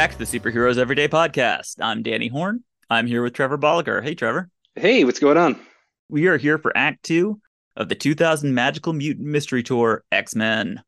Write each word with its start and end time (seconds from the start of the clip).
Back 0.00 0.12
to 0.12 0.18
the 0.18 0.24
Superheroes 0.24 0.78
Everyday 0.78 1.08
Podcast. 1.08 1.74
I'm 1.78 2.02
Danny 2.02 2.28
Horn. 2.28 2.64
I'm 2.88 3.06
here 3.06 3.22
with 3.22 3.34
Trevor 3.34 3.58
Bolliger. 3.58 4.02
Hey, 4.02 4.14
Trevor. 4.14 4.48
Hey, 4.74 5.04
what's 5.04 5.18
going 5.18 5.36
on? 5.36 5.60
We 6.08 6.26
are 6.26 6.38
here 6.38 6.56
for 6.56 6.74
Act 6.74 7.02
Two 7.02 7.42
of 7.76 7.90
the 7.90 7.94
2000 7.94 8.54
Magical 8.54 8.94
Mutant 8.94 9.26
Mystery 9.26 9.62
Tour 9.62 10.02
X 10.10 10.34
Men. 10.34 10.82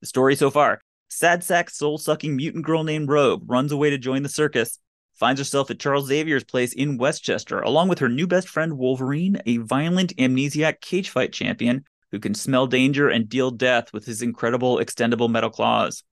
The 0.00 0.06
story 0.06 0.34
so 0.34 0.50
far 0.50 0.80
sad 1.10 1.44
sack, 1.44 1.68
soul 1.68 1.98
sucking 1.98 2.34
mutant 2.34 2.64
girl 2.64 2.84
named 2.84 3.10
Rogue 3.10 3.42
runs 3.44 3.70
away 3.70 3.90
to 3.90 3.98
join 3.98 4.22
the 4.22 4.30
circus, 4.30 4.78
finds 5.12 5.38
herself 5.38 5.70
at 5.70 5.78
Charles 5.78 6.08
Xavier's 6.08 6.42
place 6.42 6.72
in 6.72 6.96
Westchester, 6.96 7.60
along 7.60 7.88
with 7.88 7.98
her 7.98 8.08
new 8.08 8.26
best 8.26 8.48
friend 8.48 8.78
Wolverine, 8.78 9.42
a 9.44 9.58
violent 9.58 10.16
amnesiac 10.16 10.80
cage 10.80 11.10
fight 11.10 11.34
champion 11.34 11.84
who 12.12 12.18
can 12.18 12.32
smell 12.32 12.66
danger 12.66 13.10
and 13.10 13.28
deal 13.28 13.50
death 13.50 13.92
with 13.92 14.06
his 14.06 14.22
incredible 14.22 14.78
extendable 14.78 15.28
metal 15.28 15.50
claws. 15.50 16.02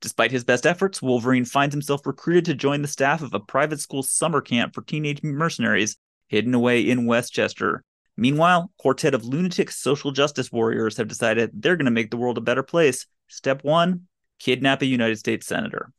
Despite 0.00 0.30
his 0.30 0.44
best 0.44 0.66
efforts, 0.66 1.02
Wolverine 1.02 1.44
finds 1.44 1.74
himself 1.74 2.06
recruited 2.06 2.46
to 2.46 2.54
join 2.54 2.82
the 2.82 2.88
staff 2.88 3.22
of 3.22 3.34
a 3.34 3.40
private 3.40 3.80
school 3.80 4.02
summer 4.02 4.40
camp 4.40 4.74
for 4.74 4.82
teenage 4.82 5.22
mercenaries 5.22 5.96
hidden 6.28 6.54
away 6.54 6.80
in 6.80 7.06
Westchester. 7.06 7.84
Meanwhile, 8.16 8.70
quartet 8.78 9.14
of 9.14 9.24
lunatic 9.24 9.70
social 9.70 10.10
justice 10.10 10.50
warriors 10.50 10.96
have 10.96 11.08
decided 11.08 11.50
they're 11.54 11.76
going 11.76 11.84
to 11.86 11.90
make 11.90 12.10
the 12.10 12.16
world 12.16 12.38
a 12.38 12.42
better 12.42 12.62
place. 12.62 13.06
Step 13.28 13.62
1, 13.64 14.06
kidnap 14.38 14.82
a 14.82 14.86
United 14.86 15.18
States 15.18 15.46
senator. 15.46 15.92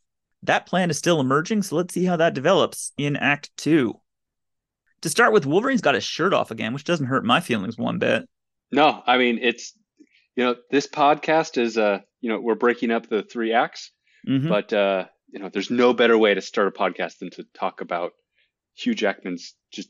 That 0.43 0.65
plan 0.65 0.89
is 0.89 0.97
still 0.97 1.19
emerging, 1.19 1.63
so 1.63 1.75
let's 1.75 1.93
see 1.93 2.05
how 2.05 2.15
that 2.17 2.33
develops 2.33 2.93
in 2.97 3.15
Act 3.15 3.51
2. 3.57 3.93
To 5.01 5.09
start 5.09 5.33
with, 5.33 5.45
Wolverine's 5.45 5.81
got 5.81 5.95
his 5.95 6.03
shirt 6.03 6.33
off 6.33 6.51
again, 6.51 6.73
which 6.73 6.83
doesn't 6.83 7.07
hurt 7.07 7.25
my 7.25 7.39
feelings 7.39 7.77
one 7.77 7.99
bit. 7.99 8.27
No, 8.71 9.03
I 9.05 9.17
mean 9.17 9.39
it's 9.41 9.73
you 10.35 10.43
know 10.43 10.55
this 10.69 10.87
podcast 10.87 11.57
is 11.57 11.77
uh 11.77 11.99
you 12.21 12.29
know 12.29 12.39
we're 12.39 12.55
breaking 12.55 12.91
up 12.91 13.07
the 13.07 13.23
three 13.23 13.53
acts, 13.53 13.91
Mhm. 14.27 14.47
but 14.47 14.71
uh 14.73 15.05
you 15.29 15.39
know 15.39 15.49
there's 15.49 15.69
no 15.71 15.93
better 15.93 16.17
way 16.17 16.33
to 16.33 16.41
start 16.41 16.67
a 16.67 16.71
podcast 16.71 17.19
than 17.19 17.29
to 17.31 17.45
talk 17.53 17.81
about 17.81 18.11
Hugh 18.75 18.95
Jackman's 18.95 19.55
just 19.71 19.89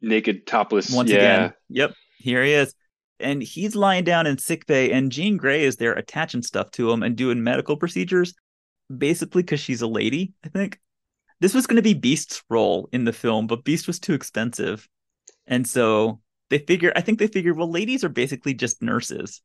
naked 0.00 0.46
topless. 0.46 0.90
Once 0.90 1.10
yeah. 1.10 1.16
again, 1.16 1.52
yep, 1.68 1.94
here 2.18 2.44
he 2.44 2.52
is. 2.52 2.74
And 3.20 3.42
he's 3.42 3.76
lying 3.76 4.04
down 4.04 4.26
in 4.26 4.38
sick 4.38 4.66
bay, 4.66 4.90
and 4.90 5.10
Jean 5.10 5.36
Grey 5.36 5.64
is 5.64 5.76
there 5.76 5.92
attaching 5.94 6.42
stuff 6.42 6.70
to 6.72 6.90
him 6.90 7.02
and 7.02 7.16
doing 7.16 7.42
medical 7.42 7.76
procedures, 7.76 8.34
basically 8.94 9.42
because 9.42 9.60
she's 9.60 9.82
a 9.82 9.86
lady, 9.86 10.32
I 10.44 10.48
think. 10.48 10.80
This 11.40 11.54
was 11.54 11.66
going 11.66 11.76
to 11.76 11.82
be 11.82 11.94
Beast's 11.94 12.42
role 12.50 12.88
in 12.92 13.04
the 13.04 13.12
film, 13.12 13.46
but 13.46 13.64
Beast 13.64 13.86
was 13.86 13.98
too 14.00 14.14
expensive. 14.14 14.88
And 15.46 15.66
so 15.66 16.20
they 16.50 16.58
figure, 16.58 16.92
I 16.96 17.02
think 17.02 17.18
they 17.18 17.26
figured, 17.26 17.56
well, 17.56 17.70
ladies 17.70 18.02
are 18.02 18.08
basically 18.08 18.54
just 18.54 18.82
nurses. 18.82 19.40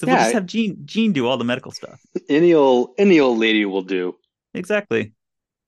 So 0.00 0.06
we'll 0.06 0.16
just 0.16 0.32
have 0.32 0.46
Jean, 0.46 0.78
Jean 0.86 1.12
do 1.12 1.26
all 1.26 1.36
the 1.36 1.44
medical 1.44 1.72
stuff. 1.72 2.00
Any 2.30 2.54
old 2.54 2.94
any 2.96 3.20
old 3.20 3.38
lady 3.38 3.66
will 3.66 3.82
do. 3.82 4.16
Exactly. 4.54 5.12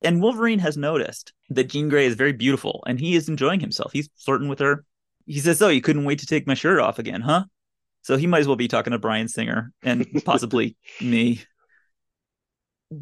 And 0.00 0.22
Wolverine 0.22 0.58
has 0.58 0.78
noticed 0.78 1.34
that 1.50 1.68
Jean 1.68 1.90
Grey 1.90 2.06
is 2.06 2.14
very 2.14 2.32
beautiful 2.32 2.82
and 2.86 2.98
he 2.98 3.14
is 3.14 3.28
enjoying 3.28 3.60
himself. 3.60 3.92
He's 3.92 4.08
flirting 4.16 4.48
with 4.48 4.58
her. 4.60 4.86
He 5.26 5.38
says, 5.38 5.60
Oh, 5.60 5.68
you 5.68 5.82
couldn't 5.82 6.06
wait 6.06 6.20
to 6.20 6.26
take 6.26 6.46
my 6.46 6.54
shirt 6.54 6.80
off 6.80 6.98
again, 6.98 7.20
huh? 7.20 7.44
So 8.00 8.16
he 8.16 8.26
might 8.26 8.38
as 8.38 8.46
well 8.46 8.56
be 8.56 8.68
talking 8.68 8.92
to 8.92 8.98
Bryan 8.98 9.28
Singer 9.28 9.70
and 9.82 10.06
possibly 10.24 10.78
me. 11.02 11.42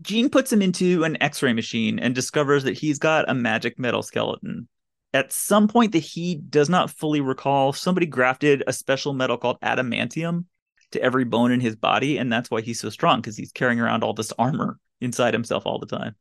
Jean 0.03 0.31
puts 0.31 0.53
him 0.53 0.63
into 0.63 1.05
an 1.05 1.17
x 1.23 1.45
ray 1.45 1.53
machine 1.53 2.01
and 2.01 2.13
discovers 2.13 2.65
that 2.65 2.77
he's 2.77 2.99
got 2.99 3.31
a 3.31 3.35
magic 3.35 3.79
metal 3.79 4.03
skeleton. 4.03 4.69
At 5.15 5.33
some 5.33 5.69
point 5.69 5.93
that 5.93 6.01
he 6.01 6.35
does 6.35 6.69
not 6.69 6.91
fully 6.91 7.21
recall, 7.21 7.73
somebody 7.73 8.07
grafted 8.07 8.65
a 8.67 8.73
special 8.73 9.13
metal 9.13 9.37
called 9.37 9.61
adamantium 9.61 10.47
to 10.93 11.03
every 11.03 11.25
bone 11.25 11.53
in 11.53 11.61
his 11.61 11.77
body. 11.77 12.19
And 12.19 12.33
that's 12.33 12.51
why 12.51 12.61
he's 12.61 12.81
so 12.81 12.91
strong 12.91 13.21
because 13.21 13.37
he's 13.37 13.53
carrying 13.53 13.81
around 13.81 14.03
all 14.03 14.15
this 14.15 14.33
armor 14.39 14.79
inside 15.01 15.35
himself 15.35 15.67
all 15.67 15.79
the 15.79 15.87
time. 15.87 16.15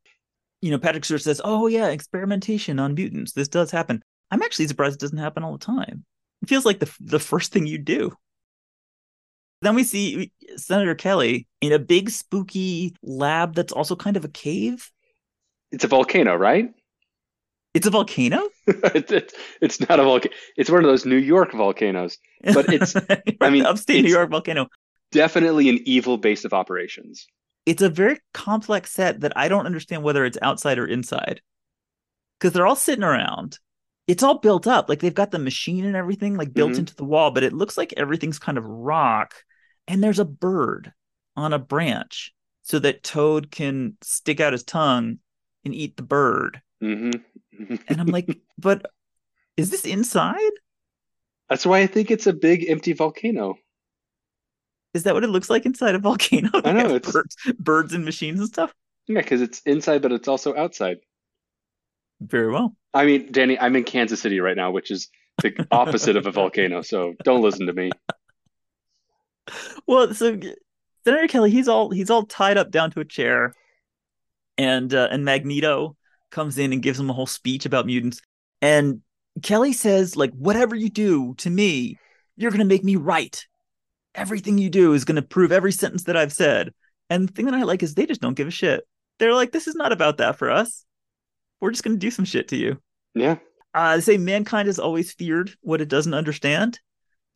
You 0.62 0.72
know, 0.72 0.78
Patrick 0.78 1.06
Stewart 1.06 1.22
says, 1.22 1.42
"Oh 1.44 1.68
yeah, 1.68 1.88
experimentation 1.88 2.80
on 2.80 2.94
mutants. 2.94 3.32
This 3.32 3.48
does 3.48 3.72
happen." 3.72 4.04
I'm 4.32 4.42
actually 4.42 4.68
surprised 4.68 4.96
it 4.96 5.00
doesn't 5.00 5.18
happen 5.18 5.44
all 5.44 5.54
the 5.54 5.66
time. 5.66 6.06
It 6.42 6.50
feels 6.50 6.66
like 6.66 6.80
the 6.80 6.92
the 7.00 7.20
first 7.20 7.52
thing 7.52 7.66
you 7.66 7.78
do. 7.78 8.12
Then 9.62 9.76
we 9.76 9.84
see 9.84 10.32
Senator 10.56 10.96
Kelly 10.96 11.48
in 11.62 11.74
a 11.74 11.80
big 11.80 12.10
spooky 12.10 12.96
lab 13.04 13.56
that's 13.56 13.74
also 13.74 13.96
kind 13.96 14.16
of 14.16 14.24
a 14.24 14.30
cave. 14.30 14.90
It's 15.72 15.84
a 15.84 15.88
volcano, 15.88 16.36
right? 16.36 16.74
It's 17.80 17.88
a 17.88 17.92
volcano. 17.92 18.50
it's, 18.68 19.10
it's 19.10 19.34
it's 19.62 19.80
not 19.80 20.02
a 20.02 20.04
volcano. 20.04 20.36
It's 20.58 20.70
one 20.70 20.84
of 20.84 20.90
those 20.90 21.06
New 21.06 21.16
York 21.16 21.54
volcanoes. 21.54 22.18
But 22.44 22.74
it's- 22.74 22.94
I 23.42 23.50
mean, 23.50 23.66
upstate 23.66 24.04
New 24.04 24.12
York 24.12 24.30
volcano. 24.30 24.68
Definitely 25.14 25.70
an 25.70 25.80
evil 25.86 26.18
base 26.18 26.44
of 26.44 26.52
operations. 26.54 27.26
It's 27.66 27.82
a 27.82 27.88
very 27.88 28.20
complex 28.34 28.92
set 28.92 29.22
that 29.22 29.32
I 29.38 29.48
don't 29.48 29.66
understand 29.66 30.04
whether 30.04 30.26
it's 30.26 30.38
outside 30.42 30.78
or 30.78 30.86
inside. 30.86 31.40
Because 32.38 32.52
they're 32.52 32.68
all 32.68 32.76
sitting 32.76 33.04
around. 33.06 33.60
It's 34.08 34.24
all 34.24 34.40
built 34.40 34.68
up. 34.68 34.90
Like 34.90 35.00
they've 35.00 35.14
got 35.14 35.32
the 35.32 35.40
machine 35.40 35.86
and 35.86 35.96
everything 35.96 36.36
like 36.36 36.54
built 36.54 36.74
Mhm. 36.74 36.80
into 36.80 36.96
the 36.98 37.06
wall, 37.06 37.32
but 37.32 37.44
it 37.44 37.54
looks 37.54 37.78
like 37.78 37.94
everything's 37.96 38.40
kind 38.40 38.58
of 38.58 38.66
rock. 38.66 39.36
And 39.88 40.04
there's 40.04 40.20
a 40.20 40.26
bird 40.26 40.92
on 41.38 41.54
a 41.54 41.60
branch 41.60 42.34
so 42.64 42.78
that 42.80 43.04
Toad 43.04 43.52
can 43.52 43.96
stick 44.02 44.42
out 44.42 44.52
his 44.52 44.64
tongue 44.64 45.20
and 45.64 45.74
eat 45.74 45.96
the 45.96 46.04
bird. 46.04 46.62
hmm 46.82 47.12
And 47.88 48.00
I'm 48.02 48.08
like, 48.08 48.40
but 48.58 48.86
is 49.58 49.70
this 49.70 49.86
inside? 49.86 50.52
That's 51.50 51.66
why 51.66 51.80
I 51.80 51.88
think 51.88 52.12
it's 52.12 52.28
a 52.28 52.34
big 52.34 52.70
empty 52.70 52.94
volcano. 52.94 53.56
Is 54.94 55.04
that 55.04 55.14
what 55.14 55.24
it 55.24 55.30
looks 55.30 55.50
like 55.50 55.66
inside 55.66 55.96
a 55.96 56.00
volcano? 56.00 56.50
I 56.64 56.72
know, 56.72 56.90
it's- 56.96 57.12
birds, 57.12 57.36
birds 57.60 57.94
and 57.94 58.06
machines 58.06 58.40
and 58.40 58.50
stuff. 58.50 58.74
Yeah, 59.08 59.22
because 59.22 59.42
it's 59.42 59.62
inside, 59.62 60.04
but 60.04 60.12
it's 60.12 60.28
also 60.28 60.56
outside. 60.56 60.98
Very 62.22 62.52
well. 62.52 62.76
I 62.94 63.06
mean, 63.06 63.32
Danny, 63.32 63.58
I'm 63.60 63.76
in 63.76 63.84
Kansas 63.84 64.22
City 64.22 64.40
right 64.40 64.56
now, 64.56 64.70
which 64.72 64.92
is 64.92 65.10
the 65.42 65.66
opposite 65.72 66.16
of 66.16 66.28
a 66.28 66.32
volcano. 66.32 66.84
So 66.84 67.16
don't 67.24 67.42
listen 67.42 67.66
to 67.68 67.74
me. 67.74 67.90
Well, 69.88 70.14
so 70.14 70.38
Senator 71.04 71.28
Kelly, 71.28 71.50
he's 71.50 71.68
all 71.68 71.90
he's 71.90 72.10
all 72.10 72.26
tied 72.26 72.58
up 72.58 72.70
down 72.70 72.92
to 72.92 73.00
a 73.00 73.06
chair, 73.06 73.56
and 74.58 74.94
uh, 74.94 75.08
and 75.12 75.26
Magneto 75.26 75.96
comes 76.30 76.58
in 76.58 76.74
and 76.74 76.82
gives 76.82 77.00
him 77.00 77.10
a 77.10 77.14
whole 77.14 77.28
speech 77.28 77.66
about 77.66 77.86
mutants, 77.86 78.22
and 78.62 79.02
Kelly 79.42 79.74
says 79.74 80.16
like, 80.16 80.32
whatever 80.34 80.76
you 80.76 80.90
do 80.90 81.34
to 81.36 81.50
me, 81.50 81.98
you're 82.36 82.52
gonna 82.52 82.66
make 82.66 82.84
me 82.84 82.96
right. 82.96 83.46
Everything 84.16 84.58
you 84.58 84.70
do 84.70 84.94
is 84.94 85.06
gonna 85.06 85.22
prove 85.22 85.52
every 85.52 85.72
sentence 85.72 86.04
that 86.04 86.18
I've 86.18 86.34
said. 86.34 86.74
And 87.10 87.28
the 87.28 87.34
thing 87.34 87.46
that 87.46 87.54
I 87.54 87.64
like 87.64 87.84
is 87.84 87.96
they 87.96 88.06
just 88.06 88.22
don't 88.22 88.36
give 88.36 88.48
a 88.48 88.52
shit. 88.52 88.84
They're 89.18 89.34
like, 89.34 89.52
this 89.52 89.68
is 89.68 89.76
not 89.76 89.92
about 89.92 90.18
that 90.18 90.38
for 90.38 90.50
us. 90.50 90.86
We're 91.62 91.72
just 91.72 91.84
gonna 91.84 91.98
do 91.98 92.12
some 92.12 92.26
shit 92.26 92.50
to 92.50 92.56
you. 92.56 92.82
Yeah. 93.14 93.38
Uh, 93.74 93.96
they 93.96 94.02
say 94.02 94.18
mankind 94.18 94.68
has 94.68 94.80
always 94.80 95.14
feared 95.14 95.52
what 95.62 95.82
it 95.82 95.90
doesn't 95.90 96.14
understand, 96.14 96.80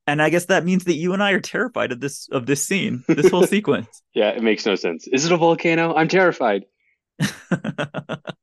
and 0.07 0.21
I 0.21 0.29
guess 0.29 0.45
that 0.45 0.65
means 0.65 0.85
that 0.85 0.95
you 0.95 1.13
and 1.13 1.21
I 1.21 1.31
are 1.31 1.39
terrified 1.39 1.91
of 1.91 1.99
this 1.99 2.27
of 2.31 2.45
this 2.45 2.65
scene, 2.65 3.03
this 3.07 3.29
whole 3.29 3.45
sequence. 3.47 4.01
Yeah, 4.13 4.29
it 4.29 4.41
makes 4.41 4.65
no 4.65 4.75
sense. 4.75 5.07
Is 5.07 5.25
it 5.25 5.31
a 5.31 5.37
volcano? 5.37 5.93
I'm 5.93 6.07
terrified. 6.07 6.65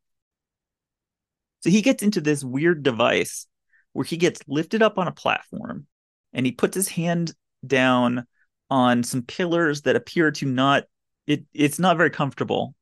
so 1.61 1.71
he 1.71 1.83
gets 1.83 2.03
into 2.03 2.21
this 2.21 2.45
weird 2.45 2.83
device 2.83 3.47
where 3.93 4.05
he 4.05 4.17
gets 4.17 4.41
lifted 4.47 4.83
up 4.83 4.99
on 4.99 5.09
a 5.09 5.13
platform, 5.13 5.87
and 6.33 6.47
he 6.47 6.53
puts 6.53 6.75
his 6.75 6.89
hand 6.89 7.33
down 7.67 8.27
on 8.69 9.03
some 9.03 9.23
pillars 9.23 9.83
that 9.83 9.97
appear 9.97 10.31
to 10.31 10.47
not 10.47 10.85
it. 11.27 11.45
It's 11.53 11.79
not 11.79 11.97
very 11.97 12.11
comfortable, 12.11 12.75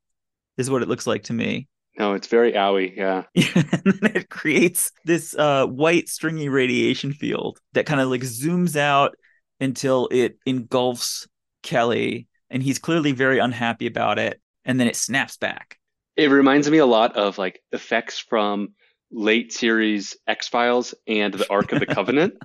is 0.57 0.71
what 0.71 0.83
it 0.83 0.89
looks 0.89 1.07
like 1.07 1.25
to 1.25 1.33
me. 1.33 1.69
No, 1.99 2.13
it's 2.15 2.29
very 2.29 2.53
owie. 2.53 2.97
Yeah. 2.97 3.25
and 3.35 4.01
then 4.01 4.17
it 4.17 4.31
creates 4.31 4.93
this 5.05 5.35
uh, 5.37 5.67
white 5.67 6.09
stringy 6.09 6.49
radiation 6.49 7.13
field 7.13 7.59
that 7.73 7.87
kind 7.87 8.01
of 8.01 8.09
like 8.09 8.21
zooms 8.21 8.77
out 8.77 9.17
until 9.61 10.09
it 10.13 10.39
engulfs 10.47 11.27
Kelly, 11.65 12.29
and 12.51 12.63
he's 12.63 12.79
clearly 12.79 13.11
very 13.13 13.41
unhappy 13.41 13.87
about 13.87 14.19
it. 14.19 14.41
And 14.65 14.79
then 14.79 14.87
it 14.87 14.97
snaps 14.97 15.37
back. 15.39 15.78
It 16.19 16.31
reminds 16.31 16.69
me 16.69 16.79
a 16.79 16.87
lot 16.87 17.17
of 17.17 17.39
like 17.39 17.63
effects 17.73 18.19
from 18.19 18.75
late 19.13 19.53
series 19.53 20.17
X 20.27 20.49
Files 20.49 20.93
and 21.07 21.33
the 21.33 21.49
Ark 21.49 21.73
of 21.73 21.81
the 21.81 21.87
Covenant. 21.87 22.35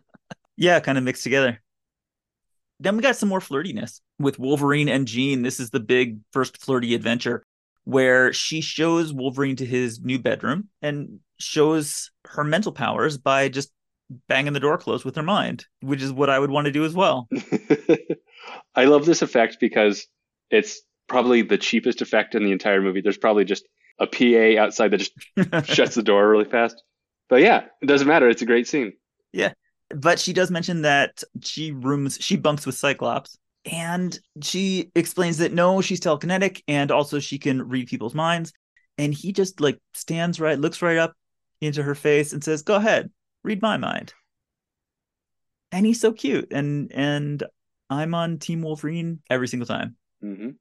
Yeah, 0.55 0.79
kind 0.81 0.99
of 0.99 1.03
mixed 1.03 1.23
together. 1.23 1.63
Then 2.79 2.95
we 2.95 3.01
got 3.01 3.15
some 3.15 3.27
more 3.27 3.39
flirtiness 3.39 4.01
with 4.19 4.37
Wolverine 4.37 4.87
and 4.87 5.07
Jean. 5.07 5.41
This 5.41 5.59
is 5.59 5.71
the 5.71 5.79
big 5.79 6.19
first 6.31 6.61
flirty 6.61 6.93
adventure 6.93 7.43
where 7.85 8.31
she 8.33 8.61
shows 8.61 9.11
Wolverine 9.11 9.55
to 9.55 9.65
his 9.65 9.99
new 10.01 10.19
bedroom 10.19 10.69
and 10.83 11.21
shows 11.39 12.11
her 12.25 12.43
mental 12.43 12.71
powers 12.71 13.17
by 13.17 13.49
just 13.49 13.71
banging 14.27 14.53
the 14.53 14.59
door 14.59 14.77
closed 14.77 15.05
with 15.05 15.15
her 15.15 15.23
mind, 15.23 15.65
which 15.81 16.03
is 16.03 16.13
what 16.13 16.29
I 16.29 16.37
would 16.37 16.51
want 16.51 16.65
to 16.65 16.71
do 16.71 16.85
as 16.85 16.93
well. 16.93 17.27
I 18.75 18.85
love 18.85 19.07
this 19.07 19.23
effect 19.23 19.57
because 19.59 20.05
it's 20.51 20.83
probably 21.07 21.41
the 21.41 21.57
cheapest 21.57 22.01
effect 22.01 22.35
in 22.35 22.44
the 22.44 22.51
entire 22.51 22.81
movie. 22.81 23.01
There's 23.01 23.17
probably 23.17 23.45
just 23.45 23.65
a 24.00 24.07
PA 24.07 24.61
outside 24.61 24.91
that 24.91 24.97
just 24.97 25.13
shuts 25.75 25.95
the 25.95 26.03
door 26.03 26.27
really 26.29 26.45
fast. 26.45 26.81
But 27.29 27.41
yeah, 27.41 27.65
it 27.81 27.85
doesn't 27.85 28.07
matter. 28.07 28.29
It's 28.29 28.41
a 28.41 28.47
great 28.47 28.67
scene. 28.67 28.94
Yeah. 29.31 29.53
But 29.89 30.19
she 30.19 30.33
does 30.33 30.50
mention 30.50 30.81
that 30.83 31.23
she 31.41 31.71
rooms 31.71 32.17
she 32.19 32.35
bunks 32.35 32.65
with 32.65 32.75
Cyclops 32.75 33.38
and 33.65 34.17
she 34.41 34.91
explains 34.95 35.38
that 35.38 35.53
no 35.53 35.81
she's 35.81 36.00
telekinetic 36.00 36.63
and 36.67 36.91
also 36.91 37.19
she 37.19 37.38
can 37.38 37.67
read 37.69 37.88
people's 37.88 38.15
minds 38.15 38.51
and 38.97 39.13
he 39.13 39.31
just 39.31 39.61
like 39.61 39.79
stands 39.94 40.39
right, 40.39 40.59
looks 40.59 40.81
right 40.81 40.97
up 40.97 41.13
into 41.61 41.83
her 41.83 41.95
face 41.95 42.33
and 42.33 42.44
says, 42.44 42.61
"Go 42.61 42.75
ahead, 42.75 43.09
read 43.44 43.61
my 43.61 43.77
mind." 43.77 44.13
And 45.71 45.85
he's 45.85 46.00
so 46.00 46.13
cute, 46.13 46.51
and 46.51 46.91
and 46.94 47.44
I'm 47.89 48.13
on 48.13 48.38
Team 48.39 48.61
Wolverine 48.61 49.21
every 49.29 49.47
single 49.47 49.65
time. 49.65 49.95
hmm 50.21 50.51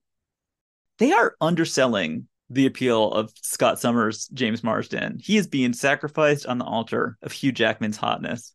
They 1.02 1.10
are 1.10 1.34
underselling 1.40 2.28
the 2.48 2.66
appeal 2.66 3.10
of 3.10 3.32
Scott 3.34 3.80
Summers, 3.80 4.28
James 4.28 4.62
Marsden. 4.62 5.18
He 5.20 5.36
is 5.36 5.48
being 5.48 5.72
sacrificed 5.72 6.46
on 6.46 6.58
the 6.58 6.64
altar 6.64 7.18
of 7.22 7.32
Hugh 7.32 7.50
Jackman's 7.50 7.96
hotness. 7.96 8.54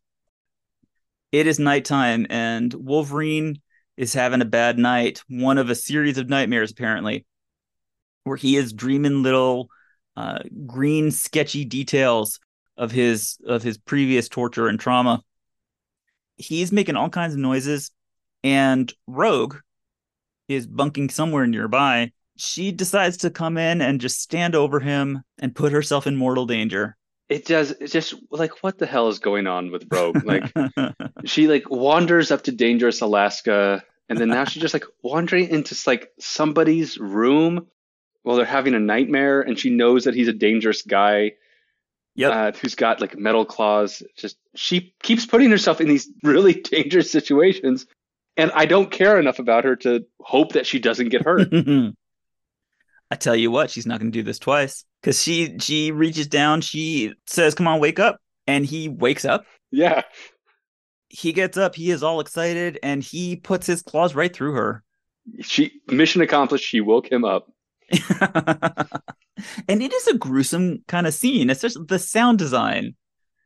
It 1.30 1.46
is 1.46 1.58
nighttime, 1.58 2.26
and 2.30 2.72
Wolverine 2.72 3.60
is 3.98 4.14
having 4.14 4.40
a 4.40 4.46
bad 4.46 4.78
night, 4.78 5.22
one 5.28 5.58
of 5.58 5.68
a 5.68 5.74
series 5.74 6.16
of 6.16 6.30
nightmares, 6.30 6.70
apparently, 6.70 7.26
where 8.24 8.38
he 8.38 8.56
is 8.56 8.72
dreaming 8.72 9.22
little 9.22 9.68
uh, 10.16 10.38
green, 10.66 11.10
sketchy 11.10 11.66
details 11.66 12.40
of 12.78 12.90
his 12.92 13.36
of 13.46 13.62
his 13.62 13.76
previous 13.76 14.26
torture 14.26 14.68
and 14.68 14.80
trauma. 14.80 15.22
He's 16.38 16.72
making 16.72 16.96
all 16.96 17.10
kinds 17.10 17.34
of 17.34 17.40
noises, 17.40 17.90
and 18.42 18.90
Rogue 19.06 19.56
is 20.48 20.66
bunking 20.66 21.10
somewhere 21.10 21.46
nearby. 21.46 22.12
She 22.38 22.72
decides 22.72 23.18
to 23.18 23.30
come 23.30 23.58
in 23.58 23.82
and 23.82 24.00
just 24.00 24.20
stand 24.22 24.54
over 24.54 24.80
him 24.80 25.24
and 25.38 25.54
put 25.54 25.72
herself 25.72 26.06
in 26.06 26.16
mortal 26.16 26.46
danger. 26.46 26.96
It 27.28 27.44
does. 27.44 27.72
It's 27.72 27.92
just 27.92 28.14
like 28.30 28.62
what 28.62 28.78
the 28.78 28.86
hell 28.86 29.08
is 29.08 29.18
going 29.18 29.46
on 29.46 29.70
with 29.70 29.86
Rogue? 29.90 30.22
Like 30.24 30.52
she 31.24 31.48
like 31.48 31.68
wanders 31.68 32.30
up 32.30 32.44
to 32.44 32.52
dangerous 32.52 33.00
Alaska, 33.00 33.82
and 34.08 34.18
then 34.18 34.28
now 34.28 34.44
she's 34.44 34.62
just 34.62 34.72
like 34.72 34.86
wandering 35.02 35.48
into 35.48 35.76
like 35.86 36.10
somebody's 36.18 36.96
room 36.96 37.66
while 38.22 38.36
they're 38.36 38.46
having 38.46 38.74
a 38.74 38.80
nightmare, 38.80 39.40
and 39.40 39.58
she 39.58 39.70
knows 39.70 40.04
that 40.04 40.14
he's 40.14 40.28
a 40.28 40.32
dangerous 40.32 40.82
guy. 40.82 41.32
Yep. 42.14 42.32
Uh, 42.32 42.58
who's 42.58 42.74
got 42.74 43.00
like 43.00 43.18
metal 43.18 43.44
claws? 43.44 44.02
Just 44.16 44.38
she 44.54 44.94
keeps 45.02 45.26
putting 45.26 45.50
herself 45.50 45.80
in 45.80 45.88
these 45.88 46.08
really 46.22 46.54
dangerous 46.70 47.10
situations, 47.10 47.86
and 48.36 48.50
I 48.52 48.64
don't 48.64 48.90
care 48.90 49.18
enough 49.18 49.38
about 49.38 49.64
her 49.64 49.76
to 49.76 50.06
hope 50.20 50.52
that 50.52 50.66
she 50.66 50.78
doesn't 50.78 51.10
get 51.10 51.22
hurt. 51.22 51.52
I 53.10 53.16
tell 53.16 53.34
you 53.36 53.50
what, 53.50 53.70
she's 53.70 53.86
not 53.86 54.00
going 54.00 54.12
to 54.12 54.18
do 54.18 54.22
this 54.22 54.38
twice 54.38 54.84
because 55.00 55.22
she 55.22 55.58
she 55.58 55.92
reaches 55.92 56.26
down, 56.26 56.60
she 56.60 57.14
says, 57.26 57.54
"Come 57.54 57.66
on, 57.68 57.80
wake 57.80 57.98
up," 57.98 58.20
and 58.46 58.66
he 58.66 58.88
wakes 58.88 59.24
up. 59.24 59.44
yeah, 59.70 60.02
He 61.08 61.32
gets 61.32 61.56
up, 61.56 61.74
he 61.74 61.90
is 61.90 62.02
all 62.02 62.20
excited, 62.20 62.78
and 62.82 63.02
he 63.02 63.36
puts 63.36 63.66
his 63.66 63.82
claws 63.82 64.14
right 64.14 64.34
through 64.34 64.52
her. 64.52 64.84
she 65.40 65.72
mission 65.86 66.20
accomplished. 66.20 66.64
She 66.64 66.80
woke 66.80 67.10
him 67.10 67.24
up. 67.24 67.48
and 69.68 69.82
it 69.82 69.92
is 69.92 70.06
a 70.08 70.18
gruesome 70.18 70.84
kind 70.88 71.06
of 71.06 71.14
scene. 71.14 71.48
Especially 71.50 71.84
the 71.88 71.98
sound 71.98 72.38
design, 72.38 72.94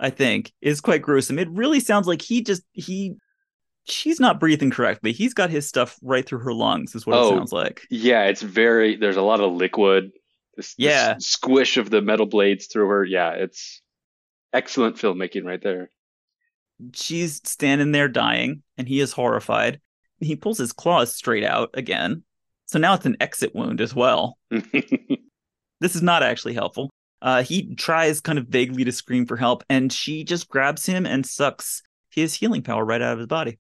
I 0.00 0.10
think, 0.10 0.52
is 0.60 0.80
quite 0.80 1.02
gruesome. 1.02 1.38
It 1.38 1.50
really 1.50 1.78
sounds 1.80 2.06
like 2.06 2.22
he 2.22 2.42
just 2.42 2.62
he 2.72 3.14
she's 3.84 4.20
not 4.20 4.38
breathing 4.40 4.70
correctly. 4.70 5.12
He's 5.12 5.34
got 5.34 5.50
his 5.50 5.68
stuff 5.68 5.98
right 6.02 6.24
through 6.26 6.40
her 6.40 6.52
lungs, 6.54 6.94
is 6.94 7.06
what 7.06 7.16
Oh. 7.18 7.28
it 7.34 7.36
sounds 7.38 7.52
like. 7.52 7.82
Yeah, 7.90 8.24
it's 8.24 8.42
very. 8.42 8.96
There's 8.96 9.16
a 9.16 9.22
lot 9.22 9.40
of 9.40 9.52
liquid. 9.52 10.12
This, 10.56 10.74
this 10.74 10.84
Yeah. 10.86 11.14
squish 11.18 11.76
of 11.76 11.90
the 11.90 12.02
metal 12.02 12.26
blades 12.26 12.66
through 12.66 12.88
her. 12.88 13.04
Yeah, 13.04 13.30
it's 13.30 13.80
excellent 14.52 14.96
filmmaking 14.96 15.44
right 15.44 15.62
there. 15.62 15.90
She's 16.94 17.40
standing 17.44 17.92
there 17.92 18.08
dying, 18.08 18.62
and 18.76 18.88
he 18.88 19.00
is 19.00 19.12
horrified. 19.12 19.80
He 20.20 20.36
pulls 20.36 20.58
his 20.58 20.72
claws 20.72 21.14
straight 21.14 21.44
out 21.44 21.70
again. 21.74 22.24
So 22.66 22.78
now 22.78 22.94
it's 22.94 23.06
an 23.06 23.16
exit 23.20 23.54
wound 23.54 23.80
as 23.80 23.94
well. 23.94 24.38
This 25.80 25.96
is 25.96 26.02
not 26.02 26.22
actually 26.22 26.54
helpful. 26.54 26.90
Uh, 27.20 27.42
he 27.42 27.74
tries 27.74 28.20
kind 28.20 28.38
of 28.38 28.46
vaguely 28.46 28.84
to 28.84 28.92
scream 28.92 29.26
for 29.26 29.36
help, 29.36 29.64
and 29.68 29.92
she 29.92 30.22
just 30.22 30.48
grabs 30.48 30.86
him 30.86 31.06
and 31.06 31.26
sucks 31.26 31.82
his 32.08 32.34
healing 32.34 32.62
power 32.62 32.84
right 32.84 33.02
out 33.02 33.14
of 33.14 33.18
his 33.18 33.26
body. 33.26 33.58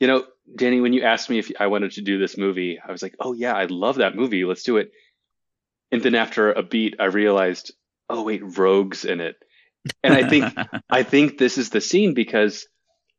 You 0.00 0.06
know, 0.08 0.26
Danny, 0.56 0.80
when 0.80 0.92
you 0.92 1.02
asked 1.02 1.30
me 1.30 1.38
if 1.38 1.50
I 1.60 1.68
wanted 1.68 1.92
to 1.92 2.02
do 2.02 2.18
this 2.18 2.38
movie, 2.38 2.80
I 2.84 2.92
was 2.92 3.02
like, 3.02 3.16
"Oh 3.20 3.32
yeah, 3.34 3.54
I 3.54 3.66
love 3.66 3.96
that 3.96 4.16
movie. 4.16 4.44
Let's 4.44 4.64
do 4.64 4.78
it." 4.78 4.92
And 5.92 6.02
then 6.02 6.16
after 6.16 6.52
a 6.52 6.64
beat, 6.64 6.96
I 6.98 7.04
realized, 7.04 7.72
"Oh 8.08 8.24
wait, 8.24 8.42
Rogue's 8.58 9.04
in 9.04 9.20
it." 9.20 9.36
And 10.02 10.14
I 10.14 10.24
think 10.24 10.54
I 10.90 11.02
think 11.04 11.38
this 11.38 11.58
is 11.58 11.70
the 11.70 11.80
scene 11.82 12.14
because 12.14 12.68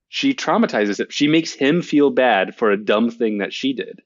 she 0.09 0.33
traumatizes 0.35 0.99
him. 0.99 1.07
She 1.11 1.27
makes 1.27 1.53
him 1.53 1.81
feel 1.83 2.11
bad 2.11 2.55
for 2.57 2.71
a 2.71 2.83
dumb 2.83 3.11
thing 3.11 3.39
that 3.39 3.53
she 3.53 3.73
did. 3.73 4.01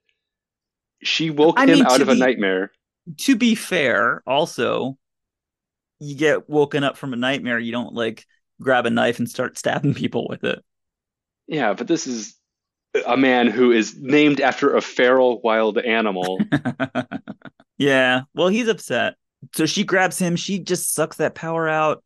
She 1.04 1.30
woke 1.30 1.62
I 1.62 1.66
him 1.66 1.69
mean, 1.71 1.86
out 1.86 2.01
to 2.01 2.01
of 2.01 2.10
a 2.10 2.16
nightmare. 2.16 2.74
to 3.18 3.36
be 3.36 3.56
fair, 3.56 4.24
also, 4.28 4.98
you 6.00 6.16
get 6.16 6.50
woken 6.50 6.83
up 6.83 6.98
from 6.98 7.13
a 7.13 7.18
nightmare, 7.18 7.60
you 7.60 7.71
don't 7.71 7.94
like 7.94 8.25
grab 8.62 8.86
a 8.86 8.89
knife 8.89 9.19
and 9.19 9.30
start 9.30 9.57
stabbing 9.57 9.94
people 9.95 10.28
with 10.30 10.44
it. 10.44 10.63
Yeah, 11.48 11.74
but 11.74 11.88
this 11.88 12.07
is 12.07 12.36
a 13.06 13.18
man 13.18 13.47
who 13.47 13.71
is 13.71 13.97
named 13.97 14.39
after 14.39 14.75
a 14.75 14.81
feral 14.81 15.42
wild 15.42 15.77
animal. 15.77 16.39
yeah, 17.77 18.21
well, 18.33 18.47
he's 18.47 18.68
upset. 18.68 19.15
So 19.53 19.65
she 19.65 19.83
grabs 19.83 20.18
him, 20.18 20.36
she 20.36 20.59
just 20.59 20.94
sucks 20.94 21.18
that 21.18 21.36
power 21.36 21.68
out. 21.68 22.03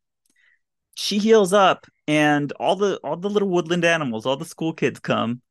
She 0.95 1.18
heals 1.18 1.53
up, 1.53 1.86
and 2.07 2.51
all 2.53 2.75
the 2.75 2.97
all 3.03 3.15
the 3.15 3.30
little 3.30 3.50
woodland 3.50 3.86
animals, 3.86 4.25
all 4.25 4.36
the 4.36 4.45
school 4.45 4.74
kids 4.74 5.00
come 5.00 5.41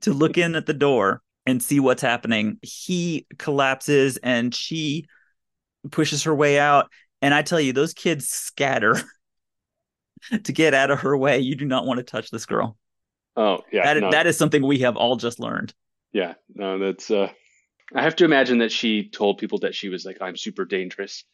to 0.00 0.12
look 0.12 0.38
in 0.38 0.54
at 0.54 0.66
the 0.66 0.74
door 0.74 1.22
and 1.46 1.62
see 1.62 1.80
what's 1.80 2.02
happening. 2.02 2.58
He 2.62 3.26
collapses 3.38 4.16
and 4.18 4.54
she 4.54 5.06
pushes 5.90 6.22
her 6.22 6.34
way 6.34 6.58
out. 6.58 6.90
And 7.20 7.34
I 7.34 7.42
tell 7.42 7.60
you, 7.60 7.72
those 7.72 7.94
kids 7.94 8.28
scatter 8.28 9.00
to 10.44 10.52
get 10.52 10.74
out 10.74 10.90
of 10.90 11.00
her 11.00 11.16
way. 11.16 11.40
You 11.40 11.54
do 11.54 11.66
not 11.66 11.86
want 11.86 11.98
to 11.98 12.04
touch 12.04 12.30
this 12.30 12.46
girl. 12.46 12.76
Oh, 13.36 13.58
yeah. 13.72 13.94
That 13.94 14.00
no. 14.00 14.10
that 14.10 14.26
is 14.26 14.36
something 14.38 14.64
we 14.64 14.78
have 14.80 14.96
all 14.96 15.16
just 15.16 15.40
learned. 15.40 15.74
Yeah, 16.12 16.34
no, 16.54 16.78
that's. 16.78 17.10
uh 17.10 17.30
I 17.94 18.02
have 18.02 18.16
to 18.16 18.24
imagine 18.24 18.58
that 18.58 18.72
she 18.72 19.08
told 19.08 19.38
people 19.38 19.58
that 19.60 19.74
she 19.74 19.88
was 19.88 20.04
like, 20.04 20.18
"I'm 20.20 20.36
super 20.36 20.64
dangerous," 20.64 21.24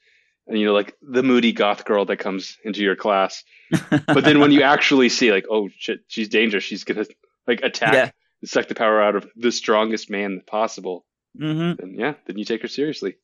and 0.47 0.59
you 0.59 0.67
know, 0.67 0.73
like 0.73 0.97
the 1.03 1.23
moody 1.23 1.53
goth 1.53 1.85
girl 1.85 2.05
that 2.07 2.17
comes 2.19 2.57
into 2.65 2.81
your 2.83 2.97
class. 2.97 3.45
But 3.91 4.25
then 4.25 4.41
when 4.41 4.51
you 4.51 4.63
actually 4.75 5.09
see, 5.11 5.31
like, 5.31 5.47
oh 5.51 5.69
shit, 5.79 6.01
she's 6.09 6.29
dangerous. 6.29 6.65
She's 6.65 6.85
gonna 6.85 7.07
like 7.47 7.61
attack, 7.63 7.93
Yeah. 7.95 8.11
and 8.43 8.49
suck 8.51 8.69
the 8.69 8.75
power 8.75 9.01
out 9.01 9.15
of 9.17 9.29
the 9.37 9.53
strongest 9.53 10.11
man 10.11 10.43
possible. 10.47 11.05
hmm 11.39 11.73
Then 11.79 11.95
yeah, 11.97 12.15
then 12.27 12.37
you 12.39 12.45
take 12.45 12.63
her 12.63 12.69
seriously. 12.69 13.17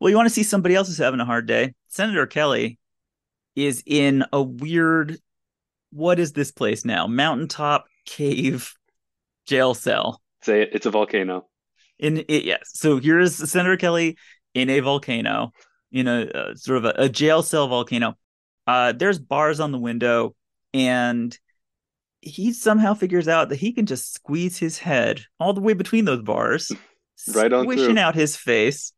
Well, 0.00 0.10
you 0.10 0.16
want 0.16 0.28
to 0.28 0.34
see 0.34 0.42
somebody 0.44 0.74
else 0.74 0.88
who's 0.88 0.98
having 0.98 1.20
a 1.20 1.24
hard 1.24 1.46
day? 1.46 1.74
Senator 1.88 2.26
Kelly 2.26 2.78
is 3.56 3.82
in 3.86 4.24
a 4.32 4.42
weird. 4.42 5.18
What 5.90 6.18
is 6.18 6.32
this 6.32 6.50
place 6.50 6.84
now? 6.84 7.06
Mountaintop 7.06 7.86
cave 8.04 8.72
jail 9.46 9.74
cell. 9.74 10.20
Say 10.42 10.62
it. 10.62 10.70
It's 10.72 10.86
a 10.86 10.90
volcano. 10.90 11.46
In 11.98 12.18
it, 12.28 12.44
yes. 12.44 12.60
So 12.74 12.98
here's 12.98 13.34
Senator 13.50 13.76
Kelly 13.76 14.16
in 14.54 14.70
a 14.70 14.80
volcano, 14.80 15.52
in 15.90 16.06
a 16.06 16.26
uh, 16.26 16.54
sort 16.54 16.78
of 16.78 16.84
a, 16.84 16.94
a 17.04 17.08
jail 17.08 17.42
cell 17.42 17.66
volcano. 17.68 18.16
Uh, 18.66 18.92
there's 18.92 19.18
bars 19.18 19.60
on 19.60 19.72
the 19.72 19.78
window, 19.78 20.34
and 20.74 21.36
he 22.20 22.52
somehow 22.52 22.94
figures 22.94 23.26
out 23.28 23.48
that 23.48 23.56
he 23.56 23.72
can 23.72 23.86
just 23.86 24.12
squeeze 24.14 24.58
his 24.58 24.78
head 24.78 25.22
all 25.40 25.52
the 25.54 25.60
way 25.60 25.72
between 25.72 26.04
those 26.04 26.22
bars, 26.22 26.70
Right 27.34 27.52
on 27.52 27.64
squishing 27.64 27.86
through. 27.86 27.98
out 27.98 28.14
his 28.14 28.36
face. 28.36 28.92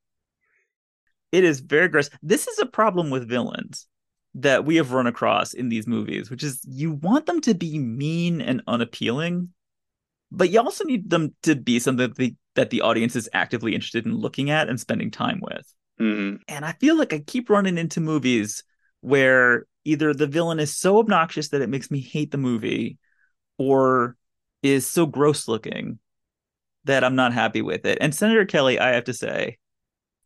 It 1.33 1.45
is 1.45 1.61
very 1.61 1.89
gross. 1.89 2.11
This 2.23 2.49
is 2.49 2.59
a 2.59 2.67
problem 2.67 3.11
with 3.11 3.29
villains 3.29 3.87
that 4.35 4.65
we 4.65 4.77
have 4.77 4.93
run 4.93 5.07
across 5.07 5.53
in 5.53 5.69
these 5.69 5.87
movies, 5.87 6.31
which 6.31 6.45
is 6.45 6.61
you 6.69 6.93
want 6.93 7.27
them 7.27 7.41
to 7.43 7.55
be 7.55 7.79
mean 7.79 8.41
and 8.41 8.63
unappealing, 8.67 9.51
but 10.31 10.51
you 10.51 10.61
also 10.61 10.85
need 10.85 11.11
them 11.11 11.35
to 11.43 11.57
be 11.57 11.79
something 11.79 12.09
that 12.09 12.17
the, 12.17 12.35
that 12.55 12.71
the 12.71 12.83
audience 12.83 13.17
is 13.17 13.29
actively 13.33 13.75
interested 13.75 14.07
in 14.07 14.15
looking 14.15 14.51
at 14.51 14.69
and 14.69 14.79
spending 14.79 15.11
time 15.11 15.41
with. 15.43 15.75
hmm 15.99 16.37
And 16.49 16.65
I 16.65 16.73
feel 16.73 16.97
like 16.97 17.13
I 17.13 17.19
keep 17.19 17.51
running 17.51 17.79
into 17.79 18.01
movies 18.01 18.63
where 19.01 19.67
either 19.85 20.15
the 20.15 20.27
villain 20.27 20.61
is 20.61 20.77
so 20.77 20.99
obnoxious 20.99 21.49
that 21.49 21.63
it 21.63 21.69
makes 21.69 21.91
me 21.91 22.01
hate 22.01 22.31
the 22.31 22.39
movie 22.39 22.99
or 23.59 24.17
is 24.63 24.87
so 24.87 25.07
gross 25.07 25.49
looking 25.49 25.99
that 26.85 27.03
I'm 27.05 27.17
not 27.17 27.33
happy 27.33 27.63
with 27.63 27.85
it. 27.85 27.99
And 28.01 28.15
Senator 28.15 28.45
Kelly, 28.45 28.79
I 28.79 28.91
have 28.91 29.05
to 29.05 29.15
say, 29.15 29.59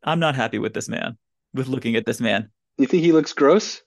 I'm 0.02 0.20
not 0.20 0.34
happy 0.34 0.58
with 0.58 0.74
this 0.74 0.88
man, 0.88 1.16
with 1.52 1.68
looking 1.68 1.96
at 1.96 2.04
this 2.04 2.20
man. 2.20 2.50
You 2.78 2.86
think 2.86 3.02
he 3.02 3.12
looks 3.12 3.32
gross? 3.32 3.82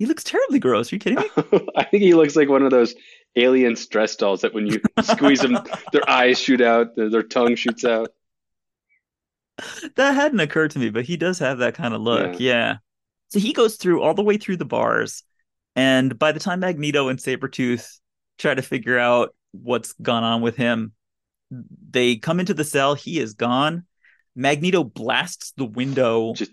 He 0.00 0.06
looks 0.06 0.24
terribly 0.24 0.58
gross. 0.58 0.90
Are 0.90 0.96
you 0.96 0.98
kidding 0.98 1.18
me? 1.18 1.28
I 1.76 1.84
think 1.84 2.02
he 2.02 2.14
looks 2.14 2.34
like 2.34 2.48
one 2.48 2.62
of 2.62 2.70
those 2.70 2.94
alien 3.36 3.76
stress 3.76 4.16
dolls 4.16 4.40
that 4.40 4.54
when 4.54 4.66
you 4.66 4.80
squeeze 5.02 5.42
them, 5.42 5.58
their 5.92 6.08
eyes 6.08 6.40
shoot 6.40 6.62
out, 6.62 6.96
their, 6.96 7.10
their 7.10 7.22
tongue 7.22 7.54
shoots 7.54 7.84
out. 7.84 8.08
that 9.96 10.14
hadn't 10.14 10.40
occurred 10.40 10.70
to 10.70 10.78
me, 10.78 10.88
but 10.88 11.04
he 11.04 11.18
does 11.18 11.38
have 11.40 11.58
that 11.58 11.74
kind 11.74 11.92
of 11.92 12.00
look. 12.00 12.40
Yeah. 12.40 12.76
So 13.28 13.38
he 13.38 13.52
goes 13.52 13.76
through 13.76 14.00
all 14.00 14.14
the 14.14 14.22
way 14.22 14.38
through 14.38 14.56
the 14.56 14.64
bars, 14.64 15.22
and 15.76 16.18
by 16.18 16.32
the 16.32 16.40
time 16.40 16.60
Magneto 16.60 17.08
and 17.08 17.18
Sabretooth 17.18 17.98
try 18.38 18.54
to 18.54 18.62
figure 18.62 18.98
out 18.98 19.34
what's 19.52 19.92
gone 19.92 20.24
on 20.24 20.40
with 20.40 20.56
him, 20.56 20.94
they 21.90 22.16
come 22.16 22.40
into 22.40 22.54
the 22.54 22.64
cell. 22.64 22.94
He 22.94 23.20
is 23.20 23.34
gone. 23.34 23.84
Magneto 24.34 24.82
blasts 24.82 25.52
the 25.58 25.66
window 25.66 26.32
Just 26.32 26.52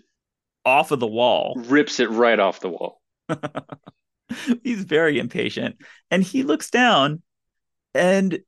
off 0.66 0.90
of 0.90 1.00
the 1.00 1.06
wall. 1.06 1.54
Rips 1.56 1.98
it 1.98 2.10
right 2.10 2.38
off 2.38 2.60
the 2.60 2.68
wall. 2.68 2.97
He's 4.62 4.84
very 4.84 5.18
impatient. 5.18 5.76
And 6.10 6.22
he 6.22 6.42
looks 6.42 6.70
down 6.70 7.22
and 7.94 8.38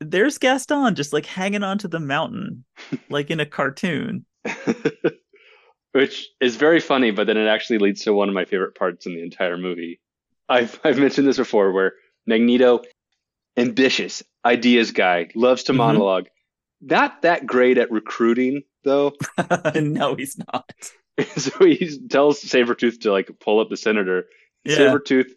there's 0.00 0.38
Gaston 0.38 0.94
just 0.94 1.12
like 1.12 1.26
hanging 1.26 1.62
onto 1.62 1.88
the 1.88 2.00
mountain, 2.00 2.64
like 3.10 3.30
in 3.30 3.40
a 3.40 3.46
cartoon. 3.46 4.24
Which 5.92 6.28
is 6.40 6.56
very 6.56 6.80
funny, 6.80 7.10
but 7.10 7.26
then 7.26 7.36
it 7.36 7.48
actually 7.48 7.78
leads 7.78 8.02
to 8.04 8.12
one 8.12 8.28
of 8.28 8.34
my 8.34 8.44
favorite 8.44 8.74
parts 8.74 9.06
in 9.06 9.14
the 9.14 9.22
entire 9.22 9.56
movie. 9.56 10.00
I've 10.48 10.78
I've 10.84 10.98
mentioned 10.98 11.26
this 11.26 11.38
before 11.38 11.72
where 11.72 11.94
Magneto, 12.26 12.82
ambitious, 13.56 14.22
ideas 14.44 14.92
guy, 14.92 15.28
loves 15.34 15.64
to 15.64 15.72
Mhm. 15.72 15.76
monologue. 15.78 16.26
Not 16.80 17.22
that 17.22 17.46
great 17.46 17.78
at 17.78 17.90
recruiting 17.90 18.62
though. 18.84 19.14
no, 19.74 20.14
he's 20.14 20.38
not. 20.52 20.70
so 21.36 21.50
he 21.64 21.98
tells 22.08 22.40
Sabretooth 22.42 23.00
to 23.02 23.12
like 23.12 23.30
pull 23.40 23.60
up 23.60 23.68
the 23.70 23.76
senator. 23.76 24.26
Yeah. 24.64 24.76
Sabretooth 24.78 25.30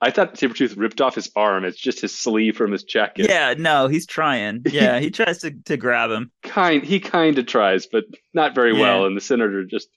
I 0.00 0.10
thought 0.10 0.34
Sabretooth 0.34 0.76
ripped 0.76 1.00
off 1.00 1.14
his 1.14 1.30
arm. 1.34 1.64
It's 1.64 1.78
just 1.78 2.02
his 2.02 2.16
sleeve 2.16 2.54
from 2.56 2.70
his 2.70 2.84
jacket. 2.84 3.28
Yeah, 3.30 3.54
no, 3.56 3.88
he's 3.88 4.06
trying. 4.06 4.62
Yeah, 4.70 4.98
he 5.00 5.10
tries 5.10 5.38
to, 5.38 5.52
to 5.64 5.76
grab 5.78 6.10
him. 6.10 6.30
Kind 6.42 6.84
he 6.84 7.00
kind 7.00 7.38
of 7.38 7.46
tries, 7.46 7.86
but 7.86 8.04
not 8.34 8.54
very 8.54 8.74
well, 8.74 9.06
and 9.06 9.16
the 9.16 9.22
senator 9.22 9.64
just 9.64 9.88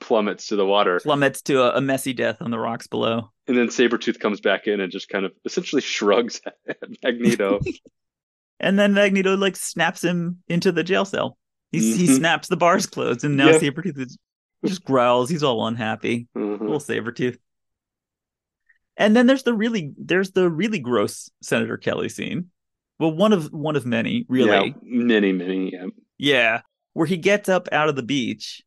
plummets 0.00 0.46
to 0.48 0.56
the 0.56 0.64
water. 0.64 1.00
Plummets 1.02 1.42
to 1.42 1.62
a, 1.62 1.78
a 1.78 1.80
messy 1.80 2.12
death 2.12 2.36
on 2.40 2.52
the 2.52 2.60
rocks 2.60 2.86
below. 2.86 3.32
And 3.48 3.56
then 3.58 3.66
Sabretooth 3.66 4.20
comes 4.20 4.40
back 4.40 4.68
in 4.68 4.80
and 4.80 4.92
just 4.92 5.08
kind 5.08 5.24
of 5.24 5.32
essentially 5.44 5.82
shrugs 5.82 6.40
at 6.68 6.76
Magneto. 7.02 7.58
And 8.60 8.78
then 8.78 8.94
Magneto 8.94 9.36
like 9.36 9.56
snaps 9.56 10.04
him 10.04 10.44
into 10.46 10.70
the 10.70 10.84
jail 10.84 11.04
cell. 11.04 11.36
He's, 11.72 11.96
He 11.96 12.06
Mhm. 12.06 12.16
snaps 12.18 12.46
the 12.46 12.56
bars 12.56 12.86
closed, 12.86 13.24
and 13.24 13.36
now 13.36 13.48
Yeah. 13.48 13.58
Sabretooth 13.58 13.98
is, 13.98 14.16
just 14.66 14.84
growls. 14.84 15.30
He's 15.30 15.42
all 15.42 15.66
unhappy. 15.66 16.28
Mhm. 16.36 16.60
Little 16.60 16.80
saber 16.80 17.12
tooth. 17.12 17.38
And 18.96 19.16
then 19.16 19.26
there's 19.26 19.44
the 19.44 19.54
really 19.54 19.92
there's 19.96 20.32
the 20.32 20.50
really 20.50 20.78
gross 20.78 21.30
Senator 21.42 21.76
Kelly 21.76 22.08
scene. 22.08 22.50
Well, 22.98 23.12
one 23.12 23.32
of 23.32 23.46
one 23.52 23.76
of 23.76 23.86
many, 23.86 24.26
really. 24.28 24.50
Yeah, 24.50 24.72
many, 24.82 25.32
many. 25.32 25.72
Yeah. 25.72 25.86
Yeah, 26.18 26.60
where 26.92 27.06
he 27.06 27.16
gets 27.16 27.48
up 27.48 27.68
out 27.72 27.88
of 27.88 27.96
the 27.96 28.02
beach. 28.02 28.62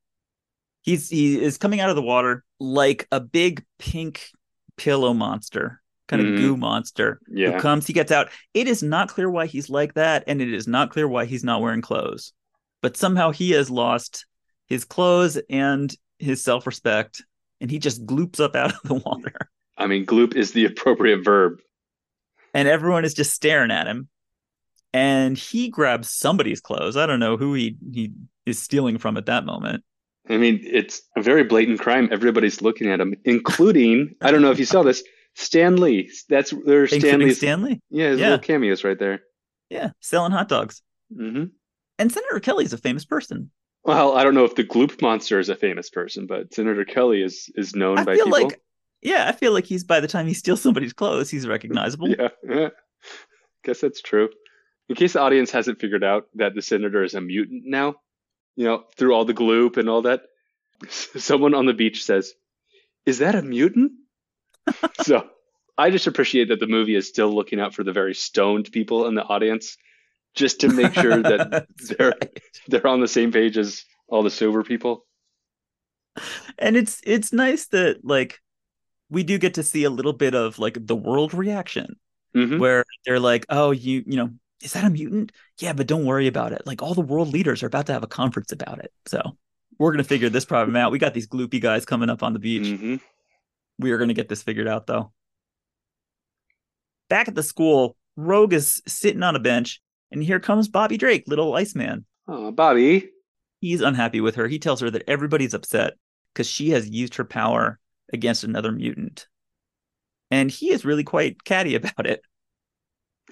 He's 0.82 1.10
he 1.10 1.40
is 1.42 1.58
coming 1.58 1.80
out 1.80 1.90
of 1.92 1.96
the 1.96 2.02
water 2.02 2.44
like 2.60 3.08
a 3.12 3.20
big 3.20 3.64
pink 3.78 4.28
pillow 4.76 5.14
monster, 5.14 5.82
kind 6.08 6.22
of 6.22 6.30
Mhm. 6.30 6.38
goo 6.38 6.58
monster 6.58 7.20
who 7.28 7.40
Yeah. 7.42 7.60
comes. 7.60 7.86
He 7.86 7.94
gets 7.94 8.12
out. 8.12 8.30
It 8.56 8.68
is 8.68 8.82
not 8.82 9.10
clear 9.10 9.30
why 9.30 9.46
he's 9.46 9.70
like 9.70 9.94
that, 9.94 10.24
and 10.26 10.42
it 10.42 10.52
is 10.52 10.68
not 10.68 10.90
clear 10.90 11.08
why 11.08 11.26
he's 11.26 11.44
not 11.44 11.62
wearing 11.62 11.82
clothes. 11.82 12.34
But 12.82 12.98
somehow 12.98 13.30
he 13.32 13.52
has 13.52 13.70
lost 13.70 14.26
his 14.68 14.86
clothes 14.86 15.40
and 15.50 15.94
his 16.20 16.44
self 16.44 16.66
respect, 16.68 17.24
and 17.62 17.70
he 17.72 17.80
just 17.80 18.06
gloops 18.06 18.40
up 18.40 18.56
out 18.56 18.74
of 18.74 18.82
the 18.84 18.94
water, 18.96 19.36
I 19.78 19.88
mean, 19.88 20.06
gloop 20.06 20.36
is 20.36 20.52
the 20.52 20.66
appropriate 20.66 21.24
verb. 21.24 21.60
and 22.54 22.68
everyone 22.68 23.06
is 23.06 23.14
just 23.14 23.34
staring 23.34 23.72
at 23.72 23.88
him. 23.88 24.08
And 24.96 25.36
he 25.38 25.70
grabs 25.70 26.12
somebody's 26.12 26.62
clothes. 26.62 26.96
I 26.98 27.08
don't 27.08 27.20
know 27.20 27.36
who 27.36 27.56
he 27.56 27.78
he 27.92 28.12
is 28.46 28.60
stealing 28.60 29.00
from 29.00 29.18
at 29.18 29.26
that 29.26 29.44
moment. 29.46 29.84
I 30.30 30.38
mean, 30.38 30.60
it's 30.64 31.02
a 31.18 31.22
very 31.22 31.44
blatant 31.44 31.80
crime. 31.80 32.10
Everybody's 32.12 32.62
looking 32.62 32.90
at 32.90 33.02
him, 33.02 33.16
including, 33.26 34.14
I 34.22 34.30
don't 34.32 34.42
know 34.44 34.52
if 34.52 34.60
you 34.60 34.66
saw 34.66 34.84
this, 34.84 35.04
Stan 35.36 35.78
Lee. 35.78 36.12
That's 36.30 36.52
Including 36.54 37.00
Stanley's. 37.02 37.38
Stanley. 37.38 37.82
yeah, 37.90 38.10
his 38.10 38.20
Yeah. 38.20 38.26
little 38.30 38.44
cameos 38.46 38.84
right 38.84 38.98
there. 39.00 39.22
Yeah, 39.70 39.90
selling 40.00 40.32
hot 40.32 40.48
dogs. 40.48 40.82
hmm 41.14 41.46
And 41.98 42.12
Senator 42.12 42.40
Kelly's 42.40 42.72
a 42.74 42.78
famous 42.78 43.04
person. 43.04 43.50
Well, 43.86 44.16
I 44.16 44.24
don't 44.24 44.34
know 44.34 44.46
if 44.46 44.56
the 44.56 44.64
gloop 44.64 45.02
monster 45.02 45.40
is 45.40 45.50
a 45.50 45.56
famous 45.56 45.90
person, 45.90 46.26
but 46.26 46.54
Senator 46.54 46.86
Kelly 46.86 47.22
is 47.22 47.50
is 47.56 47.76
known 47.76 48.00
I 48.00 48.04
by 48.04 48.16
feel 48.16 48.26
people. 48.26 48.40
like, 48.44 48.62
yeah, 49.02 49.28
I 49.28 49.34
feel 49.34 49.52
like 49.52 49.66
he's 49.66 49.84
by 49.84 50.00
the 50.00 50.08
time 50.08 50.28
he 50.28 50.34
steals 50.34 50.62
somebody's 50.62 50.94
clothes, 50.94 51.30
he's 51.30 51.48
recognizable. 51.48 52.10
Yeah, 52.18 52.30
yeah. 52.48 52.70
Guess 53.64 53.82
that's 53.82 54.02
true. 54.02 54.30
In 54.90 54.96
case 54.96 55.14
the 55.14 55.22
audience 55.22 55.52
hasn't 55.52 55.80
figured 55.80 56.04
out 56.04 56.28
that 56.36 56.54
the 56.56 56.62
senator 56.62 57.04
is 57.04 57.14
a 57.14 57.22
mutant 57.22 57.64
now, 57.66 57.96
you 58.56 58.66
know, 58.66 58.84
through 58.98 59.14
all 59.14 59.26
the 59.26 59.34
gloop 59.34 59.78
and 59.78 59.90
all 59.90 60.02
that, 60.04 60.24
someone 60.90 61.54
on 61.54 61.66
the 61.66 61.74
beach 61.74 62.04
says, 62.04 62.34
"Is 63.06 63.20
that 63.20 63.36
a 63.36 63.42
mutant?" 63.42 63.94
so 65.02 65.28
I 65.78 65.90
just 65.90 66.08
appreciate 66.08 66.50
that 66.50 66.60
the 66.60 66.68
movie 66.68 66.96
is 66.96 67.08
still 67.08 67.34
looking 67.34 67.60
out 67.60 67.74
for 67.74 67.84
the 67.84 67.92
very 67.92 68.14
stoned 68.14 68.72
people 68.72 69.08
in 69.08 69.16
the 69.16 69.24
audience, 69.24 69.78
just 70.36 70.62
to 70.62 70.70
make 70.70 70.94
sure 70.94 71.24
that 71.24 71.68
they're 71.98 72.10
right. 72.10 72.42
they're 72.68 72.88
on 72.88 73.02
the 73.02 73.08
same 73.08 73.32
page 73.32 73.58
as 73.58 73.84
all 74.08 74.24
the 74.24 74.32
sober 74.32 74.64
people. 74.64 75.06
And 76.58 76.76
it's 76.78 77.02
it's 77.04 77.34
nice 77.34 77.68
that 77.68 78.04
like 78.04 78.40
we 79.10 79.24
do 79.24 79.38
get 79.38 79.56
to 79.56 79.64
see 79.64 79.84
a 79.84 79.90
little 79.90 80.14
bit 80.14 80.36
of 80.36 80.60
like 80.60 80.78
the 80.86 80.96
world 80.96 81.34
reaction 81.34 81.98
hmm 82.34 82.60
where 82.60 82.86
they're 83.06 83.20
like, 83.20 83.46
"Oh, 83.50 83.72
you 83.72 84.04
you 84.08 84.18
know, 84.18 84.32
is 84.64 84.74
that 84.74 84.86
a 84.86 84.90
mutant? 84.90 85.32
Yeah, 85.60 85.74
but 85.74 85.88
don't 85.88 86.06
worry 86.06 86.28
about 86.28 86.54
it. 86.54 86.64
Like 86.68 86.82
all 86.84 86.94
the 86.96 87.02
world 87.02 87.30
leaders 87.34 87.64
are 87.64 87.68
about 87.68 87.88
to 87.88 87.94
have 87.94 88.04
a 88.04 88.08
conference 88.08 88.52
about 88.52 88.80
it. 88.80 88.94
So 89.08 89.38
we're 89.80 89.92
gonna 89.94 90.04
figure 90.04 90.30
this 90.30 90.46
problem 90.46 90.76
out. 90.78 90.92
We 90.92 91.00
got 91.00 91.14
these 91.16 91.28
gloopy 91.28 91.62
guys 91.62 91.86
coming 91.86 92.10
up 92.10 92.24
on 92.24 92.34
the 92.34 92.40
beach. 92.40 92.68
hmm 92.68 92.98
We 93.80 93.92
are 93.92 93.98
gonna 94.00 94.14
get 94.16 94.30
this 94.30 94.44
figured 94.44 94.68
out 94.68 94.88
though. 94.88 95.14
Back 97.10 97.28
at 97.28 97.36
the 97.36 97.44
school, 97.44 97.96
Rogue 98.16 98.54
is 98.54 98.82
sitting 98.88 99.24
on 99.24 99.36
a 99.36 99.40
bench, 99.40 99.82
and 100.14 100.24
here 100.24 100.40
comes 100.40 100.68
Bobby 100.68 100.98
Drake, 100.98 101.24
little 101.28 101.54
Iceman. 101.56 102.06
Oh, 102.28 102.52
Bobby. 102.52 103.10
He's 103.60 103.82
unhappy 103.82 104.22
with 104.22 104.36
her. 104.36 104.48
He 104.48 104.60
tells 104.60 104.80
her 104.82 104.90
that 104.92 105.04
everybody's 105.08 105.54
upset 105.54 105.94
because 106.34 106.48
she 106.48 106.70
has 106.72 106.88
used 106.90 107.16
her 107.16 107.26
power 107.26 107.80
against 108.12 108.44
another 108.44 108.72
mutant. 108.72 109.28
And 110.32 110.50
he 110.52 110.72
is 110.72 110.86
really 110.86 111.04
quite 111.04 111.44
catty 111.44 111.76
about 111.82 112.06
it. 112.06 112.22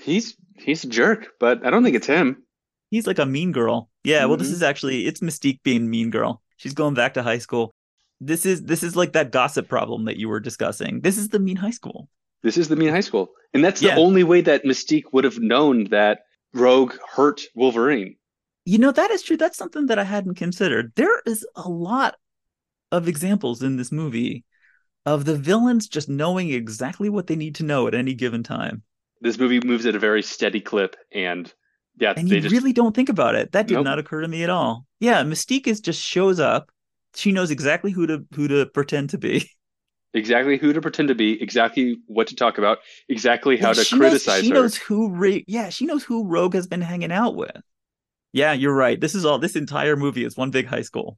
He's 0.01 0.35
he's 0.57 0.83
a 0.83 0.88
jerk, 0.88 1.27
but 1.39 1.65
I 1.65 1.69
don't 1.69 1.83
think 1.83 1.95
it's 1.95 2.07
him. 2.07 2.43
He's 2.89 3.07
like 3.07 3.19
a 3.19 3.25
mean 3.25 3.51
girl. 3.51 3.89
Yeah, 4.03 4.25
well, 4.25 4.38
this 4.38 4.50
Mhm. 4.50 4.53
is 4.53 4.63
actually 4.63 5.05
it's 5.05 5.19
Mystique 5.21 5.59
being 5.63 5.89
mean 5.89 6.09
girl. 6.09 6.41
She's 6.57 6.73
going 6.73 6.93
back 6.93 7.13
to 7.15 7.23
high 7.23 7.38
school. 7.39 7.71
This 8.19 8.45
is 8.45 8.63
this 8.63 8.83
is 8.83 8.95
like 8.95 9.13
that 9.13 9.31
gossip 9.31 9.67
problem 9.67 10.05
that 10.05 10.17
you 10.17 10.29
were 10.29 10.39
discussing. 10.39 11.01
This 11.01 11.17
is 11.17 11.29
the 11.29 11.39
mean 11.39 11.57
high 11.57 11.71
school. 11.71 12.07
This 12.43 12.57
is 12.57 12.69
the 12.69 12.75
mean 12.75 12.89
high 12.89 13.01
school. 13.01 13.31
And 13.53 13.63
that's 13.63 13.81
the 13.81 13.88
Yeah. 13.88 13.97
only 13.97 14.23
way 14.23 14.41
that 14.41 14.63
Mystique 14.63 15.05
would 15.11 15.23
have 15.23 15.39
known 15.39 15.85
that 15.85 16.21
Rogue 16.53 16.93
hurt 17.15 17.41
Wolverine. 17.55 18.15
You 18.65 18.77
know, 18.77 18.91
that 18.91 19.12
is 19.12 19.24
true. 19.24 19.38
That's 19.38 19.58
something 19.58 19.88
that 19.88 20.00
I 20.00 20.03
hadn't 20.03 20.36
considered. 20.36 20.93
There 20.96 21.22
is 21.25 21.46
a 21.55 21.67
lot 21.67 22.15
of 22.91 23.08
examples 23.08 23.63
in 23.63 23.77
this 23.77 23.91
movie 23.91 24.43
of 25.05 25.25
the 25.25 25.36
villains 25.36 25.88
just 25.88 26.10
knowing 26.10 26.51
exactly 26.51 27.10
what 27.10 27.27
they 27.27 27.36
need 27.36 27.55
to 27.55 27.63
know 27.63 27.88
at 27.88 27.96
any 27.96 28.13
given 28.13 28.43
time. 28.43 28.84
This 29.20 29.38
movie 29.38 29.60
moves 29.65 29.86
at 29.86 29.96
a 29.96 30.00
very 30.00 30.22
steady 30.22 30.62
clip, 30.62 30.96
and 31.12 31.51
yeah, 32.00 32.13
And 32.15 32.29
they 32.29 32.36
you 32.36 32.41
just 32.41 32.53
really 32.53 32.74
don't 32.74 32.96
think 32.96 33.10
about 33.10 33.36
it. 33.36 33.51
That 33.51 33.67
did 33.67 33.75
Nope. 33.75 33.86
not 33.86 34.00
occur 34.00 34.22
to 34.22 34.27
me 34.27 34.43
at 34.43 34.50
all. 34.50 34.86
Yeah, 35.00 35.24
Mystique 35.24 35.67
is 35.67 35.79
just 35.79 36.01
shows 36.01 36.39
up. 36.39 36.72
She 37.15 37.31
knows 37.31 37.51
exactly 37.51 37.91
who 37.91 38.08
to 38.08 38.25
who 38.36 38.48
to 38.48 38.65
pretend 38.67 39.10
to 39.12 39.17
be. 39.17 39.50
exactly 40.13 40.57
who 40.57 40.73
to 40.73 40.81
pretend 40.81 41.07
to 41.09 41.15
be, 41.15 41.41
exactly 41.41 41.97
what 42.07 42.27
to 42.27 42.35
talk 42.35 42.57
about, 42.57 42.79
exactly 43.09 43.57
how 43.57 43.73
Yeah, 43.73 43.73
to 43.73 43.85
criticize 43.85 44.25
knows, 44.25 44.47
she 44.47 44.49
her. 44.49 44.51
knows 44.51 44.75
who 44.75 45.09
Ra- 45.09 45.39
yeah, 45.47 45.69
she 45.69 45.85
knows 45.85 46.03
who 46.03 46.25
Rogue 46.27 46.53
has 46.53 46.67
been 46.67 46.81
hanging 46.81 47.11
out 47.11 47.35
with. 47.35 47.61
Yeah, 48.33 48.53
you're 48.53 48.75
right. 48.75 48.99
This 48.99 49.15
is 49.15 49.25
all 49.25 49.39
this 49.39 49.55
entire 49.55 49.95
movie 49.95 50.23
is 50.23 50.37
one 50.37 50.51
big 50.51 50.65
high 50.67 50.81
school. 50.83 51.17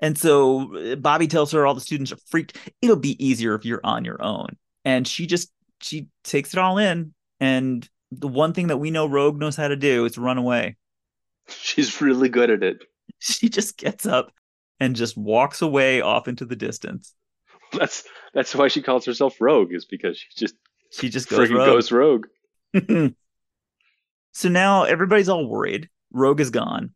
And 0.00 0.18
so 0.18 0.74
uh, 0.76 0.96
Bobby 0.96 1.26
tells 1.26 1.52
her 1.52 1.66
all 1.66 1.74
the 1.74 1.80
students 1.80 2.12
are 2.12 2.18
freaked. 2.26 2.56
It'll 2.82 2.96
be 2.96 3.22
easier 3.24 3.54
if 3.54 3.64
you're 3.64 3.80
on 3.84 4.04
your 4.04 4.22
own. 4.22 4.56
And 4.84 5.06
she 5.06 5.26
just 5.26 5.50
she 5.80 6.08
takes 6.24 6.52
it 6.52 6.58
all 6.58 6.78
in 6.78 7.14
and 7.40 7.88
the 8.10 8.28
one 8.28 8.52
thing 8.52 8.68
that 8.68 8.76
we 8.76 8.90
know 8.90 9.06
Rogue 9.06 9.38
knows 9.38 9.56
how 9.56 9.68
to 9.68 9.76
do 9.76 10.04
is 10.04 10.16
run 10.18 10.38
away. 10.38 10.76
She's 11.48 12.00
really 12.00 12.28
good 12.28 12.50
at 12.50 12.62
it. 12.62 12.84
She 13.18 13.48
just 13.48 13.76
gets 13.76 14.06
up 14.06 14.32
and 14.80 14.94
just 14.96 15.16
walks 15.16 15.62
away 15.62 16.00
off 16.00 16.28
into 16.28 16.44
the 16.44 16.56
distance. 16.56 17.14
That's 17.78 18.04
that's 18.32 18.54
why 18.54 18.68
she 18.68 18.82
calls 18.82 19.04
herself 19.06 19.40
Rogue, 19.40 19.72
is 19.72 19.84
because 19.84 20.18
she 20.18 20.28
just 20.36 20.54
She 20.90 21.08
just 21.08 21.28
goes 21.28 21.48
freaking 21.48 21.58
rogue. 21.58 21.66
goes 21.66 21.92
rogue. 21.92 22.26
so 24.32 24.48
now 24.48 24.84
everybody's 24.84 25.28
all 25.28 25.46
worried. 25.46 25.88
Rogue 26.12 26.40
is 26.40 26.50
gone. 26.50 26.94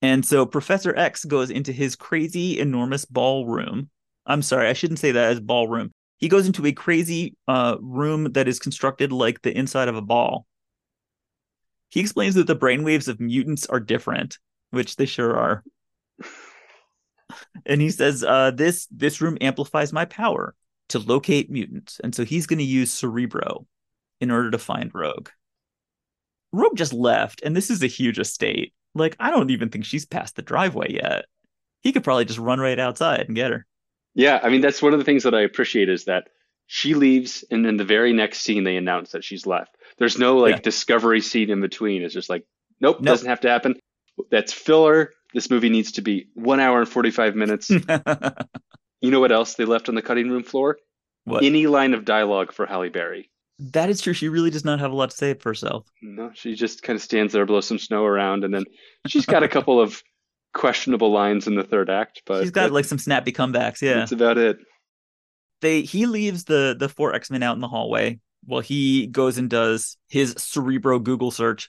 And 0.00 0.24
so 0.24 0.46
Professor 0.46 0.96
X 0.96 1.24
goes 1.24 1.50
into 1.50 1.72
his 1.72 1.96
crazy, 1.96 2.60
enormous 2.60 3.04
ballroom. 3.04 3.90
I'm 4.26 4.42
sorry, 4.42 4.68
I 4.68 4.72
shouldn't 4.74 5.00
say 5.00 5.10
that 5.12 5.32
as 5.32 5.40
ballroom. 5.40 5.90
He 6.18 6.28
goes 6.28 6.46
into 6.46 6.66
a 6.66 6.72
crazy 6.72 7.36
uh, 7.48 7.76
room 7.80 8.32
that 8.32 8.46
is 8.48 8.58
constructed 8.58 9.12
like 9.12 9.42
the 9.42 9.56
inside 9.56 9.88
of 9.88 9.96
a 9.96 10.02
ball. 10.02 10.46
He 11.90 12.00
explains 12.00 12.34
that 12.34 12.46
the 12.46 12.56
brainwaves 12.56 13.08
of 13.08 13.18
mutants 13.18 13.66
are 13.66 13.80
different, 13.80 14.38
which 14.70 14.96
they 14.96 15.06
sure 15.06 15.36
are. 15.36 15.64
And 17.66 17.80
he 17.80 17.90
says, 17.90 18.24
uh, 18.24 18.50
"This 18.52 18.86
this 18.90 19.20
room 19.20 19.36
amplifies 19.40 19.92
my 19.92 20.04
power 20.06 20.54
to 20.88 20.98
locate 20.98 21.50
mutants, 21.50 22.00
and 22.02 22.14
so 22.14 22.24
he's 22.24 22.46
going 22.46 22.58
to 22.58 22.64
use 22.64 22.90
Cerebro 22.92 23.66
in 24.20 24.30
order 24.30 24.50
to 24.50 24.58
find 24.58 24.90
Rogue." 24.94 25.28
Rogue 26.52 26.76
just 26.76 26.92
left, 26.94 27.42
and 27.42 27.54
this 27.56 27.70
is 27.70 27.82
a 27.82 27.86
huge 27.86 28.18
estate. 28.18 28.72
Like, 28.94 29.16
I 29.20 29.30
don't 29.30 29.50
even 29.50 29.68
think 29.68 29.84
she's 29.84 30.06
past 30.06 30.36
the 30.36 30.42
driveway 30.42 30.92
yet. 30.94 31.26
He 31.82 31.92
could 31.92 32.04
probably 32.04 32.24
just 32.24 32.38
run 32.38 32.58
right 32.58 32.78
outside 32.78 33.26
and 33.26 33.36
get 33.36 33.50
her. 33.52 33.66
Yeah, 34.14 34.40
I 34.42 34.48
mean 34.48 34.60
that's 34.62 34.82
one 34.82 34.92
of 34.94 34.98
the 34.98 35.04
things 35.04 35.22
that 35.24 35.34
I 35.34 35.42
appreciate 35.42 35.88
is 35.88 36.06
that 36.06 36.28
she 36.66 36.94
leaves, 36.94 37.44
and 37.50 37.64
then 37.64 37.76
the 37.76 37.84
very 37.84 38.12
next 38.12 38.40
scene 38.40 38.64
they 38.64 38.76
announce 38.76 39.12
that 39.12 39.24
she's 39.24 39.46
left. 39.46 39.76
There's 39.98 40.18
no 40.18 40.38
like 40.38 40.56
Yeah. 40.56 40.60
discovery 40.62 41.20
scene 41.20 41.50
in 41.50 41.60
between. 41.60 42.02
It's 42.02 42.14
just 42.14 42.30
like, 42.30 42.44
nope, 42.80 42.96
Nope. 42.96 43.06
doesn't 43.06 43.28
have 43.28 43.40
to 43.40 43.48
happen. 43.50 43.76
That's 44.30 44.52
filler. 44.52 45.12
This 45.38 45.50
movie 45.50 45.68
needs 45.68 45.92
to 45.92 46.02
be 46.02 46.26
one 46.34 46.58
hour 46.58 46.80
and 46.80 46.88
forty 46.88 47.12
five 47.12 47.36
minutes. 47.36 47.70
you 49.00 49.10
know 49.12 49.20
what 49.20 49.30
else 49.30 49.54
they 49.54 49.64
left 49.64 49.88
on 49.88 49.94
the 49.94 50.02
cutting 50.02 50.28
room 50.28 50.42
floor? 50.42 50.78
what? 51.22 51.44
Any 51.44 51.68
line 51.68 51.94
of 51.94 52.04
dialogue 52.04 52.50
for 52.52 52.66
Halle 52.66 52.88
Berry. 52.88 53.30
that 53.60 53.88
is 53.88 54.00
true. 54.00 54.12
She 54.14 54.28
really 54.28 54.50
does 54.50 54.64
not 54.64 54.80
have 54.80 54.90
a 54.90 54.96
lot 54.96 55.10
to 55.10 55.16
say 55.16 55.34
for 55.34 55.50
herself. 55.50 55.86
No, 56.02 56.32
she 56.34 56.56
just 56.56 56.82
kind 56.82 56.96
of 56.96 57.02
stands 57.04 57.32
there, 57.32 57.46
blows 57.46 57.68
some 57.68 57.78
snow 57.78 58.04
around, 58.04 58.42
and 58.42 58.52
then 58.52 58.64
she's 59.06 59.26
got 59.26 59.44
a 59.44 59.48
couple 59.48 59.80
of 59.80 60.02
questionable 60.54 61.12
lines 61.12 61.46
in 61.46 61.54
the 61.54 61.62
third 61.62 61.88
act. 61.88 62.22
But 62.26 62.42
She's 62.42 62.50
got 62.50 62.64
that- 62.64 62.72
like 62.72 62.84
some 62.86 62.98
snappy 62.98 63.30
comebacks. 63.30 63.80
Yeah. 63.80 63.94
that's 63.94 64.10
about 64.10 64.38
it. 64.38 64.58
they 65.60 65.82
he 65.82 66.06
leaves 66.06 66.42
the 66.46 66.74
the 66.76 66.88
four 66.88 67.14
X-Men 67.14 67.44
out 67.44 67.54
in 67.54 67.60
the 67.60 67.68
hallway 67.68 68.18
while 68.44 68.60
he 68.62 69.06
goes 69.06 69.38
and 69.38 69.48
does 69.48 69.96
his 70.08 70.34
Cerebro 70.36 70.98
Google 70.98 71.30
search, 71.30 71.68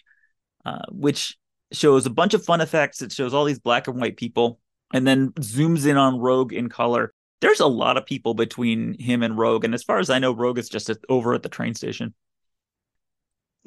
uh, 0.65 0.85
which 0.89 1.37
shows 1.71 2.05
a 2.05 2.09
bunch 2.09 2.33
of 2.33 2.43
fun 2.43 2.61
effects. 2.61 3.01
It 3.01 3.11
shows 3.11 3.33
all 3.33 3.45
these 3.45 3.59
black 3.59 3.87
and 3.87 3.99
white 3.99 4.17
people, 4.17 4.59
and 4.93 5.05
then 5.05 5.31
zooms 5.33 5.85
in 5.85 5.97
on 5.97 6.19
Rogue 6.19 6.53
in 6.53 6.69
color. 6.69 7.13
There's 7.41 7.59
a 7.59 7.67
lot 7.67 7.97
of 7.97 8.05
people 8.05 8.33
between 8.33 8.99
him 8.99 9.23
and 9.23 9.37
Rogue, 9.37 9.63
and 9.63 9.73
as 9.73 9.83
far 9.83 9.99
as 9.99 10.09
I 10.09 10.19
know, 10.19 10.33
Rogue 10.33 10.57
is 10.57 10.69
just 10.69 10.91
over 11.07 11.33
at 11.33 11.43
the 11.43 11.49
train 11.49 11.73
station. 11.73 12.13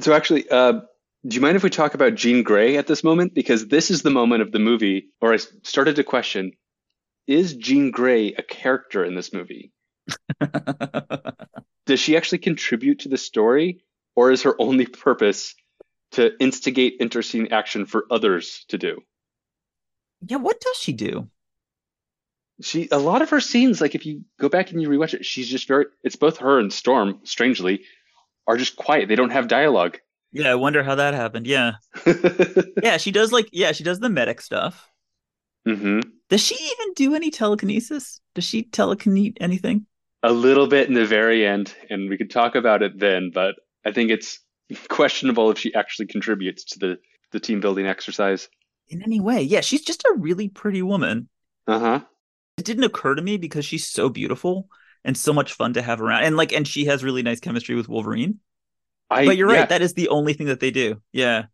So 0.01 0.13
actually, 0.13 0.49
uh, 0.51 0.81
do 1.27 1.35
you 1.35 1.41
mind 1.41 1.57
if 1.57 1.63
we 1.63 1.71
talk 1.71 1.95
about 1.95 2.15
Jean 2.15 2.43
Grey 2.43 2.77
at 2.77 2.87
this 2.87 3.05
moment? 3.05 3.35
Because 3.35 3.69
this 3.69 3.91
is 3.91 4.03
the 4.03 4.11
moment 4.11 4.43
of 4.43 4.53
the 4.53 4.59
movie 4.59 5.11
or 5.21 5.33
I 5.33 5.39
started 5.63 5.97
to 5.97 6.05
question: 6.05 6.53
Is 7.27 7.55
Jean 7.55 7.91
Grey 7.91 8.33
a 8.33 8.43
character 8.43 9.05
in 9.05 9.15
this 9.15 9.33
movie? 9.33 9.73
Does 11.87 12.01
she 12.01 12.17
actually 12.17 12.39
contribute 12.39 13.01
to 13.01 13.09
the 13.09 13.17
story, 13.17 13.85
or 14.17 14.33
is 14.33 14.43
her 14.43 14.61
only 14.61 14.87
purpose 14.87 15.55
to 16.13 16.33
instigate 16.39 16.97
interesting 17.01 17.53
action 17.53 17.87
for 17.87 18.07
others 18.11 18.65
to 18.69 18.79
do? 18.79 19.03
yeah, 20.27 20.37
what 20.37 20.61
does 20.61 20.77
she 20.77 20.93
do? 20.93 21.29
She 22.61 22.89
a 22.93 22.99
lot 22.99 23.23
of 23.23 23.31
her 23.31 23.41
scenes, 23.41 23.81
like 23.81 23.95
if 23.95 24.07
you 24.07 24.23
go 24.39 24.49
back 24.49 24.71
and 24.71 24.81
you 24.81 24.89
rewatch 24.89 25.15
it, 25.15 25.25
she's 25.25 25.49
just 25.49 25.67
very. 25.67 25.87
It's 26.05 26.17
both 26.17 26.39
her 26.39 26.59
and 26.59 26.73
Storm, 26.73 27.21
strangely, 27.25 27.83
are 28.47 28.57
just 28.57 28.77
quiet. 28.77 29.09
They 29.09 29.17
don't 29.17 29.31
have 29.31 29.49
dialogue. 29.49 29.99
Yeah, 30.31 30.51
I 30.51 30.55
wonder 30.55 30.83
how 30.83 30.95
that 30.95 31.15
happened. 31.15 31.47
Yeah, 31.47 31.73
yeah, 32.83 32.99
she 32.99 33.11
does 33.11 33.33
like 33.33 33.49
yeah, 33.53 33.73
she 33.73 33.85
does 33.85 33.99
the 33.99 34.09
medic 34.09 34.41
stuff. 34.41 34.89
Mm-hmm. 35.67 36.01
Does 36.29 36.41
she 36.41 36.55
even 36.55 36.95
do 36.95 37.15
any 37.15 37.31
telekinesis? 37.31 38.21
Does 38.35 38.45
she 38.45 38.65
telekinete 38.65 39.39
anything? 39.41 39.87
a 40.23 40.33
little 40.33 40.69
bit 40.69 40.89
in 40.89 40.95
the 40.95 41.05
very 41.05 41.45
end, 41.45 41.75
and 41.91 42.09
we 42.09 42.17
could 42.17 42.31
talk 42.31 42.55
about 42.55 42.83
it 42.83 42.99
then, 42.99 43.31
but 43.35 43.57
I 43.85 43.93
think 43.93 44.11
it's 44.11 44.39
questionable 44.89 45.51
if 45.51 45.59
she 45.59 45.75
actually 45.75 46.07
contributes 46.07 46.65
to 46.65 46.79
the, 46.79 46.99
the 47.33 47.41
team 47.41 47.61
building 47.61 47.87
exercise. 47.87 48.49
in 48.89 49.03
any 49.03 49.21
way. 49.21 49.43
Yeah, 49.43 49.61
she's 49.61 49.83
just 49.83 50.03
a 50.05 50.15
really 50.17 50.49
pretty 50.49 50.83
woman. 50.83 51.29
Uh 51.67 51.79
huh. 51.79 52.01
It 52.57 52.65
didn't 52.65 52.85
occur 52.85 53.15
to 53.15 53.23
me 53.23 53.37
because 53.37 53.65
she's 53.65 53.87
so 53.87 54.09
beautiful 54.09 54.69
and 55.05 55.17
so 55.17 55.33
much 55.33 55.53
fun 55.53 55.75
to 55.75 55.83
have 55.83 56.01
around. 56.01 56.25
And 56.25 56.37
like 56.37 56.53
and 56.53 56.67
she 56.67 56.87
has 56.87 57.03
really 57.05 57.23
nice 57.23 57.41
chemistry 57.41 57.75
with 57.75 57.89
Wolverine. 57.89 58.41
I, 59.11 59.25
But 59.25 59.37
you're 59.37 59.49
yeah, 59.49 59.61
right, 59.61 59.69
that 59.69 59.83
is 59.83 59.95
the 59.95 60.09
only 60.09 60.35
thing 60.35 60.49
that 60.49 60.61
they 60.61 60.71
do. 60.71 61.03
Yeah. 61.13 61.47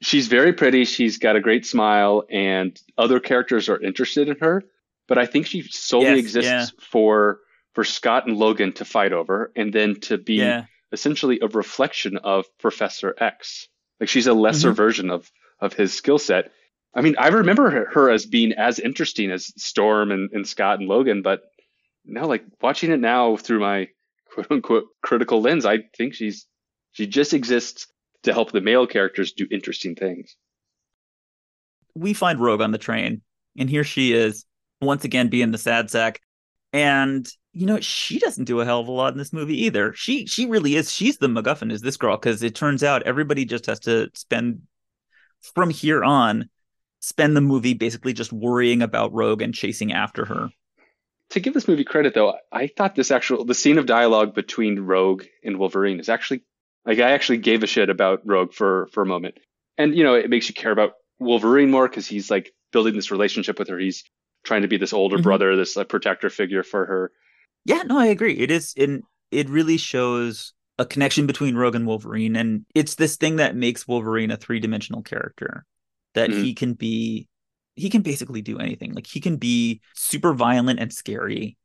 she's 0.00 0.28
very 0.28 0.52
pretty. 0.52 0.84
She's 0.84 1.18
got 1.18 1.36
a 1.36 1.40
great 1.40 1.66
smile, 1.66 2.24
and 2.30 2.80
other 2.96 3.20
characters 3.20 3.68
are 3.68 3.80
interested 3.80 4.28
in 4.28 4.36
her. 4.40 4.62
But 5.06 5.18
I 5.18 5.26
think 5.26 5.46
she 5.46 5.62
solely 5.62 6.16
Yes, 6.16 6.18
exists 6.18 6.50
yeah. 6.50 6.66
for 6.90 7.40
for 7.74 7.84
Scott 7.84 8.26
and 8.26 8.36
Logan 8.36 8.72
to 8.74 8.84
fight 8.84 9.12
over, 9.12 9.52
and 9.56 9.72
then 9.72 10.00
to 10.02 10.18
be 10.18 10.34
Yeah. 10.34 10.66
Essentially 10.92 11.38
a 11.40 11.48
reflection 11.48 12.16
of 12.18 12.46
Professor 12.58 13.14
X. 13.18 13.68
Like 14.00 14.08
she's 14.08 14.26
a 14.26 14.34
lesser 14.34 14.72
Mhm. 14.72 14.76
version 14.76 15.10
of 15.10 15.30
of 15.60 15.72
his 15.74 15.92
skill 15.92 16.18
set. 16.18 16.52
I 16.94 17.00
mean, 17.02 17.16
I 17.18 17.28
remember 17.28 17.68
her, 17.70 17.86
her 17.92 18.10
as 18.10 18.26
being 18.26 18.52
as 18.52 18.78
interesting 18.78 19.30
as 19.32 19.52
Storm 19.62 20.12
and, 20.12 20.30
and 20.32 20.46
Scott 20.46 20.78
and 20.78 20.88
Logan, 20.88 21.22
but 21.22 21.42
now, 22.04 22.26
like 22.26 22.44
watching 22.62 22.90
it 22.90 23.00
now 23.00 23.36
through 23.36 23.60
my 23.60 23.88
quote 24.32 24.46
unquote 24.50 24.84
critical 25.02 25.40
lens, 25.42 25.66
I 25.66 25.78
think 25.96 26.14
she's 26.14 26.46
she 26.92 27.06
just 27.06 27.34
exists 27.34 27.86
to 28.22 28.32
help 28.32 28.50
the 28.52 28.60
male 28.60 28.86
characters 28.86 29.32
do 29.32 29.46
interesting 29.50 29.94
things. 29.94 30.36
We 31.94 32.14
find 32.14 32.40
Rogue 32.40 32.60
on 32.60 32.70
the 32.70 32.78
train, 32.78 33.22
and 33.58 33.68
here 33.68 33.84
she 33.84 34.12
is, 34.12 34.44
once 34.80 35.04
again 35.04 35.28
being 35.28 35.50
the 35.50 35.58
sad 35.58 35.90
sack. 35.90 36.20
And 36.72 37.28
you 37.58 37.66
know, 37.66 37.80
she 37.80 38.20
doesn't 38.20 38.44
do 38.44 38.60
a 38.60 38.64
hell 38.64 38.78
of 38.78 38.86
a 38.86 38.92
lot 38.92 39.12
in 39.12 39.18
this 39.18 39.32
movie 39.32 39.64
either. 39.64 39.92
She 39.94 40.26
she 40.26 40.46
really 40.46 40.76
is. 40.76 40.92
She's 40.92 41.18
the 41.18 41.26
MacGuffin, 41.26 41.72
is 41.72 41.80
this 41.82 41.96
girl, 41.96 42.16
because 42.16 42.40
it 42.42 42.54
turns 42.54 42.84
out 42.84 43.02
everybody 43.02 43.44
just 43.44 43.66
has 43.66 43.80
to 43.80 44.10
spend 44.14 44.62
from 45.54 45.70
here 45.70 46.04
on 46.04 46.48
spend 47.00 47.36
the 47.36 47.40
movie 47.40 47.74
basically 47.74 48.12
just 48.12 48.32
worrying 48.32 48.80
about 48.82 49.12
Rogue 49.12 49.42
and 49.42 49.54
chasing 49.54 49.92
after 49.92 50.24
her. 50.24 50.50
To 51.30 51.40
give 51.40 51.52
this 51.52 51.68
movie 51.68 51.84
credit, 51.84 52.14
though, 52.14 52.34
I 52.52 52.68
thought 52.68 52.94
this 52.94 53.10
actual 53.10 53.44
the 53.44 53.54
scene 53.54 53.78
of 53.78 53.86
dialogue 53.86 54.34
between 54.34 54.78
Rogue 54.80 55.24
and 55.42 55.58
Wolverine 55.58 55.98
is 56.00 56.08
actually 56.08 56.42
like 56.86 57.00
I 57.00 57.10
actually 57.10 57.38
gave 57.38 57.64
a 57.64 57.66
shit 57.66 57.90
about 57.90 58.20
Rogue 58.24 58.52
for 58.52 58.88
for 58.92 59.02
a 59.02 59.06
moment, 59.06 59.38
and 59.76 59.96
you 59.96 60.04
know 60.04 60.14
it 60.14 60.30
makes 60.30 60.48
you 60.48 60.54
care 60.54 60.72
about 60.72 60.92
Wolverine 61.18 61.70
more 61.72 61.88
because 61.88 62.06
he's 62.06 62.30
like 62.30 62.52
building 62.72 62.94
this 62.94 63.10
relationship 63.10 63.58
with 63.58 63.68
her. 63.68 63.78
He's 63.78 64.04
trying 64.44 64.62
to 64.62 64.68
be 64.68 64.76
this 64.76 64.92
older 64.92 65.18
Mhm. 65.18 65.24
brother, 65.24 65.56
this 65.56 65.76
uh, 65.76 65.82
protector 65.84 66.30
figure 66.30 66.62
for 66.62 66.86
her. 66.86 67.10
Yeah, 67.64 67.82
no, 67.82 67.98
I 67.98 68.06
agree. 68.06 68.34
It 68.34 68.50
is 68.50 68.72
in 68.76 69.02
it 69.30 69.48
really 69.48 69.76
shows 69.76 70.54
a 70.78 70.86
connection 70.86 71.26
between 71.26 71.56
Rogue 71.56 71.74
and 71.74 71.86
Wolverine, 71.86 72.36
and 72.36 72.64
it's 72.74 72.94
this 72.94 73.16
thing 73.16 73.36
that 73.36 73.56
makes 73.56 73.86
Wolverine 73.86 74.30
a 74.30 74.36
three 74.36 74.60
dimensional 74.60 75.02
character. 75.02 75.64
That 76.14 76.30
Mhm. 76.30 76.42
he 76.42 76.54
can 76.54 76.74
be 76.74 77.28
he 77.76 77.90
can 77.90 78.02
basically 78.02 78.42
do 78.42 78.58
anything. 78.58 78.92
Like 78.92 79.06
he 79.06 79.20
can 79.20 79.36
be 79.36 79.80
super 79.94 80.34
violent 80.34 80.80
and 80.80 80.92
scary 80.92 81.56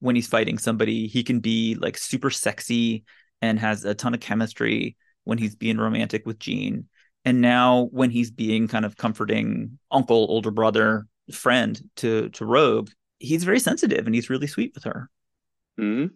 when 0.00 0.16
he's 0.16 0.26
fighting 0.26 0.58
somebody. 0.58 1.06
He 1.06 1.22
can 1.22 1.38
be 1.38 1.76
like 1.76 1.96
super 1.96 2.28
sexy 2.30 3.04
and 3.40 3.56
has 3.60 3.84
a 3.84 3.94
ton 3.94 4.12
of 4.14 4.18
chemistry 4.20 4.96
when 5.22 5.38
he's 5.38 5.54
being 5.54 5.78
romantic 5.78 6.26
with 6.26 6.40
Jean. 6.40 6.88
And 7.24 7.40
now 7.40 7.88
when 7.92 8.10
he's 8.10 8.32
being 8.32 8.66
kind 8.66 8.84
of 8.84 8.96
comforting 8.96 9.78
uncle, 9.92 10.26
older 10.28 10.50
brother, 10.50 11.06
friend 11.32 11.80
to 11.96 12.30
to 12.30 12.44
Rogue, 12.44 12.90
he's 13.20 13.44
very 13.44 13.60
sensitive 13.60 14.06
and 14.06 14.14
he's 14.14 14.30
really 14.30 14.48
sweet 14.48 14.72
with 14.74 14.84
her 14.84 15.08
hmm 15.80 16.06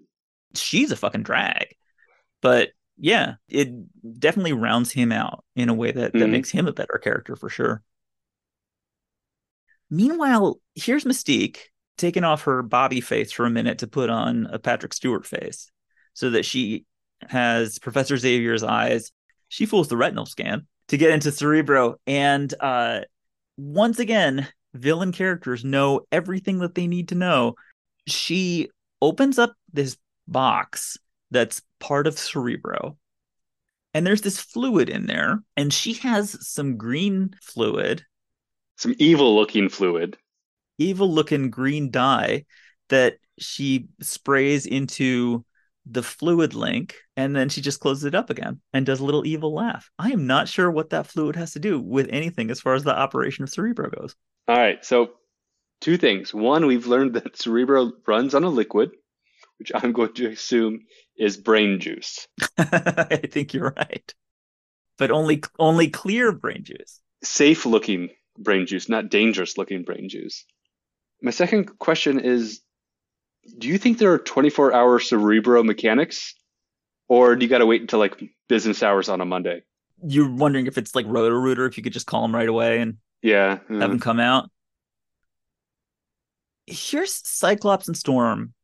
she's 0.54 0.92
a 0.92 0.96
fucking 0.96 1.22
drag. 1.24 1.74
But 2.40 2.70
yeah, 2.96 3.34
it 3.48 3.70
definitely 4.20 4.52
rounds 4.52 4.92
him 4.92 5.10
out 5.10 5.44
in 5.56 5.68
a 5.68 5.74
way 5.74 5.90
that, 5.90 6.12
that 6.12 6.18
Mhm. 6.18 6.30
makes 6.30 6.50
him 6.50 6.68
a 6.68 6.72
better 6.72 7.00
character 7.02 7.34
for 7.34 7.48
sure. 7.48 7.82
Meanwhile, 9.90 10.60
here's 10.74 11.04
Mystique 11.04 11.58
taking 11.96 12.24
off 12.24 12.42
her 12.44 12.62
Bobby 12.62 13.00
face 13.00 13.32
for 13.32 13.46
a 13.46 13.50
minute 13.50 13.78
to 13.78 13.86
put 13.86 14.10
on 14.10 14.46
a 14.46 14.58
Patrick 14.58 14.92
Stewart 14.92 15.26
face 15.26 15.70
so 16.12 16.30
that 16.30 16.44
she 16.44 16.84
has 17.28 17.78
Professor 17.78 18.16
Xavier's 18.16 18.62
eyes. 18.62 19.12
She 19.48 19.66
fools 19.66 19.88
the 19.88 19.96
retinal 19.96 20.26
scan 20.26 20.66
to 20.88 20.96
get 20.96 21.10
into 21.10 21.32
Cerebro. 21.32 21.96
And 22.06 22.52
uh, 22.60 23.00
once 23.56 23.98
again, 23.98 24.48
villain 24.74 25.12
characters 25.12 25.64
know 25.64 26.02
everything 26.10 26.58
that 26.58 26.74
they 26.74 26.86
need 26.86 27.08
to 27.08 27.14
know. 27.14 27.54
She 28.06 28.68
opens 29.04 29.38
up 29.38 29.54
this 29.72 29.96
box 30.26 30.96
that's 31.30 31.62
part 31.78 32.06
of 32.06 32.18
Cerebro. 32.18 32.96
And 33.92 34.06
there's 34.06 34.22
this 34.22 34.40
fluid 34.40 34.88
in 34.88 35.06
there, 35.06 35.40
and 35.56 35.72
she 35.72 35.92
has 35.94 36.36
some 36.48 36.76
green 36.76 37.34
fluid, 37.42 38.04
Some 38.76 38.94
evil 38.98 39.36
looking 39.36 39.68
fluid. 39.68 40.16
evil 40.78 41.12
looking 41.12 41.50
green 41.50 41.90
dye 41.90 42.44
that 42.88 43.18
she 43.38 43.86
sprays 44.00 44.66
into 44.66 45.44
the 45.86 46.02
fluid 46.02 46.54
link, 46.54 46.96
and 47.16 47.36
then 47.36 47.48
she 47.50 47.60
just 47.60 47.78
closes 47.80 48.04
it 48.04 48.14
up 48.14 48.30
again 48.30 48.60
and 48.72 48.86
does 48.86 49.00
a 49.00 49.04
little 49.04 49.26
evil 49.26 49.54
laugh. 49.54 49.90
I 49.98 50.10
am 50.12 50.26
not 50.26 50.48
sure 50.48 50.70
what 50.70 50.90
that 50.90 51.06
fluid 51.06 51.36
has 51.36 51.52
to 51.52 51.60
do 51.60 51.78
with 51.78 52.08
anything 52.10 52.50
as 52.50 52.60
far 52.60 52.74
as 52.74 52.84
the 52.84 52.96
operation 52.98 53.44
of 53.44 53.50
Cerebro 53.50 53.90
goes. 53.90 54.16
All 54.48 54.56
right, 54.56 54.84
so 54.84 55.12
two 55.80 55.96
things. 55.96 56.32
One, 56.34 56.66
we've 56.66 56.86
learned 56.86 57.14
that 57.14 57.36
Cerebro 57.36 57.92
runs 58.06 58.34
on 58.34 58.44
a 58.44 58.48
liquid, 58.48 58.90
which 59.58 59.72
I'm 59.74 59.92
going 59.92 60.14
to 60.14 60.28
assume 60.30 60.80
is 61.16 61.36
brain 61.36 61.80
juice. 61.80 62.26
I 62.58 63.20
think 63.30 63.54
you're 63.54 63.74
right. 63.76 64.14
But 64.98 65.10
only 65.10 65.42
only 65.58 65.88
clear 65.88 66.32
brain 66.32 66.64
juice. 66.64 67.00
safe 67.22 67.66
looking 67.66 68.10
brain 68.38 68.66
juice, 68.66 68.88
not 68.88 69.10
dangerous 69.10 69.56
looking 69.58 69.82
brain 69.84 70.08
juice. 70.08 70.44
My 71.22 71.30
second 71.30 71.78
question 71.78 72.20
is 72.20 72.60
Do 73.58 73.68
you 73.68 73.78
think 73.78 73.98
there 73.98 74.12
are 74.12 74.18
24 74.18 74.72
hour 74.72 74.98
cerebro 75.00 75.62
mechanics? 75.62 76.34
Or 77.08 77.36
do 77.36 77.44
you 77.44 77.50
got 77.50 77.58
to 77.58 77.66
wait 77.66 77.82
until 77.82 77.98
like 77.98 78.18
business 78.48 78.82
hours 78.82 79.08
on 79.08 79.20
a 79.20 79.24
Monday? 79.24 79.62
You're 80.02 80.30
wondering 80.30 80.66
if 80.66 80.78
it's 80.78 80.94
like 80.94 81.06
Roto 81.08 81.34
Rooter, 81.34 81.66
if 81.66 81.76
you 81.76 81.82
could 81.82 81.92
just 81.92 82.06
call 82.06 82.22
them 82.22 82.34
right 82.34 82.48
away 82.48 82.80
and 82.80 82.96
Yeah. 83.22 83.58
have 83.68 83.68
them 83.68 83.98
mm. 83.98 84.02
come 84.02 84.20
out. 84.20 84.50
Here's 86.66 87.26
Cyclops 87.26 87.88
and 87.88 87.96
Storm. 87.96 88.54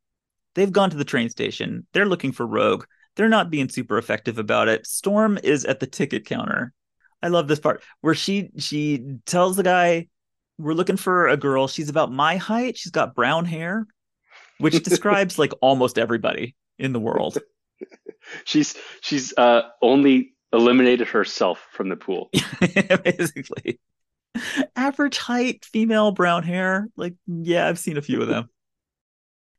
They've 0.54 0.72
gone 0.72 0.90
to 0.90 0.96
the 0.96 1.04
train 1.04 1.30
station. 1.30 1.86
They're 1.92 2.06
looking 2.06 2.32
for 2.32 2.46
Rogue. 2.46 2.84
They're 3.16 3.28
not 3.28 3.50
being 3.50 3.68
super 3.68 3.98
effective 3.98 4.38
about 4.38 4.68
it. 4.68 4.86
Storm 4.86 5.38
is 5.42 5.64
at 5.64 5.80
the 5.80 5.86
ticket 5.86 6.26
counter. 6.26 6.72
I 7.22 7.28
love 7.28 7.48
this 7.48 7.60
part 7.60 7.82
where 8.00 8.14
she 8.14 8.50
she 8.58 9.18
tells 9.26 9.56
the 9.56 9.62
guy, 9.62 10.08
"We're 10.58 10.74
looking 10.74 10.96
for 10.96 11.28
a 11.28 11.36
girl. 11.36 11.68
She's 11.68 11.90
about 11.90 12.10
my 12.10 12.36
height. 12.36 12.78
She's 12.78 12.92
got 12.92 13.14
brown 13.14 13.44
hair." 13.44 13.86
Which 14.58 14.82
describes 14.82 15.38
like 15.38 15.52
almost 15.60 15.98
everybody 15.98 16.56
in 16.78 16.92
the 16.92 17.00
world. 17.00 17.38
she's 18.44 18.74
she's 19.02 19.34
uh 19.36 19.62
only 19.82 20.34
eliminated 20.52 21.08
herself 21.08 21.66
from 21.72 21.88
the 21.88 21.96
pool. 21.96 22.30
Basically. 23.04 23.78
Average 24.76 25.18
height, 25.18 25.64
female, 25.64 26.12
brown 26.12 26.42
hair. 26.42 26.88
Like, 26.96 27.14
yeah, 27.26 27.66
I've 27.66 27.78
seen 27.78 27.96
a 27.96 28.02
few 28.02 28.22
of 28.22 28.28
them. 28.28 28.48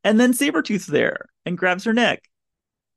and 0.03 0.19
then 0.19 0.34
Sabretooth's 0.34 0.88
there 0.88 1.25
and 1.45 1.57
grabs 1.57 1.84
her 1.84 1.93
neck 1.93 2.23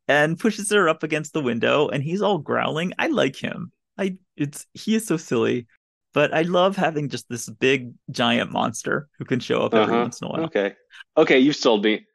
and 0.09 0.39
pushes 0.39 0.71
her 0.71 0.89
up 0.89 1.03
against 1.03 1.33
the 1.33 1.43
window 1.43 1.89
and 1.89 2.03
he's 2.03 2.23
all 2.23 2.39
growling. 2.39 2.93
I 2.99 3.09
like 3.09 3.37
him. 3.37 3.73
I 3.99 4.17
it's 4.37 4.67
he 4.75 4.95
is 4.95 5.07
so 5.07 5.17
silly. 5.17 5.67
But 6.13 6.33
I 6.33 6.43
love 6.43 6.77
having 6.77 7.09
just 7.09 7.29
this 7.29 7.49
big 7.49 7.93
giant 8.11 8.53
monster 8.53 9.09
who 9.19 9.25
can 9.25 9.41
show 9.41 9.63
up 9.63 9.75
every 9.75 9.95
uh-huh. 9.95 10.03
once 10.03 10.21
in 10.21 10.29
a 10.29 10.31
while. 10.31 10.45
Okay. 10.45 10.75
Okay, 11.17 11.41
you've 11.41 11.57
sold 11.57 11.83
me. 11.83 12.07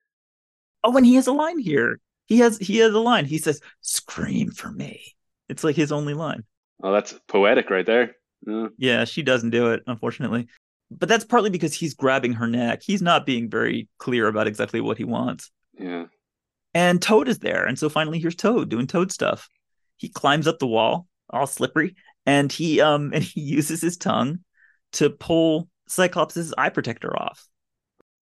Oh, 0.85 0.95
and 0.95 1.05
he 1.05 1.15
has 1.15 1.27
a 1.27 1.33
line 1.33 1.59
here. 1.59 1.99
He 2.25 2.39
has 2.39 2.57
he 2.59 2.77
has 2.77 2.93
a 2.93 2.99
line. 2.99 3.25
He 3.25 3.37
says, 3.39 3.59
"Scream 3.81 4.51
for 4.51 4.71
me." 4.71 5.15
It's 5.49 5.65
like 5.65 5.75
his 5.75 5.91
only 5.91 6.13
line. 6.13 6.45
Oh, 6.81 6.93
that's 6.93 7.13
poetic 7.27 7.69
right 7.69 7.85
there. 7.85 8.15
Yeah. 8.45 8.67
yeah, 8.77 9.05
she 9.05 9.21
doesn't 9.21 9.49
do 9.49 9.71
it, 9.71 9.83
unfortunately. 9.85 10.47
But 10.91 11.09
that's 11.09 11.25
partly 11.25 11.49
because 11.49 11.73
he's 11.73 11.93
grabbing 11.93 12.33
her 12.33 12.47
neck. 12.47 12.81
He's 12.83 13.01
not 13.01 13.25
being 13.25 13.49
very 13.49 13.87
clear 13.99 14.27
about 14.27 14.47
exactly 14.47 14.81
what 14.81 14.97
he 14.97 15.03
wants. 15.03 15.51
Yeah. 15.77 16.05
And 16.73 17.01
Toad 17.01 17.27
is 17.27 17.39
there. 17.39 17.65
And 17.65 17.77
so 17.77 17.89
finally 17.89 18.19
here's 18.19 18.35
Toad 18.35 18.69
doing 18.69 18.87
Toad 18.87 19.11
stuff. 19.11 19.49
He 19.97 20.09
climbs 20.09 20.47
up 20.47 20.59
the 20.59 20.67
wall, 20.67 21.07
all 21.29 21.47
slippery, 21.47 21.95
and 22.25 22.51
he 22.51 22.81
um 22.81 23.11
and 23.13 23.23
he 23.23 23.41
uses 23.41 23.81
his 23.81 23.97
tongue 23.97 24.39
to 24.93 25.09
pull 25.09 25.69
Cyclops' 25.87 26.53
eye 26.57 26.69
protector 26.69 27.15
off. 27.15 27.45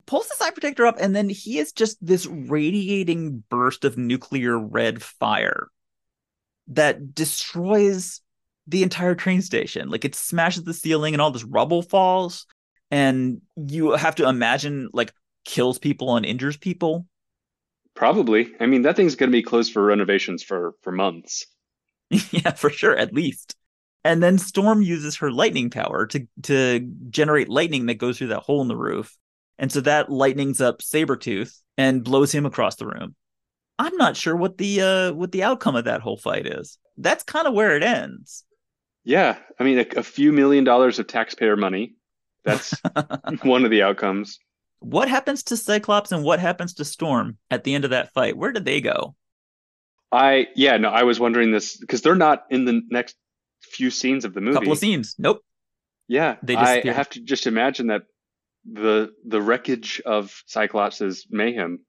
Pulls 0.06 0.28
his 0.28 0.40
eye 0.40 0.50
protector 0.50 0.86
up, 0.86 0.96
and 1.00 1.16
then 1.16 1.30
he 1.30 1.58
is 1.58 1.72
just 1.72 1.96
this 2.04 2.26
radiating 2.26 3.42
burst 3.48 3.86
of 3.86 3.96
nuclear 3.96 4.58
red 4.58 5.02
fire 5.02 5.68
that 6.68 7.14
destroys 7.14 8.20
the 8.66 8.82
entire 8.82 9.14
train 9.14 9.42
station. 9.42 9.88
Like 9.88 10.04
it 10.04 10.14
smashes 10.14 10.64
the 10.64 10.74
ceiling 10.74 11.14
and 11.14 11.20
all 11.20 11.30
this 11.30 11.44
rubble 11.44 11.82
falls. 11.82 12.46
And 12.90 13.40
you 13.56 13.92
have 13.92 14.16
to 14.16 14.28
imagine 14.28 14.90
like 14.92 15.12
kills 15.44 15.78
people 15.78 16.16
and 16.16 16.24
injures 16.24 16.56
people. 16.56 17.06
Probably. 17.94 18.52
I 18.60 18.66
mean, 18.66 18.82
that 18.82 18.96
thing's 18.96 19.14
going 19.14 19.30
to 19.30 19.36
be 19.36 19.42
closed 19.42 19.72
for 19.72 19.84
renovations 19.84 20.42
for 20.42 20.74
for 20.82 20.92
months. 20.92 21.46
yeah, 22.10 22.52
for 22.52 22.70
sure, 22.70 22.96
at 22.96 23.12
least. 23.12 23.56
And 24.04 24.22
then 24.22 24.36
Storm 24.36 24.82
uses 24.82 25.16
her 25.16 25.30
lightning 25.30 25.70
power 25.70 26.06
to 26.06 26.26
to 26.42 26.80
generate 27.08 27.48
lightning 27.48 27.86
that 27.86 27.94
goes 27.94 28.18
through 28.18 28.28
that 28.28 28.42
hole 28.42 28.62
in 28.62 28.68
the 28.68 28.76
roof. 28.76 29.16
And 29.58 29.70
so 29.70 29.80
that 29.82 30.10
lightnings 30.10 30.60
up 30.60 30.80
Sabretooth 30.80 31.56
and 31.78 32.04
blows 32.04 32.32
him 32.32 32.46
across 32.46 32.76
the 32.76 32.86
room. 32.86 33.14
I'm 33.78 33.96
not 33.96 34.16
sure 34.16 34.36
what 34.36 34.58
the 34.58 34.80
uh 34.80 35.12
what 35.12 35.32
the 35.32 35.44
outcome 35.44 35.76
of 35.76 35.84
that 35.84 36.00
whole 36.00 36.16
fight 36.16 36.46
is. 36.46 36.78
That's 36.96 37.24
kind 37.24 37.46
of 37.46 37.54
where 37.54 37.76
it 37.76 37.82
ends. 37.82 38.44
Yeah, 39.04 39.36
I 39.58 39.64
mean, 39.64 39.78
a, 39.78 39.86
a 39.98 40.02
few 40.02 40.32
million 40.32 40.64
dollars 40.64 40.98
of 40.98 41.06
taxpayer 41.06 41.56
money. 41.56 41.94
That's 42.44 42.74
one 43.42 43.64
of 43.64 43.70
the 43.70 43.82
outcomes. 43.82 44.38
What 44.80 45.08
happens 45.08 45.42
to 45.44 45.56
Cyclops 45.56 46.12
and 46.12 46.24
what 46.24 46.40
happens 46.40 46.74
to 46.74 46.84
Storm 46.84 47.38
at 47.50 47.64
the 47.64 47.74
end 47.74 47.84
of 47.84 47.90
that 47.90 48.12
fight? 48.12 48.36
Where 48.36 48.52
did 48.52 48.64
they 48.64 48.80
go? 48.80 49.14
I 50.12 50.46
yeah 50.54 50.76
no, 50.76 50.90
I 50.90 51.02
was 51.02 51.18
wondering 51.18 51.50
this 51.50 51.76
because 51.76 52.02
they're 52.02 52.14
not 52.14 52.44
in 52.48 52.66
the 52.66 52.82
next 52.90 53.16
few 53.62 53.90
scenes 53.90 54.24
of 54.24 54.32
the 54.32 54.40
movie. 54.40 54.54
Couple 54.54 54.72
of 54.72 54.78
scenes. 54.78 55.16
Nope. 55.18 55.40
Yeah, 56.06 56.36
they 56.42 56.54
I 56.54 56.86
have 56.86 57.08
to 57.10 57.20
just 57.20 57.46
imagine 57.46 57.88
that 57.88 58.02
the 58.70 59.12
the 59.26 59.40
wreckage 59.40 60.00
of 60.04 60.42
Cyclops' 60.46 61.26
mayhem 61.30 61.80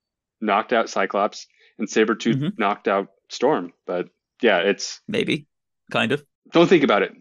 knocked 0.41 0.73
out 0.73 0.89
Cyclops 0.89 1.47
and 1.78 1.88
Sabretooth 1.88 2.36
mm-hmm. 2.36 2.47
knocked 2.58 2.88
out 2.88 3.10
Storm. 3.30 3.73
But 3.86 4.08
yeah, 4.41 4.60
it's 4.60 5.01
maybe 5.08 5.47
kind 5.91 6.12
of. 6.12 6.25
Don't 6.51 6.67
think 6.67 6.84
about 6.84 7.03
it. 7.03 7.13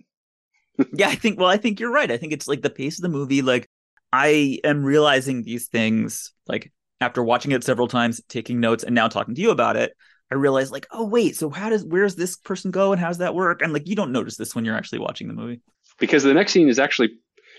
yeah, 0.95 1.09
I 1.09 1.15
think 1.15 1.39
well, 1.39 1.49
I 1.49 1.57
think 1.57 1.81
you're 1.81 1.93
right. 1.93 2.11
I 2.11 2.17
think 2.17 2.33
it's 2.33 2.49
like 2.49 2.63
the 2.63 2.71
pace 2.71 2.99
of 2.99 3.03
the 3.03 3.09
movie, 3.09 3.43
like 3.43 3.69
I 4.13 4.59
am 4.65 4.85
realizing 4.85 5.43
these 5.43 5.67
things 5.69 6.33
like 6.47 6.73
after 7.01 7.23
watching 7.23 7.53
it 7.53 7.65
several 7.65 7.89
times, 7.89 8.21
taking 8.29 8.61
notes, 8.61 8.85
and 8.85 8.95
now 8.95 9.09
talking 9.09 9.35
to 9.35 9.41
you 9.41 9.51
about 9.51 9.77
it. 9.77 9.93
I 10.31 10.37
realized 10.37 10.73
like, 10.73 10.87
oh 10.91 11.05
wait, 11.05 11.37
so 11.37 11.51
how 11.51 11.69
does 11.69 11.85
where's 11.85 12.17
this 12.17 12.37
person 12.37 12.71
go 12.71 12.93
and 12.93 13.01
how 13.01 13.09
does 13.09 13.19
that 13.19 13.35
work? 13.35 13.63
And 13.63 13.73
like 13.73 13.89
you 13.89 13.95
don't 13.95 14.13
notice 14.13 14.37
this 14.37 14.55
when 14.55 14.65
you're 14.65 14.77
actually 14.77 14.99
watching 14.99 15.29
the 15.29 15.35
movie. 15.35 15.61
Because 15.99 16.23
the 16.23 16.35
next 16.35 16.53
scene 16.53 16.69
is 16.69 16.79
actually 16.79 17.11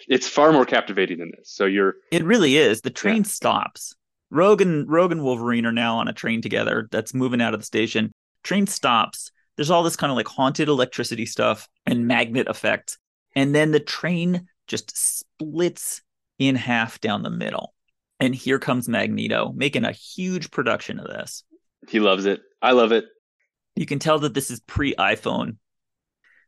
it's 0.07 0.27
far 0.27 0.51
more 0.51 0.65
captivating 0.65 1.19
than 1.19 1.31
this. 1.37 1.49
So 1.49 1.65
you're 1.65 1.95
It 2.11 2.23
really 2.23 2.57
is. 2.57 2.81
The 2.81 2.89
train 2.89 3.17
yeah. 3.17 3.29
stops. 3.29 3.95
Rogue 4.29 4.61
and 4.61 4.89
Rogue 4.89 5.11
and 5.11 5.23
Wolverine 5.23 5.65
are 5.65 5.71
now 5.71 5.97
on 5.97 6.07
a 6.07 6.13
train 6.13 6.41
together 6.41 6.87
that's 6.91 7.13
moving 7.13 7.41
out 7.41 7.53
of 7.53 7.59
the 7.59 7.65
station. 7.65 8.11
Train 8.43 8.67
stops. 8.67 9.31
There's 9.55 9.69
all 9.69 9.83
this 9.83 9.95
kind 9.95 10.11
of 10.11 10.17
like 10.17 10.27
haunted 10.27 10.67
electricity 10.67 11.25
stuff 11.25 11.67
and 11.85 12.07
magnet 12.07 12.47
effects. 12.47 12.97
And 13.35 13.53
then 13.53 13.71
the 13.71 13.79
train 13.79 14.47
just 14.67 15.19
splits 15.19 16.01
in 16.39 16.55
half 16.55 16.99
down 16.99 17.23
the 17.23 17.29
middle. 17.29 17.73
And 18.19 18.33
here 18.33 18.59
comes 18.59 18.87
Magneto 18.87 19.53
making 19.55 19.83
a 19.83 19.91
huge 19.91 20.51
production 20.51 20.99
of 20.99 21.07
this. 21.07 21.43
He 21.87 21.99
loves 21.99 22.25
it. 22.25 22.41
I 22.61 22.71
love 22.71 22.91
it. 22.91 23.05
You 23.75 23.85
can 23.85 23.99
tell 23.99 24.19
that 24.19 24.33
this 24.33 24.49
is 24.49 24.61
pre 24.61 24.95
iPhone 24.95 25.57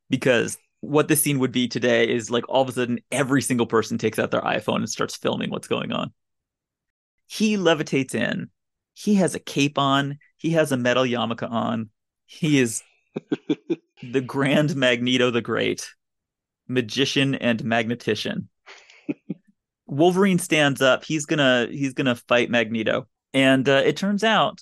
because 0.10 0.58
what 0.80 1.08
this 1.08 1.22
scene 1.22 1.40
would 1.40 1.52
be 1.52 1.68
today 1.68 2.08
is 2.08 2.32
like 2.32 2.48
all 2.48 2.62
of 2.62 2.70
a 2.70 2.72
sudden 2.72 3.00
every 3.12 3.42
single 3.42 3.66
person 3.66 3.98
takes 3.98 4.20
out 4.20 4.32
their 4.32 4.42
iPhone 4.42 4.78
and 4.78 4.90
starts 4.90 5.16
filming 5.16 5.50
what's 5.50 5.68
going 5.68 5.92
on. 5.92 6.14
He 7.26 7.58
levitates 7.58 8.16
in. 8.16 8.50
He 8.94 9.16
has 9.16 9.36
a 9.36 9.40
cape 9.40 9.78
on. 9.78 10.20
He 10.38 10.52
has 10.52 10.72
a 10.72 10.78
metal 10.78 11.04
yarmulke 11.04 11.50
on. 11.50 11.90
He 12.26 12.60
is 12.60 12.82
the 14.04 14.22
Grand 14.22 14.76
Magneto 14.76 15.32
the 15.32 15.42
Great, 15.42 15.88
magician 16.68 17.36
and 17.36 17.60
magnetician. 17.64 18.48
Wolverine 19.88 20.40
stands 20.40 20.82
up. 20.82 21.06
He's 21.06 21.26
gonna 21.26 21.68
he's 21.72 21.94
gonna 21.94 22.16
fight 22.16 22.50
Magneto, 22.50 23.08
and 23.34 23.68
uh, 23.68 23.82
it 23.86 23.98
turns 23.98 24.24
out 24.24 24.62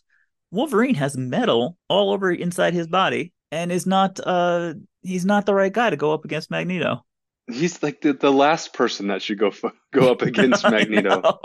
Wolverine 0.52 0.96
has 0.96 1.18
metal 1.18 1.78
all 1.90 2.14
over 2.14 2.32
inside 2.32 2.74
his 2.74 2.88
body 2.88 3.34
and 3.52 3.72
is 3.72 3.86
not 3.86 4.20
uh 4.26 4.74
he's 5.02 5.26
not 5.26 5.46
the 5.46 5.54
right 5.54 5.74
guy 5.74 5.90
to 5.90 5.98
go 5.98 6.14
up 6.14 6.26
against 6.26 6.52
Magneto. 6.52 7.04
He's 7.48 7.82
like 7.84 8.02
the, 8.02 8.14
the 8.14 8.32
last 8.32 8.74
person 8.74 9.08
that 9.08 9.22
should 9.22 9.40
go 9.40 9.52
go 9.94 10.12
up 10.12 10.22
against 10.24 10.64
Magneto. 10.64 11.40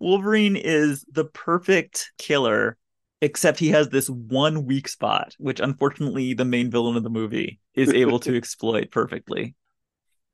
Wolverine 0.00 0.56
is 0.56 1.04
the 1.10 1.24
perfect 1.24 2.12
killer 2.18 2.78
except 3.22 3.58
he 3.58 3.70
has 3.70 3.88
this 3.88 4.10
one 4.10 4.66
weak 4.66 4.86
spot 4.86 5.34
which 5.38 5.60
unfortunately 5.60 6.34
the 6.34 6.44
main 6.44 6.70
villain 6.70 6.96
of 6.96 7.02
the 7.02 7.08
movie 7.10 7.58
is 7.74 7.90
able 7.94 8.18
to 8.18 8.36
exploit 8.36 8.90
perfectly 8.90 9.54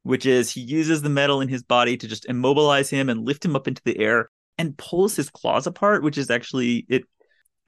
which 0.03 0.27
is 0.27 0.51
he 0.51 0.61
uses 0.61 1.03
the 1.03 1.09
metal 1.09 1.40
in 1.40 1.48
his 1.48 1.62
body 1.62 1.96
to 1.96 2.09
just 2.09 2.27
immobilize 2.27 2.90
him 2.90 3.09
and 3.09 3.24
lift 3.24 3.44
him 3.44 3.55
up 3.55 3.68
into 3.68 3.83
the 3.85 3.98
air 3.98 4.31
and 4.57 4.77
pulls 4.77 5.14
his 5.14 5.31
claws 5.31 5.66
apart 5.68 6.03
which 6.03 6.18
is 6.18 6.31
actually 6.31 6.85
it 6.88 7.05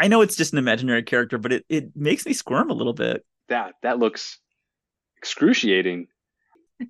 I 0.01 0.09
know 0.09 0.23
it's 0.23 0.35
just 0.35 0.55
an 0.55 0.59
imaginary 0.59 1.03
character, 1.03 1.37
but 1.37 1.53
it, 1.53 1.67
it 1.69 1.95
makes 1.95 2.25
me 2.25 2.33
squirm 2.33 2.71
a 2.71 2.75
little 2.75 2.95
bit. 2.95 3.23
That 3.51 3.75
that 3.83 3.99
looks 3.99 4.39
excruciating. 5.19 6.07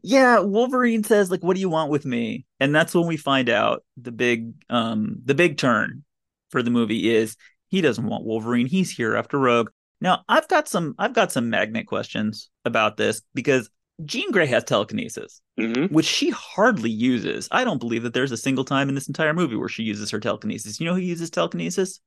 Yeah, 0.05 0.39
Wolverine 0.39 1.03
says 1.03 1.29
like, 1.29 1.43
"What 1.43 1.57
do 1.57 1.61
you 1.61 1.69
want 1.69 1.91
with 1.91 2.07
me?" 2.07 2.47
And 2.61 2.73
that's 2.73 2.95
when 2.95 3.09
we 3.09 3.17
find 3.17 3.51
out 3.51 3.83
the 3.97 4.13
big 4.13 4.53
um 4.71 5.17
the 5.25 5.35
big 5.35 5.59
turn 5.59 6.05
for 6.51 6.63
the 6.63 6.71
movie 6.71 7.11
is 7.11 7.37
he 7.71 7.81
doesn't 7.81 8.07
want 8.07 8.25
Wolverine. 8.25 8.67
He's 8.67 8.91
here 8.91 9.17
after 9.17 9.39
Rogue. 9.39 9.71
Now, 10.01 10.25
I've 10.29 10.49
got 10.49 10.69
some 10.69 10.95
I've 10.99 11.15
got 11.15 11.33
some 11.33 11.51
magnet 11.51 11.87
questions 11.87 12.51
about 12.65 12.97
this 12.97 13.23
because 13.33 13.71
Jean 14.05 14.31
Grey 14.33 14.47
has 14.47 14.65
telekinesis, 14.65 15.41
mm-hmm. 15.59 15.93
which 15.95 16.07
she 16.07 16.31
hardly 16.31 16.91
uses. 16.91 17.49
I 17.51 17.65
don't 17.65 17.79
believe 17.79 18.03
that 18.03 18.13
there's 18.13 18.33
a 18.33 18.37
single 18.37 18.65
time 18.65 18.89
in 18.89 18.95
this 18.95 19.09
entire 19.09 19.35
movie 19.35 19.57
where 19.57 19.69
she 19.69 19.83
uses 19.83 20.11
her 20.11 20.21
telekinesis. 20.21 20.81
You 20.81 20.87
know 20.87 20.95
who 20.95 21.01
uses 21.01 21.31
telekinesis? 21.31 22.01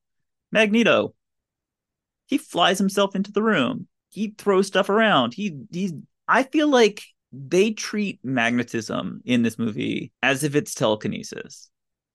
Magneto. 0.52 1.13
He 2.28 2.38
flies 2.38 2.78
himself 2.78 3.15
into 3.15 3.32
the 3.32 3.43
room. 3.43 3.88
He 4.10 4.34
throws 4.38 4.67
stuff 4.67 4.89
around. 4.89 5.34
He 5.34 5.60
he's 5.71 5.93
I 6.28 6.43
feel 6.43 6.67
like 6.67 7.04
they 7.32 7.71
treat 7.71 8.19
magnetism 8.23 9.21
in 9.26 9.43
this 9.43 9.58
movie 9.58 10.12
as 10.21 10.43
if 10.43 10.56
it's 10.56 10.73
telekinesis. 10.73 11.69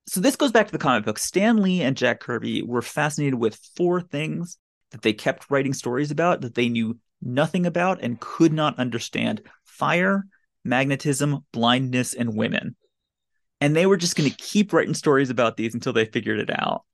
So 0.09 0.21
this 0.21 0.37
goes 0.37 0.53
back 0.53 0.65
to 0.67 0.73
the 0.73 0.79
comic 0.79 1.05
book. 1.05 1.19
Stan 1.19 1.61
Lee 1.61 1.83
and 1.83 1.95
Jack 1.95 2.21
Kirby 2.21 2.63
were 2.63 2.81
fascinated 2.81 3.35
with 3.35 3.61
four 3.77 4.01
things 4.01 4.57
that 4.91 5.03
they 5.03 5.13
kept 5.13 5.51
writing 5.51 5.75
stories 5.75 6.11
about 6.11 6.41
that 6.41 6.55
they 6.55 6.71
knew 6.71 6.99
nothing 7.21 7.67
about 7.67 8.01
and 8.01 8.19
could 8.19 8.55
not 8.55 8.79
understand: 8.79 9.43
fire, 9.67 10.25
magnetism, 10.65 11.45
blindness, 11.53 12.15
and 12.15 12.35
women. 12.35 12.75
And 13.61 13.77
they 13.77 13.85
were 13.85 13.99
just 13.99 14.17
going 14.17 14.31
to 14.31 14.37
keep 14.37 14.73
writing 14.73 14.95
stories 14.95 15.29
about 15.29 15.59
these 15.59 15.75
until 15.75 15.93
they 15.93 16.07
figured 16.07 16.41
it 16.41 16.51
out. 16.51 16.85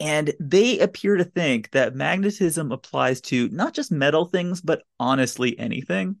And 0.00 0.32
they 0.40 0.80
appear 0.80 1.16
to 1.16 1.24
think 1.24 1.70
that 1.70 1.94
magnetism 1.94 2.72
applies 2.72 3.20
to 3.22 3.48
not 3.50 3.72
just 3.72 3.92
metal 3.92 4.24
things, 4.24 4.60
but 4.60 4.82
honestly 4.98 5.56
anything. 5.60 6.16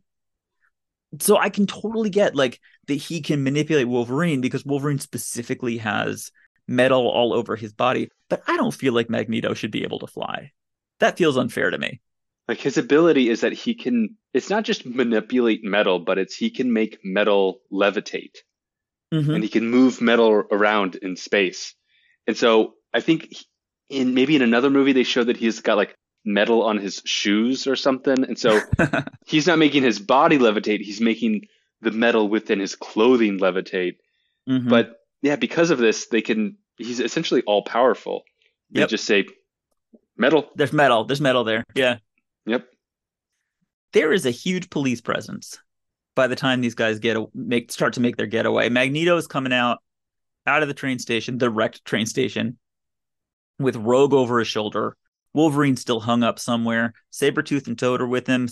So 1.18 1.36
I 1.36 1.48
can 1.50 1.66
totally 1.66 2.10
get 2.10 2.36
like 2.36 2.60
that 2.86 2.94
he 2.94 3.20
can 3.20 3.42
manipulate 3.42 3.88
Wolverine 3.88 4.40
because 4.40 4.64
Wolverine 4.64 4.98
specifically 4.98 5.78
has 5.78 6.30
metal 6.68 7.08
all 7.08 7.32
over 7.32 7.56
his 7.56 7.72
body. 7.72 8.10
But 8.28 8.42
I 8.46 8.56
don't 8.56 8.72
feel 8.72 8.92
like 8.92 9.10
Magneto 9.10 9.54
should 9.54 9.72
be 9.72 9.82
able 9.82 9.98
to 10.00 10.06
fly. 10.06 10.52
That 11.00 11.18
feels 11.18 11.36
unfair 11.36 11.70
to 11.70 11.78
me. 11.78 12.00
Like 12.46 12.58
his 12.58 12.78
ability 12.78 13.28
is 13.28 13.40
that 13.40 13.52
he 13.52 13.74
can, 13.74 14.16
it's 14.32 14.50
not 14.50 14.64
just 14.64 14.86
manipulate 14.86 15.64
metal, 15.64 15.98
but 15.98 16.18
it's 16.18 16.36
he 16.36 16.50
can 16.50 16.72
make 16.72 16.98
metal 17.04 17.60
levitate 17.72 18.36
Mhm. 19.12 19.34
and 19.34 19.42
he 19.42 19.48
can 19.48 19.68
move 19.68 20.00
metal 20.00 20.30
around 20.30 20.96
in 20.96 21.16
space. 21.16 21.74
And 22.26 22.36
so 22.36 22.74
I 22.94 23.00
think 23.00 23.34
in 23.88 24.14
maybe 24.14 24.36
in 24.36 24.42
another 24.42 24.70
movie 24.70 24.92
they 24.92 25.02
showed 25.02 25.26
that 25.26 25.36
he's 25.36 25.60
got 25.60 25.76
like 25.76 25.96
metal 26.24 26.62
on 26.62 26.76
his 26.78 27.00
shoes 27.04 27.66
or 27.66 27.76
something. 27.76 28.24
And 28.24 28.38
so 28.38 28.60
he's 29.26 29.46
not 29.46 29.58
making 29.58 29.82
his 29.82 29.98
body 29.98 30.38
levitate, 30.38 30.80
he's 30.80 31.00
making 31.00 31.46
the 31.82 31.90
metal 31.90 32.28
within 32.28 32.60
his 32.60 32.74
clothing 32.76 33.38
levitate. 33.38 33.96
Mhm. 34.48 34.68
But 34.68 34.96
yeah, 35.22 35.36
because 35.36 35.70
of 35.70 35.78
this, 35.78 36.08
they 36.08 36.20
can 36.22 36.56
he's 36.76 37.00
essentially 37.00 37.42
all 37.42 37.62
powerful. 37.62 38.22
They 38.70 38.80
Yep. 38.80 38.88
just 38.90 39.04
say 39.04 39.26
metal. 40.16 40.50
there's 40.56 40.72
metal. 40.72 41.04
There's 41.04 41.20
metal 41.20 41.44
there. 41.44 41.64
Yeah. 41.74 41.96
Yep. 42.46 42.66
there 43.92 44.12
is 44.12 44.24
a 44.26 44.30
huge 44.30 44.70
police 44.70 45.00
presence 45.00 45.58
by 46.14 46.26
the 46.28 46.36
time 46.36 46.60
these 46.60 46.74
guys 46.74 46.98
get 47.00 47.16
a, 47.16 47.26
make 47.34 47.72
start 47.72 47.94
to 47.94 48.00
make 48.00 48.16
their 48.16 48.26
getaway. 48.26 48.68
Magneto 48.68 49.16
is 49.16 49.26
coming 49.26 49.52
out 49.52 49.78
out 50.46 50.62
of 50.62 50.68
the 50.68 50.74
train 50.74 50.98
station, 50.98 51.38
the 51.38 51.50
wrecked 51.50 51.84
train 51.84 52.06
station, 52.06 52.56
with 53.58 53.76
Rogue 53.76 54.12
over 54.14 54.38
his 54.38 54.48
shoulder. 54.48 54.96
Wolverine 55.32 55.76
still 55.76 56.00
hung 56.00 56.22
up 56.22 56.38
somewhere. 56.38 56.92
Sabretooth 57.12 57.66
and 57.66 57.78
Toad 57.78 58.00
are 58.00 58.06
with 58.06 58.26
him. 58.26 58.48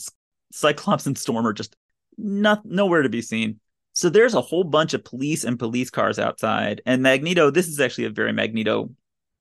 Cyclops 0.53 1.07
and 1.07 1.19
Storm 1.19 1.47
are 1.47 1.53
just 1.53 1.77
not 2.17 2.65
nowhere 2.65 3.03
to 3.03 3.09
be 3.09 3.23
seen. 3.23 3.61
So 3.93 4.09
there's 4.09 4.35
a 4.35 4.41
whole 4.41 4.65
bunch 4.65 4.95
of 4.95 5.05
police 5.05 5.45
and 5.45 5.59
police 5.59 5.91
cars 5.91 6.19
outside. 6.19 6.83
And 6.87 7.03
Magneto, 7.03 7.51
this 7.51 7.67
is 7.67 7.81
actually 7.81 8.05
a 8.05 8.11
very 8.11 8.33
Magneto. 8.33 8.91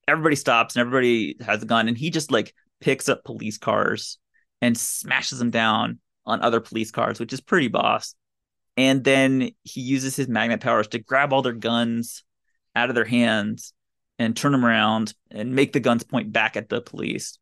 Everybody 0.08 0.36
stops 0.36 0.76
and 0.76 0.82
everybody 0.82 1.36
has 1.41 1.62
a 1.62 1.65
gun, 1.65 1.88
and 1.88 1.97
he 1.97 2.10
just 2.10 2.32
like 2.32 2.56
picks 2.80 3.10
up 3.10 3.23
police 3.23 3.58
cars 3.58 4.17
and 4.62 4.78
smashes 4.78 5.39
them 5.39 5.52
down 5.52 6.00
on 6.26 6.41
other 6.41 6.60
police 6.60 6.91
cars, 6.91 7.19
which 7.19 7.34
is 7.34 7.41
pretty 7.41 7.67
boss. 7.67 8.15
And 8.76 9.04
then 9.04 9.52
he 9.63 9.82
uses 9.82 10.15
his 10.15 10.28
magnet 10.28 10.62
powers 10.62 10.88
to 10.89 11.00
grab 11.00 11.34
all 11.34 11.41
their 11.41 11.54
guns 11.54 12.23
out 12.76 12.89
of 12.89 12.95
their 12.95 13.06
hands 13.06 13.73
and 14.20 14.36
turn 14.36 14.52
them 14.52 14.66
around 14.66 15.14
and 15.32 15.56
make 15.56 15.74
the 15.74 15.80
guns 15.80 16.04
point 16.04 16.32
back 16.32 16.58
at 16.58 16.70
the 16.70 16.82
police. 16.82 17.38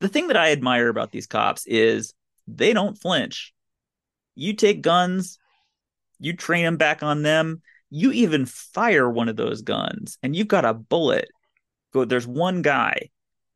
The 0.00 0.08
thing 0.08 0.28
that 0.28 0.36
I 0.36 0.52
admire 0.52 0.88
about 0.88 1.10
these 1.10 1.26
cops 1.26 1.66
is 1.66 2.14
they 2.46 2.72
don't 2.72 2.98
flinch. 2.98 3.52
You 4.34 4.54
take 4.54 4.82
guns, 4.82 5.38
you 6.18 6.32
train 6.34 6.64
them 6.64 6.76
back 6.76 7.02
on 7.02 7.22
them, 7.22 7.62
you 7.90 8.12
even 8.12 8.46
fire 8.46 9.08
one 9.08 9.28
of 9.28 9.36
those 9.36 9.62
guns, 9.62 10.18
and 10.22 10.36
you've 10.36 10.48
got 10.48 10.64
a 10.64 10.74
bullet. 10.74 11.28
Go, 11.92 12.04
there's 12.04 12.26
one 12.26 12.62
guy 12.62 13.10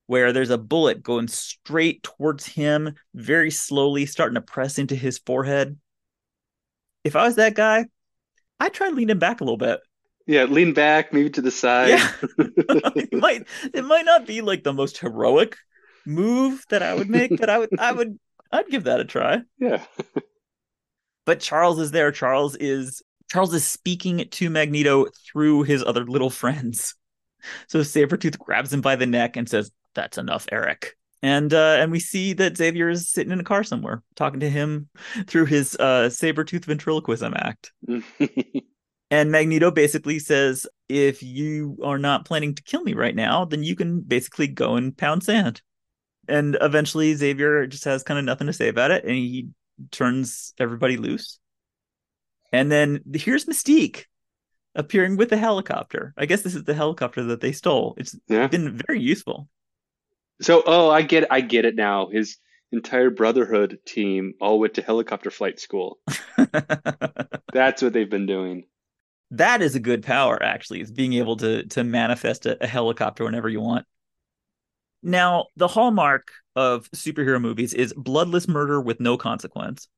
where 0.06 0.32
there's 0.32 0.50
a 0.50 0.58
bullet 0.58 1.02
going 1.02 1.28
straight 1.28 2.02
towards 2.02 2.46
him, 2.46 2.94
very 3.14 3.50
slowly, 3.50 4.06
starting 4.06 4.34
to 4.34 4.40
press 4.40 4.78
into 4.78 4.94
his 4.94 5.18
forehead. 5.18 5.78
If 7.04 7.16
I 7.16 7.24
was 7.24 7.36
that 7.36 7.54
guy, 7.54 7.86
I'd 8.58 8.74
try 8.74 8.88
leaning 8.90 9.18
back 9.18 9.40
a 9.40 9.44
little 9.44 9.56
bit. 9.56 9.80
Yeah, 10.26 10.44
lean 10.44 10.72
back, 10.72 11.12
maybe 11.12 11.30
to 11.30 11.42
the 11.42 11.50
side. 11.50 11.88
Yeah. 11.88 12.12
it 12.96 13.12
might 13.12 13.46
it 13.74 13.84
might 13.84 14.04
not 14.04 14.26
be 14.26 14.40
like 14.40 14.62
the 14.62 14.72
most 14.72 14.98
heroic 14.98 15.56
move 16.06 16.64
that 16.68 16.82
I 16.82 16.94
would 16.94 17.10
make, 17.10 17.36
but 17.38 17.50
I 17.50 17.58
would 17.58 17.70
I 17.78 17.92
would 17.92 18.18
I'd 18.50 18.68
give 18.68 18.84
that 18.84 19.00
a 19.00 19.04
try. 19.04 19.42
yeah. 19.58 19.84
But 21.24 21.40
Charles 21.40 21.78
is 21.78 21.92
there. 21.92 22.10
Charles 22.12 22.56
is 22.56 23.02
Charles 23.30 23.54
is 23.54 23.66
speaking 23.66 24.28
to 24.30 24.50
Magneto 24.50 25.06
through 25.30 25.62
his 25.62 25.82
other 25.84 26.04
little 26.04 26.30
friends. 26.30 26.94
So 27.68 27.80
Sabretooth 27.80 28.38
grabs 28.38 28.72
him 28.72 28.80
by 28.80 28.96
the 28.96 29.06
neck 29.06 29.36
and 29.36 29.48
says, 29.48 29.70
That's 29.94 30.18
enough, 30.18 30.46
Erik. 30.52 30.96
And 31.22 31.54
uh, 31.54 31.76
and 31.78 31.92
we 31.92 32.00
see 32.00 32.32
that 32.34 32.56
Xavier 32.56 32.88
is 32.88 33.08
sitting 33.08 33.32
in 33.32 33.38
a 33.38 33.44
car 33.44 33.62
somewhere, 33.62 34.02
talking 34.16 34.40
to 34.40 34.50
him 34.50 34.88
through 35.26 35.46
his 35.46 35.76
uh, 35.76 36.08
Sabretooth 36.10 36.64
ventriloquism 36.64 37.34
act. 37.36 37.72
And 39.12 39.30
Magneto 39.30 39.70
basically 39.70 40.18
says, 40.18 40.66
if 40.88 41.22
you 41.22 41.76
are 41.84 41.98
not 41.98 42.24
planning 42.24 42.54
to 42.54 42.62
kill 42.62 42.82
me 42.82 42.94
right 42.94 43.14
now, 43.14 43.44
then 43.44 43.62
you 43.62 43.76
can 43.76 44.00
basically 44.00 44.46
go 44.46 44.76
and 44.76 44.96
pound 44.96 45.22
sand. 45.22 45.60
And 46.28 46.56
eventually 46.62 47.12
Xavier 47.12 47.66
just 47.66 47.84
has 47.84 48.02
kind 48.02 48.18
of 48.18 48.24
nothing 48.24 48.46
to 48.46 48.54
say 48.54 48.68
about 48.68 48.90
it 48.90 49.04
and 49.04 49.14
he 49.14 49.48
turns 49.90 50.54
everybody 50.58 50.96
loose. 50.96 51.38
And 52.52 52.72
then 52.72 53.00
here's 53.12 53.44
Mystique 53.44 54.04
appearing 54.74 55.18
with 55.18 55.30
a 55.32 55.36
helicopter. 55.36 56.14
I 56.16 56.24
guess 56.24 56.40
this 56.40 56.54
is 56.54 56.64
the 56.64 56.72
helicopter 56.72 57.22
that 57.24 57.42
they 57.42 57.52
stole. 57.52 57.94
It's 57.98 58.16
yeah. 58.28 58.46
been 58.46 58.80
very 58.86 59.02
useful. 59.02 59.46
So, 60.40 60.62
oh, 60.64 60.88
I 60.88 61.02
get, 61.02 61.30
I 61.30 61.42
get 61.42 61.66
it 61.66 61.76
now. 61.76 62.08
His 62.08 62.38
entire 62.72 63.10
Brotherhood 63.10 63.78
team 63.84 64.32
all 64.40 64.58
went 64.58 64.72
to 64.74 64.82
helicopter 64.82 65.30
flight 65.30 65.60
school. 65.60 65.98
That's 67.52 67.82
what 67.82 67.92
they've 67.92 68.08
been 68.08 68.24
doing. 68.24 68.64
That 69.32 69.62
is 69.62 69.74
a 69.74 69.80
good 69.80 70.02
power 70.02 70.40
actually 70.42 70.82
is 70.82 70.90
being 70.90 71.14
able 71.14 71.36
to 71.38 71.64
to 71.66 71.82
manifest 71.82 72.46
a, 72.46 72.62
a 72.62 72.66
helicopter 72.66 73.24
whenever 73.24 73.48
you 73.48 73.60
want. 73.60 73.86
Now 75.02 75.46
the 75.56 75.68
hallmark 75.68 76.30
of 76.54 76.90
superhero 76.92 77.40
movies 77.40 77.74
is 77.74 77.94
bloodless 77.96 78.46
murder 78.46 78.80
with 78.80 79.00
no 79.00 79.16
consequence. 79.16 79.88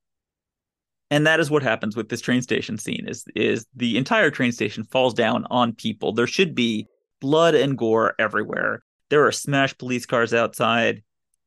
And 1.11 1.27
that 1.27 1.41
is 1.41 1.51
what 1.51 1.63
happens 1.63 1.97
with 1.97 2.09
this 2.09 2.21
train 2.21 2.43
station 2.43 2.79
scene 2.79 3.07
is 3.09 3.25
is 3.35 3.67
the 3.75 3.99
entire 3.99 4.31
train 4.31 4.53
station 4.53 4.85
falls 4.85 5.15
down 5.15 5.47
on 5.51 5.75
people. 5.75 6.13
There 6.13 6.27
should 6.27 6.55
be 6.55 6.87
blood 7.21 7.55
and 7.55 7.77
gore 7.77 8.15
everywhere. 8.19 8.83
There 9.11 9.27
are 9.27 9.33
smashed 9.33 9.79
police 9.79 10.07
cars 10.07 10.33
outside. 10.33 11.03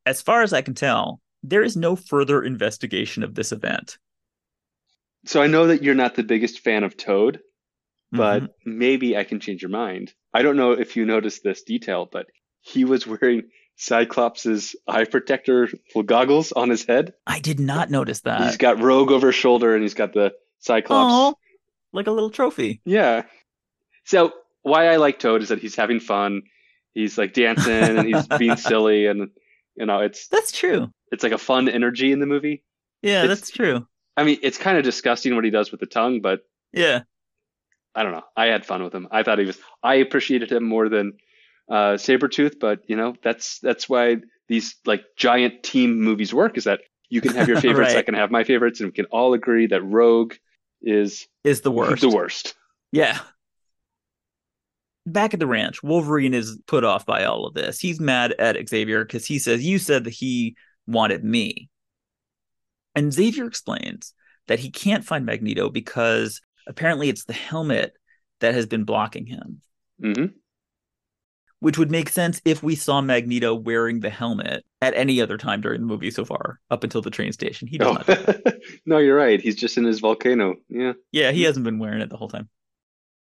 As 0.06 0.22
far 0.22 0.42
as 0.42 0.52
i 0.52 0.62
can 0.62 0.74
tell 0.74 1.20
there 1.42 1.62
is 1.62 1.76
no 1.76 1.96
further 1.96 2.42
investigation 2.42 3.22
of 3.22 3.34
this 3.34 3.52
event. 3.52 3.96
So 5.24 5.42
I 5.42 5.46
know 5.46 5.66
that 5.66 5.82
you're 5.82 5.94
not 5.94 6.14
the 6.14 6.22
biggest 6.22 6.60
fan 6.60 6.84
of 6.84 6.96
Toad, 6.96 7.40
but 8.12 8.42
Mhm. 8.42 8.48
maybe 8.64 9.16
I 9.16 9.24
can 9.24 9.40
change 9.40 9.62
your 9.62 9.70
mind. 9.70 10.12
I 10.34 10.42
don't 10.42 10.56
know 10.56 10.72
if 10.72 10.96
you 10.96 11.04
noticed 11.04 11.42
this 11.42 11.62
detail, 11.62 12.08
but 12.10 12.26
he 12.60 12.84
was 12.84 13.06
wearing 13.06 13.42
Cyclops's 13.76 14.74
eye 14.86 15.04
protector 15.04 15.68
goggles 16.04 16.52
on 16.52 16.68
his 16.68 16.84
head. 16.84 17.14
i 17.26 17.38
did 17.40 17.60
not 17.60 17.90
notice 17.90 18.20
that 18.22 18.42
he's 18.42 18.56
got 18.56 18.80
Rogue 18.82 19.10
over 19.10 19.28
his 19.28 19.36
shoulder 19.36 19.74
and 19.74 19.82
he's 19.82 19.94
got 19.94 20.12
the 20.12 20.34
Cyclops. 20.58 21.12
Oh, 21.14 21.34
like 21.92 22.06
a 22.06 22.10
little 22.10 22.30
trophy. 22.30 22.80
Yeah. 22.84 23.22
So 24.04 24.32
why 24.62 24.88
I 24.88 24.96
like 24.96 25.18
Toad 25.18 25.42
is 25.42 25.48
that 25.50 25.60
he's 25.60 25.76
having 25.76 26.00
fun. 26.00 26.42
He's 26.94 27.16
like 27.16 27.32
dancing 27.32 27.72
and 27.98 28.06
he's 28.08 28.26
being 28.26 28.56
silly 28.70 29.06
and 29.06 29.30
you 29.76 29.86
know, 29.86 30.00
it's 30.00 30.26
That's 30.28 30.50
true. 30.52 30.90
it's 31.12 31.22
like 31.22 31.32
a 31.32 31.38
fun 31.38 31.68
energy 31.68 32.10
in 32.12 32.18
the 32.18 32.26
movie. 32.26 32.64
Yeah, 33.02 33.22
It's- 33.24 33.38
that's 33.40 33.50
true. 33.50 33.86
I 34.16 34.24
mean, 34.24 34.38
it's 34.42 34.58
kind 34.58 34.76
of 34.76 34.82
disgusting 34.82 35.36
what 35.36 35.44
he 35.44 35.50
does 35.50 35.70
with 35.70 35.78
the 35.80 35.86
tongue, 35.86 36.20
but 36.20 36.40
Yeah. 36.72 37.02
I 37.98 38.02
don't 38.04 38.12
know. 38.12 38.22
I 38.36 38.46
had 38.46 38.64
fun 38.64 38.82
with 38.84 38.94
him. 38.94 39.08
I 39.10 39.22
thought 39.24 39.38
he 39.38 39.44
was 39.46 39.58
I 39.82 39.96
appreciated 39.96 40.52
him 40.52 40.64
more 40.64 40.88
than 40.88 41.14
uh 41.68 41.94
Sabretooth, 41.96 42.58
but 42.60 42.80
you 42.86 42.96
know, 42.96 43.14
that's 43.22 43.58
that's 43.60 43.88
why 43.88 44.16
these 44.48 44.76
like 44.86 45.02
giant 45.16 45.62
team 45.62 46.00
movies 46.00 46.32
work 46.32 46.56
is 46.56 46.64
that 46.64 46.80
you 47.10 47.20
can 47.20 47.34
have 47.34 47.48
your 47.48 47.60
favorites, 47.66 47.94
I 47.94 48.02
can 48.02 48.14
have 48.14 48.30
my 48.30 48.44
favorites, 48.44 48.80
and 48.80 48.88
we 48.88 48.92
can 48.92 49.06
all 49.06 49.34
agree 49.34 49.66
that 49.66 49.82
Rogue 49.82 50.34
is 50.80 51.26
Is 51.44 51.60
the 51.62 51.70
worst. 51.78 52.02
the 52.02 52.08
worst. 52.08 52.54
Yeah. 52.92 53.18
Back 55.06 55.32
at 55.34 55.40
the 55.40 55.46
ranch, 55.46 55.82
Wolverine 55.82 56.34
is 56.34 56.58
put 56.66 56.84
off 56.84 57.06
by 57.06 57.24
all 57.24 57.46
of 57.46 57.54
this. 57.54 57.80
He's 57.80 57.98
mad 57.98 58.34
at 58.38 58.68
Xavier 58.68 59.04
because 59.04 59.24
he 59.24 59.38
says, 59.38 59.64
You 59.64 59.78
said 59.78 60.04
that 60.04 60.12
he 60.14 60.54
wanted 60.86 61.24
me. 61.24 61.68
And 62.94 63.12
Xavier 63.12 63.46
explains 63.46 64.12
that 64.48 64.58
he 64.58 64.70
can't 64.70 65.04
find 65.04 65.24
Magneto 65.24 65.70
because 65.70 66.40
apparently 66.68 67.08
it's 67.08 67.24
the 67.24 67.32
helmet 67.32 67.94
that 68.40 68.54
has 68.54 68.66
been 68.66 68.84
blocking 68.84 69.26
him, 69.26 69.60
hmm 70.00 70.26
which 71.60 71.76
would 71.76 71.90
make 71.90 72.08
sense 72.08 72.40
if 72.44 72.62
we 72.62 72.76
saw 72.76 73.00
Magneto 73.00 73.52
wearing 73.52 73.98
the 73.98 74.10
helmet 74.10 74.64
at 74.80 74.94
any 74.94 75.20
other 75.20 75.36
time 75.36 75.60
during 75.60 75.80
the 75.80 75.86
movie 75.88 76.12
so 76.12 76.24
far, 76.24 76.60
up 76.70 76.84
until 76.84 77.02
the 77.02 77.10
train 77.10 77.32
station. 77.32 77.66
He 77.66 77.78
does 77.78 77.88
Oh. 77.88 77.92
not. 77.94 78.06
do 78.06 78.52
no, 78.86 78.98
you're 78.98 79.16
right. 79.16 79.40
He's 79.40 79.56
just 79.56 79.76
in 79.76 79.82
his 79.82 79.98
volcano. 79.98 80.54
Yeah. 80.68 80.92
Yeah, 81.10 81.32
he 81.32 81.42
hasn't 81.42 81.64
been 81.64 81.80
wearing 81.80 82.00
it 82.00 82.10
the 82.10 82.16
whole 82.16 82.28
time. 82.28 82.48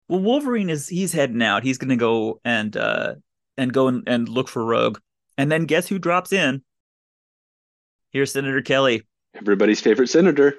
Well, 0.09 0.21
Wolverine 0.21 0.71
is 0.71 0.87
he's 0.87 1.13
heading 1.13 1.43
out. 1.43 1.65
He's 1.65 1.79
gonna 1.79 1.97
go 1.97 2.41
and 2.45 2.77
uh 2.77 3.15
and 3.57 3.73
go 3.73 3.89
and, 3.89 4.05
and 4.09 4.29
look 4.29 4.47
for 4.49 4.65
Rogue. 4.65 4.99
And 5.37 5.51
then 5.51 5.65
guess 5.65 5.89
who 5.89 5.99
drops 5.99 6.33
in? 6.33 6.63
Here's 8.13 8.33
Senator 8.33 8.63
Kelly 8.63 9.03
Everybody's 9.35 9.81
favorite 9.81 10.07
senator. 10.09 10.55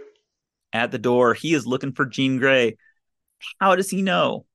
At 0.73 0.91
the 0.91 0.97
door. 0.97 1.33
He 1.33 1.53
is 1.53 1.67
looking 1.67 1.93
for 1.93 2.05
Jean 2.05 2.37
Grey. 2.37 2.77
How 3.59 3.75
does 3.75 3.89
he 3.89 4.01
know? 4.01 4.45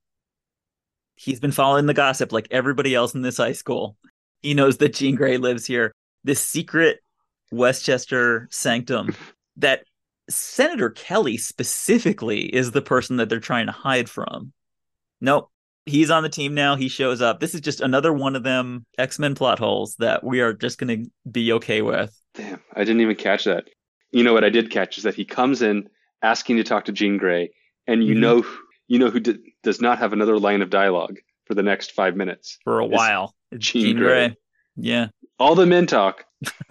He's 1.15 1.39
been 1.39 1.51
following 1.51 1.87
the 1.87 1.93
gossip 1.93 2.31
like 2.31 2.47
everybody 2.51 2.93
else 2.93 3.15
in 3.15 3.21
this 3.21 3.37
high 3.37 3.53
school. 3.53 3.97
He 4.41 4.53
knows 4.53 4.77
that 4.77 4.93
Jean 4.93 5.15
Grey 5.15 5.37
lives 5.37 5.65
here. 5.65 5.91
This 6.23 6.39
secret 6.39 6.99
Westchester 7.51 8.47
sanctum 8.51 9.15
that 9.57 9.83
Senator 10.29 10.89
Kelly 10.89 11.37
specifically 11.37 12.41
is 12.41 12.71
the 12.71 12.81
person 12.81 13.17
that 13.17 13.29
they're 13.29 13.39
trying 13.39 13.65
to 13.67 13.71
hide 13.71 14.09
from. 14.09 14.53
Nope. 15.21 15.49
He's 15.85 16.11
on 16.11 16.21
the 16.21 16.29
team 16.29 16.53
now. 16.53 16.75
He 16.75 16.89
shows 16.89 17.21
up. 17.21 17.39
This 17.39 17.55
is 17.55 17.61
just 17.61 17.79
another 17.79 18.11
one 18.11 18.35
of 18.35 18.43
them 18.43 18.85
X 18.97 19.19
Men 19.19 19.35
plot 19.35 19.57
holes 19.57 19.95
that 19.99 20.23
we 20.23 20.41
are 20.41 20.51
just 20.51 20.77
going 20.77 21.05
to 21.05 21.11
be 21.31 21.53
okay 21.53 21.81
with. 21.81 22.13
Damn, 22.33 22.61
I 22.75 22.79
didn't 22.79 23.01
even 23.01 23.15
catch 23.15 23.45
that. 23.45 23.69
You 24.11 24.23
know 24.23 24.33
what 24.33 24.43
I 24.43 24.49
did 24.49 24.69
catch 24.69 24.97
is 24.97 25.05
that 25.05 25.15
he 25.15 25.23
comes 25.23 25.61
in 25.61 25.89
asking 26.21 26.57
to 26.57 26.63
talk 26.63 26.85
to 26.85 26.91
Jean 26.91 27.17
Grey, 27.17 27.51
and 27.87 28.03
you 28.03 28.15
Mhm. 28.15 28.19
know, 28.19 28.45
you 28.87 28.99
know 28.99 29.09
who 29.09 29.19
d- 29.19 29.53
does 29.63 29.81
not 29.81 29.99
have 29.99 30.13
another 30.13 30.39
line 30.39 30.61
of 30.61 30.69
dialogue 30.69 31.17
for 31.45 31.53
the 31.53 31.63
next 31.63 31.91
five 31.91 32.15
minutes. 32.15 32.57
For 32.63 32.79
a 32.79 32.85
while. 32.85 33.35
It's 33.51 33.65
Jean 33.65 33.83
Jean 33.83 33.95
Grey. 33.97 34.27
Grey. 34.29 34.37
Yeah. 34.75 35.07
All 35.39 35.55
the 35.55 35.65
men 35.65 35.87
talk. 35.87 36.25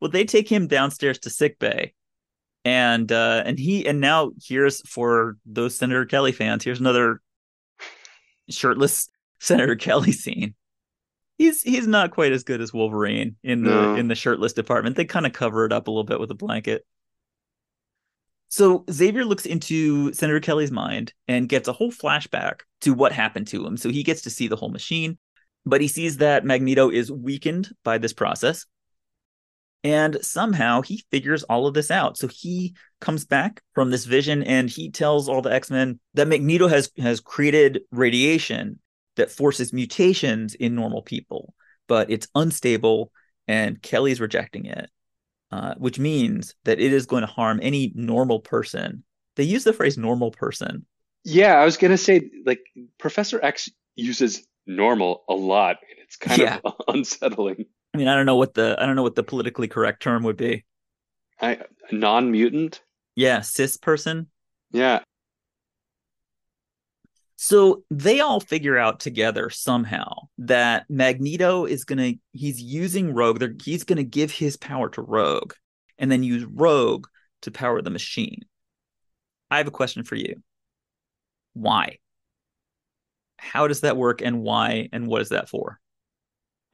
well, 0.00 0.10
they 0.10 0.24
take 0.24 0.48
him 0.50 0.66
downstairs 0.66 1.18
to 1.20 1.30
sick 1.30 1.58
bay. 1.58 1.94
And 2.64 3.10
uh 3.12 3.42
and 3.46 3.58
he 3.58 3.86
and 3.86 4.00
now 4.00 4.32
here's 4.44 4.80
for 4.88 5.36
those 5.46 5.76
Senator 5.76 6.04
Kelly 6.04 6.32
fans, 6.32 6.64
here's 6.64 6.80
another 6.80 7.20
shirtless 8.50 9.08
Senator 9.40 9.76
Kelly 9.76 10.10
scene. 10.12 10.54
He's 11.38 11.62
he's 11.62 11.86
not 11.86 12.10
quite 12.10 12.32
as 12.32 12.42
good 12.42 12.60
as 12.60 12.72
Wolverine 12.72 13.36
in 13.44 13.62
the 13.62 13.70
No. 13.70 13.94
in 13.94 14.08
the 14.08 14.14
shirtless 14.16 14.52
department. 14.52 14.96
They 14.96 15.04
kind 15.04 15.26
of 15.26 15.32
cover 15.32 15.64
it 15.64 15.72
up 15.72 15.86
a 15.86 15.90
little 15.90 16.02
bit 16.04 16.18
with 16.18 16.30
a 16.30 16.34
blanket. 16.34 16.84
So 18.56 18.86
Xavier 18.90 19.26
looks 19.26 19.44
into 19.44 20.14
Senator 20.14 20.40
Kelly's 20.40 20.70
mind 20.70 21.12
and 21.28 21.46
gets 21.46 21.68
a 21.68 21.74
whole 21.74 21.92
flashback 21.92 22.60
to 22.80 22.94
what 22.94 23.12
happened 23.12 23.48
to 23.48 23.66
him. 23.66 23.76
So 23.76 23.90
he 23.90 24.02
gets 24.02 24.22
to 24.22 24.30
see 24.30 24.48
the 24.48 24.56
whole 24.56 24.70
machine, 24.70 25.18
but 25.66 25.82
he 25.82 25.88
sees 25.88 26.16
that 26.16 26.46
Magneto 26.46 26.88
is 26.88 27.12
weakened 27.12 27.68
by 27.84 27.98
this 27.98 28.14
process. 28.14 28.64
And 29.84 30.16
somehow 30.22 30.80
he 30.80 31.04
figures 31.10 31.42
all 31.42 31.66
of 31.66 31.74
this 31.74 31.90
out. 31.90 32.16
So 32.16 32.28
he 32.28 32.74
comes 32.98 33.26
back 33.26 33.60
from 33.74 33.90
this 33.90 34.06
vision 34.06 34.42
and 34.42 34.70
he 34.70 34.90
tells 34.90 35.28
all 35.28 35.42
the 35.42 35.52
X-Men 35.52 36.00
that 36.14 36.26
Magneto 36.26 36.66
has 36.66 36.90
has 36.96 37.20
created 37.20 37.82
radiation 37.90 38.80
that 39.16 39.30
forces 39.30 39.74
mutations 39.74 40.54
in 40.54 40.74
normal 40.74 41.02
people, 41.02 41.52
but 41.88 42.10
it's 42.10 42.28
unstable 42.34 43.12
and 43.46 43.82
Kelly's 43.82 44.18
rejecting 44.18 44.64
it. 44.64 44.88
Uh, 45.52 45.74
which 45.76 45.98
means 45.98 46.54
that 46.64 46.80
it 46.80 46.92
is 46.92 47.06
going 47.06 47.20
to 47.20 47.26
harm 47.26 47.60
any 47.62 47.92
normal 47.94 48.40
person. 48.40 49.04
They 49.36 49.44
use 49.44 49.62
the 49.64 49.72
phrase 49.72 49.96
normal 49.96 50.32
person. 50.32 50.86
Yeah, 51.24 51.54
I 51.54 51.64
was 51.64 51.76
gonna 51.76 51.98
say 51.98 52.30
like 52.44 52.60
Professor 52.98 53.44
X 53.44 53.68
uses 53.96 54.46
normal 54.66 55.24
a 55.28 55.34
lot, 55.34 55.76
and 55.88 55.98
it's 56.02 56.16
kind 56.16 56.40
Yeah. 56.40 56.58
of 56.64 56.74
unsettling. 56.88 57.66
I 57.94 57.98
mean, 57.98 58.08
I 58.08 58.14
don't 58.14 58.26
know 58.26 58.36
what 58.36 58.54
the 58.54 58.76
I 58.78 58.86
don't 58.86 58.96
know 58.96 59.02
what 59.02 59.14
the 59.14 59.22
politically 59.24 59.68
correct 59.68 60.02
term 60.02 60.22
would 60.24 60.36
be. 60.36 60.64
I 61.40 61.60
non-mutant. 61.90 62.82
Yeah, 63.14 63.40
cis 63.40 63.76
person. 63.76 64.28
Yeah, 64.72 65.02
So 67.36 67.84
they 67.90 68.20
all 68.20 68.40
figure 68.40 68.78
out 68.78 68.98
together 68.98 69.50
somehow 69.50 70.28
that 70.38 70.86
Magneto 70.88 71.66
is 71.66 71.84
gonna 71.84 72.14
he's 72.32 72.60
using 72.60 73.12
Rogue. 73.12 73.62
He's 73.62 73.84
gonna 73.84 74.04
give 74.04 74.30
his 74.30 74.56
power 74.56 74.88
to 74.90 75.02
Rogue, 75.02 75.52
and 75.98 76.10
then 76.10 76.22
use 76.22 76.44
Rogue 76.44 77.06
to 77.42 77.50
power 77.50 77.82
the 77.82 77.90
machine. 77.90 78.40
I 79.50 79.58
have 79.58 79.68
a 79.68 79.72
question 79.72 80.02
for 80.02 80.16
you. 80.16 80.42
Why? 81.52 81.98
How 83.36 83.68
does 83.68 83.82
that 83.82 83.98
work, 83.98 84.22
and 84.22 84.40
why, 84.40 84.88
and 84.92 85.06
what 85.06 85.20
is 85.20 85.28
that 85.28 85.50
for? 85.50 85.78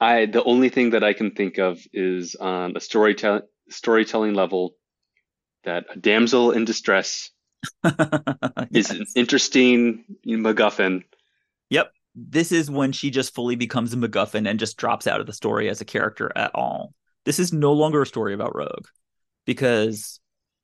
I 0.00 0.26
the 0.26 0.44
only 0.44 0.68
thing 0.68 0.90
that 0.90 1.02
I 1.02 1.12
can 1.12 1.32
think 1.32 1.58
of 1.58 1.80
is 1.92 2.36
on 2.36 2.76
a 2.76 2.80
storytelling 2.80 3.42
storytelling 3.68 4.34
level 4.34 4.74
that 5.64 5.86
a 5.90 5.98
damsel 5.98 6.52
in 6.52 6.64
distress 6.64 7.30
is 8.72 8.90
an 8.90 9.06
interesting 9.14 10.04
MacGuffin. 10.26 11.04
Yep. 11.70 11.92
This 12.14 12.52
is 12.52 12.70
when 12.70 12.92
she 12.92 13.10
just 13.10 13.34
fully 13.34 13.56
becomes 13.56 13.92
a 13.92 13.96
MacGuffin 13.96 14.48
and 14.48 14.58
just 14.58 14.76
drops 14.76 15.06
out 15.06 15.20
of 15.20 15.26
the 15.26 15.32
story 15.32 15.68
as 15.68 15.80
a 15.80 15.86
character 15.86 16.30
at 16.36 16.54
all. 16.54 16.92
This 17.24 17.38
is 17.38 17.52
no 17.52 17.72
longer 17.72 18.02
a 18.02 18.06
story 18.06 18.34
about 18.34 18.54
Rogue 18.54 18.86
because 19.46 20.20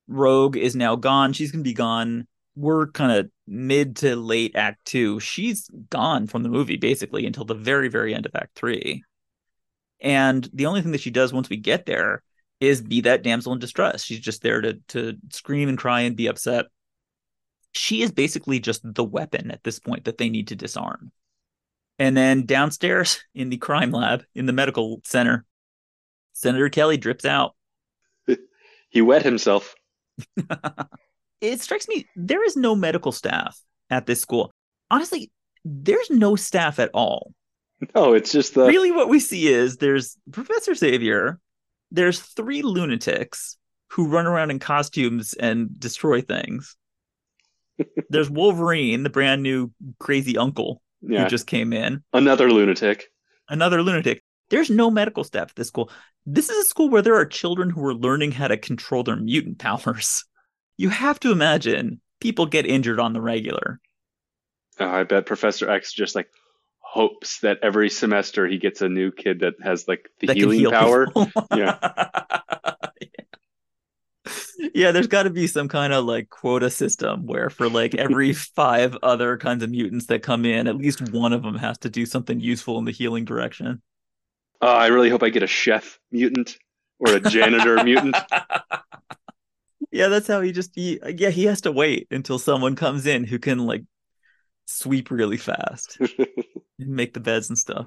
Rogue 0.09 0.57
is 0.57 0.75
now 0.75 0.97
gone. 0.97 1.33
She's 1.33 1.53
going 1.53 1.63
to 1.63 1.69
be 1.69 1.75
gone. 1.75 2.27
We're 2.57 2.91
kind 2.91 3.13
of 3.13 3.31
mid 3.47 3.97
to 3.97 4.17
late 4.17 4.57
act 4.57 4.85
two. 4.85 5.21
She's 5.21 5.71
gone 5.91 6.27
from 6.27 6.43
the 6.43 6.49
movie 6.49 6.77
basically 6.77 7.27
until 7.27 7.45
the 7.45 7.55
very, 7.55 7.89
very 7.89 8.15
end 8.15 8.27
of 8.27 8.35
act 8.35 8.57
three. 8.57 9.05
And 10.01 10.49
the 10.53 10.67
only 10.67 10.83
thing 10.83 10.93
that 10.93 11.01
she 11.01 11.11
does 11.11 11.33
once 11.33 11.49
we 11.49 11.57
get 11.57 11.87
there 11.87 12.23
is 12.61 12.83
be 12.83 13.03
that 13.03 13.23
damsel 13.23 13.53
in 13.53 13.59
distress. 13.59 14.03
She's 14.03 14.21
just 14.21 14.43
there 14.43 14.61
to 14.61 14.75
to 14.89 15.15
scream 15.31 15.69
and 15.69 15.79
cry 15.79 16.01
and 16.01 16.17
be 16.17 16.27
upset. 16.27 16.67
She 17.73 18.03
is 18.03 18.13
basically 18.13 18.61
just 18.61 18.81
the 18.83 19.05
weapon 19.05 19.51
at 19.51 19.63
this 19.63 19.79
point 19.79 20.05
that 20.05 20.19
they 20.19 20.29
need 20.29 20.49
to 20.49 20.57
disarm. 20.57 21.13
And 21.99 22.17
then 22.17 22.47
downstairs 22.47 23.21
in 23.35 23.51
the 23.51 23.57
crime 23.57 23.91
lab 23.91 24.25
in 24.35 24.47
the 24.47 24.53
medical 24.53 25.01
center, 25.05 25.45
Senator 26.33 26.69
Kelly 26.69 26.97
drips 26.97 27.25
out. 27.25 27.55
He 28.91 29.03
wet 29.03 29.23
himself. 29.23 29.75
It 31.41 31.61
strikes 31.61 31.89
me 31.89 32.07
there 32.17 32.45
is 32.45 32.57
no 32.57 32.75
medical 32.75 33.13
staff 33.13 33.59
at 33.91 34.07
this 34.07 34.21
school. 34.21 34.51
Honestly, 34.91 35.31
there's 35.65 36.11
no 36.11 36.37
staff 36.37 36.79
at 36.79 36.91
all. 36.93 37.33
No, 37.95 38.15
it's 38.15 38.33
just 38.33 38.55
the 38.55 38.67
really 38.67 38.91
what 38.91 39.09
we 39.09 39.21
see 39.21 39.47
is 39.47 39.77
there's 39.77 40.17
Professor 40.33 40.75
Xavier, 40.75 41.39
there's 41.93 42.21
three 42.21 42.63
lunatics 42.63 43.57
who 43.91 44.09
run 44.09 44.27
around 44.27 44.51
in 44.51 44.59
costumes 44.59 45.35
and 45.35 45.79
destroy 45.79 46.21
things. 46.21 46.77
There's 48.11 48.31
Wolverine, 48.31 49.03
the 49.03 49.11
brand 49.11 49.43
new 49.43 49.73
crazy 49.99 50.37
uncle 50.37 50.83
yeah 51.01 51.25
who 51.25 51.29
just 51.29 51.47
came 51.47 51.73
in, 51.73 52.03
another 52.13 52.51
lunatic. 52.51 53.07
another 53.49 53.83
lunatic. 53.83 54.23
There's 54.51 54.71
no 54.71 54.91
medical 54.91 55.25
staff 55.25 55.51
at 55.51 55.57
this 55.57 55.69
school. 55.69 55.91
This 56.25 56.49
is 56.49 56.57
a 56.65 56.69
school 56.69 56.89
where 56.89 57.03
there 57.03 57.17
are 57.17 57.27
children 57.27 57.71
who 57.71 57.85
are 57.85 57.95
learning 57.95 58.33
how 58.33 58.49
to 58.49 58.57
control 58.57 59.03
their 59.03 59.17
mutant 59.17 59.59
powers. 59.59 60.25
You 60.77 60.89
have 60.89 61.21
to 61.21 61.33
imagine 61.33 62.01
people 62.21 62.47
get 62.47 62.67
injured 62.67 63.01
on 63.01 63.13
the 63.13 63.21
regular. 63.21 63.81
Oh, 64.81 64.89
I 64.89 65.03
bet 65.03 65.27
Professor 65.27 65.69
X 65.69 65.93
just 65.93 66.15
like 66.15 66.29
hopes 66.79 67.41
that 67.41 67.59
every 67.63 67.91
semester 67.91 68.47
he 68.47 68.59
gets 68.59 68.81
a 68.81 68.89
new 68.89 69.11
kid 69.13 69.41
that 69.41 69.55
has 69.63 69.87
like 69.87 70.09
the 70.21 70.29
that 70.29 70.37
healing 70.37 70.61
heal 70.61 70.71
power. 70.71 71.09
Yeah. 71.55 71.79
yeah, 74.75 74.91
there's 74.93 75.07
got 75.07 75.25
to 75.25 75.31
be 75.31 75.47
some 75.47 75.69
kind 75.69 75.93
of 75.93 76.05
like 76.05 76.31
quota 76.31 76.71
system 76.71 77.27
where 77.27 77.51
for 77.51 77.69
like 77.69 77.95
every 77.95 78.33
five 78.57 78.97
other 79.03 79.37
kinds 79.37 79.63
of 79.63 79.71
mutants 79.71 80.07
that 80.07 80.23
come 80.23 80.45
in, 80.45 80.67
at 80.67 80.77
least 80.77 81.11
one 81.11 81.33
of 81.33 81.43
them 81.43 81.57
has 81.57 81.79
to 81.79 81.91
do 81.91 82.05
something 82.05 82.41
useful 82.41 82.79
in 82.79 82.85
the 82.85 82.91
healing 82.91 83.25
direction. 83.25 83.81
Oh, 84.61 84.69
I 84.69 84.89
really 84.89 85.11
hope 85.11 85.23
I 85.23 85.29
get 85.29 85.43
a 85.43 85.49
chef 85.49 86.01
mutant 86.11 86.59
or 86.99 87.15
a 87.15 87.21
janitor 87.21 87.83
mutant. 87.85 88.17
Yeah, 89.91 90.09
that's 90.09 90.27
how 90.27 90.41
he 90.41 90.53
just 90.53 90.75
he 90.75 90.99
yeah, 91.15 91.31
he 91.31 91.45
has 91.45 91.61
to 91.63 91.73
wait 91.73 92.09
until 92.11 92.39
someone 92.39 92.75
comes 92.77 93.07
in 93.07 93.25
who 93.25 93.39
can 93.39 93.59
like 93.61 93.85
sweep 94.67 95.11
really 95.11 95.37
fast 95.37 95.99
and 96.01 96.89
make 96.89 97.15
the 97.15 97.21
beds 97.21 97.49
and 97.49 97.57
stuff. 97.57 97.87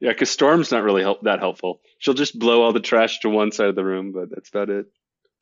Yeah, 0.00 0.10
because 0.10 0.30
Storm's 0.30 0.72
not 0.72 0.82
really 0.82 1.02
help 1.02 1.22
that 1.22 1.38
helpful. 1.38 1.80
She'll 1.98 2.14
just 2.14 2.38
blow 2.38 2.62
all 2.62 2.72
the 2.72 2.80
trash 2.80 3.20
to 3.20 3.28
one 3.28 3.52
side 3.52 3.68
of 3.68 3.76
the 3.76 3.84
room, 3.84 4.12
but 4.12 4.30
that's 4.30 4.48
about 4.48 4.70
it. 4.70 4.86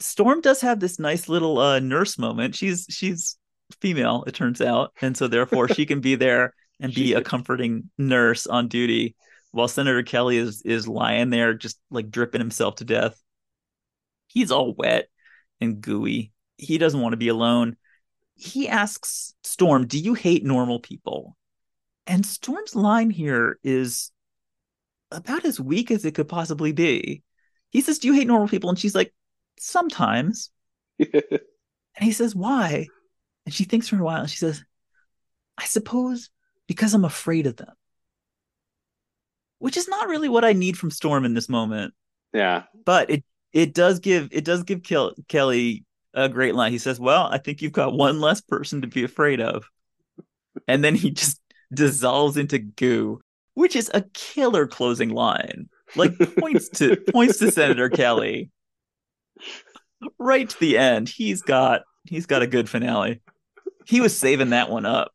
Storm 0.01 0.40
does 0.40 0.62
have 0.62 0.80
this 0.80 0.98
nice 0.98 1.28
little 1.28 1.59
uh, 1.59 1.78
nurse 1.78 2.18
moment. 2.18 2.55
She's 2.55 2.86
she's 2.88 3.36
female, 3.80 4.24
it 4.26 4.34
turns 4.34 4.61
out, 4.61 4.92
and 5.01 5.16
so 5.16 5.28
therefore 5.28 5.68
she 5.68 5.86
can 5.86 6.01
be 6.01 6.14
there 6.14 6.55
and 6.80 6.92
be 6.92 7.12
a 7.12 7.22
comforting 7.22 7.90
nurse 7.98 8.46
on 8.46 8.68
duty, 8.68 9.14
while 9.53 9.68
Senator 9.68 10.03
Kelly 10.03 10.38
is 10.38 10.62
is 10.62 10.88
lying 10.88 11.30
there 11.30 11.55
just 11.55 11.78
like 11.90 12.11
dripping 12.11 12.40
himself 12.40 12.76
to 12.76 12.84
death. 12.84 13.20
He's 14.26 14.51
all 14.51 14.74
wet 14.74 15.09
and 15.61 15.80
gooey. 15.80 16.32
He 16.57 16.78
doesn't 16.78 17.01
want 17.01 17.12
to 17.12 17.18
be 17.18 17.28
alone. 17.28 17.76
He 18.36 18.68
asks 18.68 19.34
Storm, 19.44 19.86
"Do 19.86 19.98
you 19.98 20.14
hate 20.14 20.44
normal 20.44 20.80
people?" 20.80 21.36
And 22.07 22.24
Storm's 22.24 22.74
line 22.74 23.11
here 23.11 23.59
is 23.62 24.11
about 25.11 25.44
as 25.44 25.61
weak 25.61 25.90
as 25.90 26.05
it 26.07 26.14
could 26.14 26.28
possibly 26.28 26.72
be. 26.72 27.22
He 27.70 27.82
says, 27.82 27.98
"Do 27.98 28.09
you 28.09 28.14
hate 28.14 28.26
normal 28.26 28.48
people?" 28.48 28.70
And 28.70 28.78
she's 28.78 28.94
like, 28.94 29.12
"Sometimes." 29.63 30.51
And 31.97 32.05
he 32.07 32.13
says, 32.13 32.35
Why? 32.35 32.87
And 33.45 33.53
she 33.55 33.65
thinks 33.65 33.89
for 33.89 33.97
a 33.99 34.03
while 34.03 34.21
and 34.21 34.31
she 34.31 34.37
says, 34.39 34.65
I 35.59 35.65
suppose 35.65 36.31
because 36.67 36.95
I'm 36.95 37.05
afraid 37.05 37.47
of 37.47 37.57
them. 37.57 37.75
Which 39.59 39.77
is 39.77 39.89
not 39.89 40.09
really 40.09 40.29
what 40.29 40.45
I 40.45 40.53
need 40.53 40.79
from 40.79 40.91
Storm 40.91 41.25
in 41.25 41.35
this 41.35 41.49
moment. 41.49 41.93
yeah, 42.33 42.63
But 42.85 43.11
it 43.11 43.25
it 43.53 43.75
does 43.75 43.99
give 43.99 44.29
it 44.33 44.45
does 44.45 44.63
give 44.63 44.83
Kel- 44.83 45.15
Kelly 45.29 45.85
a 46.15 46.29
great 46.29 46.55
line. 46.55 46.73
He 46.73 46.79
says, 46.79 46.99
Well, 47.01 47.29
I 47.31 47.39
think 47.39 47.61
you've 47.61 47.73
got 47.73 47.93
one 47.93 48.21
less 48.21 48.41
person 48.41 48.81
to 48.83 48.87
be 48.87 49.05
afraid 49.05 49.41
of. 49.41 49.69
And 50.69 50.83
then 50.83 50.95
he 50.95 51.11
just 51.11 51.41
dissolves 51.75 52.37
into 52.37 52.59
goo, 52.61 53.21
which 53.55 53.77
is 53.77 53.91
a 53.93 54.03
killer 54.15 54.67
closing 54.67 55.11
line. 55.11 55.69
Like 55.97 56.17
points 56.39 56.69
to 56.79 56.97
points 56.97 57.39
to 57.41 57.51
Senator 57.53 57.91
Kelly. 57.91 58.51
Right 60.18 60.48
to 60.48 60.61
the 60.61 60.78
end. 60.78 61.09
He's 61.09 61.42
got 61.42 61.82
he's 62.05 62.26
got 62.26 62.42
a 62.42 62.46
good 62.46 62.68
finale. 62.68 63.20
He 63.86 64.01
was 64.01 64.16
saving 64.16 64.51
that 64.51 64.70
one 64.70 64.86
up. 64.86 65.12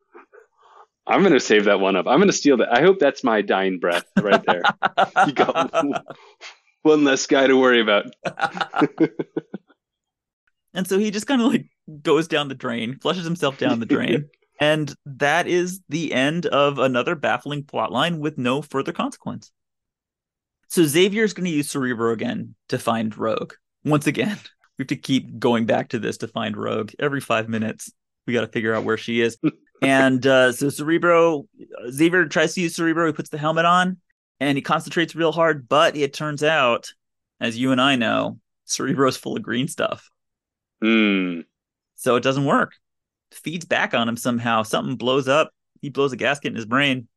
I'm 1.07 1.23
gonna 1.23 1.39
save 1.39 1.65
that 1.65 1.79
one 1.79 1.95
up. 1.95 2.07
I'm 2.07 2.19
gonna 2.19 2.33
steal 2.33 2.57
that. 2.57 2.73
I 2.73 2.81
hope 2.81 2.99
that's 2.99 3.23
my 3.23 3.41
dying 3.41 3.79
breath 3.79 4.05
right 4.19 4.43
there. 4.45 4.63
you 5.27 5.33
got 5.33 5.71
one 6.81 7.03
less 7.03 7.25
guy 7.27 7.47
to 7.47 7.57
worry 7.57 7.81
about. 7.81 8.05
and 10.73 10.87
so 10.87 10.97
he 10.99 11.11
just 11.11 11.27
kind 11.27 11.41
of 11.41 11.51
like 11.51 11.65
goes 12.01 12.27
down 12.27 12.47
the 12.47 12.55
drain, 12.55 12.99
flushes 12.99 13.25
himself 13.25 13.57
down 13.57 13.79
the 13.79 13.85
drain. 13.85 14.29
and 14.59 14.95
that 15.05 15.47
is 15.47 15.81
the 15.89 16.13
end 16.13 16.45
of 16.47 16.79
another 16.79 17.15
baffling 17.15 17.63
plotline 17.63 18.19
with 18.19 18.37
no 18.37 18.61
further 18.61 18.91
consequence. 18.91 19.51
So 20.67 20.83
Xavier's 20.83 21.33
going 21.33 21.45
to 21.45 21.51
use 21.55 21.69
Cerebro 21.69 22.11
again 22.11 22.55
to 22.69 22.79
find 22.79 23.15
Rogue. 23.15 23.53
Once 23.83 24.07
again, 24.07 24.37
we 24.77 24.83
have 24.83 24.87
to 24.87 24.95
keep 24.95 25.39
going 25.39 25.65
back 25.65 25.89
to 25.89 25.99
this 25.99 26.17
to 26.17 26.27
find 26.27 26.57
Rogue 26.57 26.91
every 26.99 27.21
five 27.21 27.47
minutes. 27.47 27.91
We 28.27 28.33
got 28.33 28.41
to 28.41 28.47
figure 28.47 28.73
out 28.73 28.83
where 28.83 28.97
she 28.97 29.21
is. 29.21 29.37
and 29.81 30.25
uh, 30.25 30.51
so 30.51 30.69
Cerebro, 30.69 31.45
Xavier 31.89 32.25
tries 32.25 32.53
to 32.55 32.61
use 32.61 32.75
Cerebro. 32.75 33.07
He 33.07 33.13
puts 33.13 33.29
the 33.29 33.37
helmet 33.37 33.65
on 33.65 33.97
and 34.39 34.57
he 34.57 34.61
concentrates 34.61 35.15
real 35.15 35.31
hard. 35.31 35.69
But 35.69 35.95
it 35.95 36.13
turns 36.13 36.43
out, 36.43 36.91
as 37.39 37.57
you 37.57 37.71
and 37.71 37.79
I 37.79 37.95
know, 37.95 38.39
Cerebro's 38.65 39.17
full 39.17 39.37
of 39.37 39.43
green 39.43 39.67
stuff. 39.67 40.09
Hmm. 40.81 41.41
So 41.95 42.15
it 42.15 42.23
doesn't 42.23 42.45
work. 42.45 42.73
Feeds 43.31 43.65
back 43.65 43.93
on 43.93 44.09
him 44.09 44.17
somehow. 44.17 44.63
Something 44.63 44.97
blows 44.97 45.27
up. 45.27 45.51
He 45.81 45.89
blows 45.89 46.13
a 46.13 46.17
gasket 46.17 46.51
in 46.51 46.55
his 46.55 46.65
brain, 46.65 47.07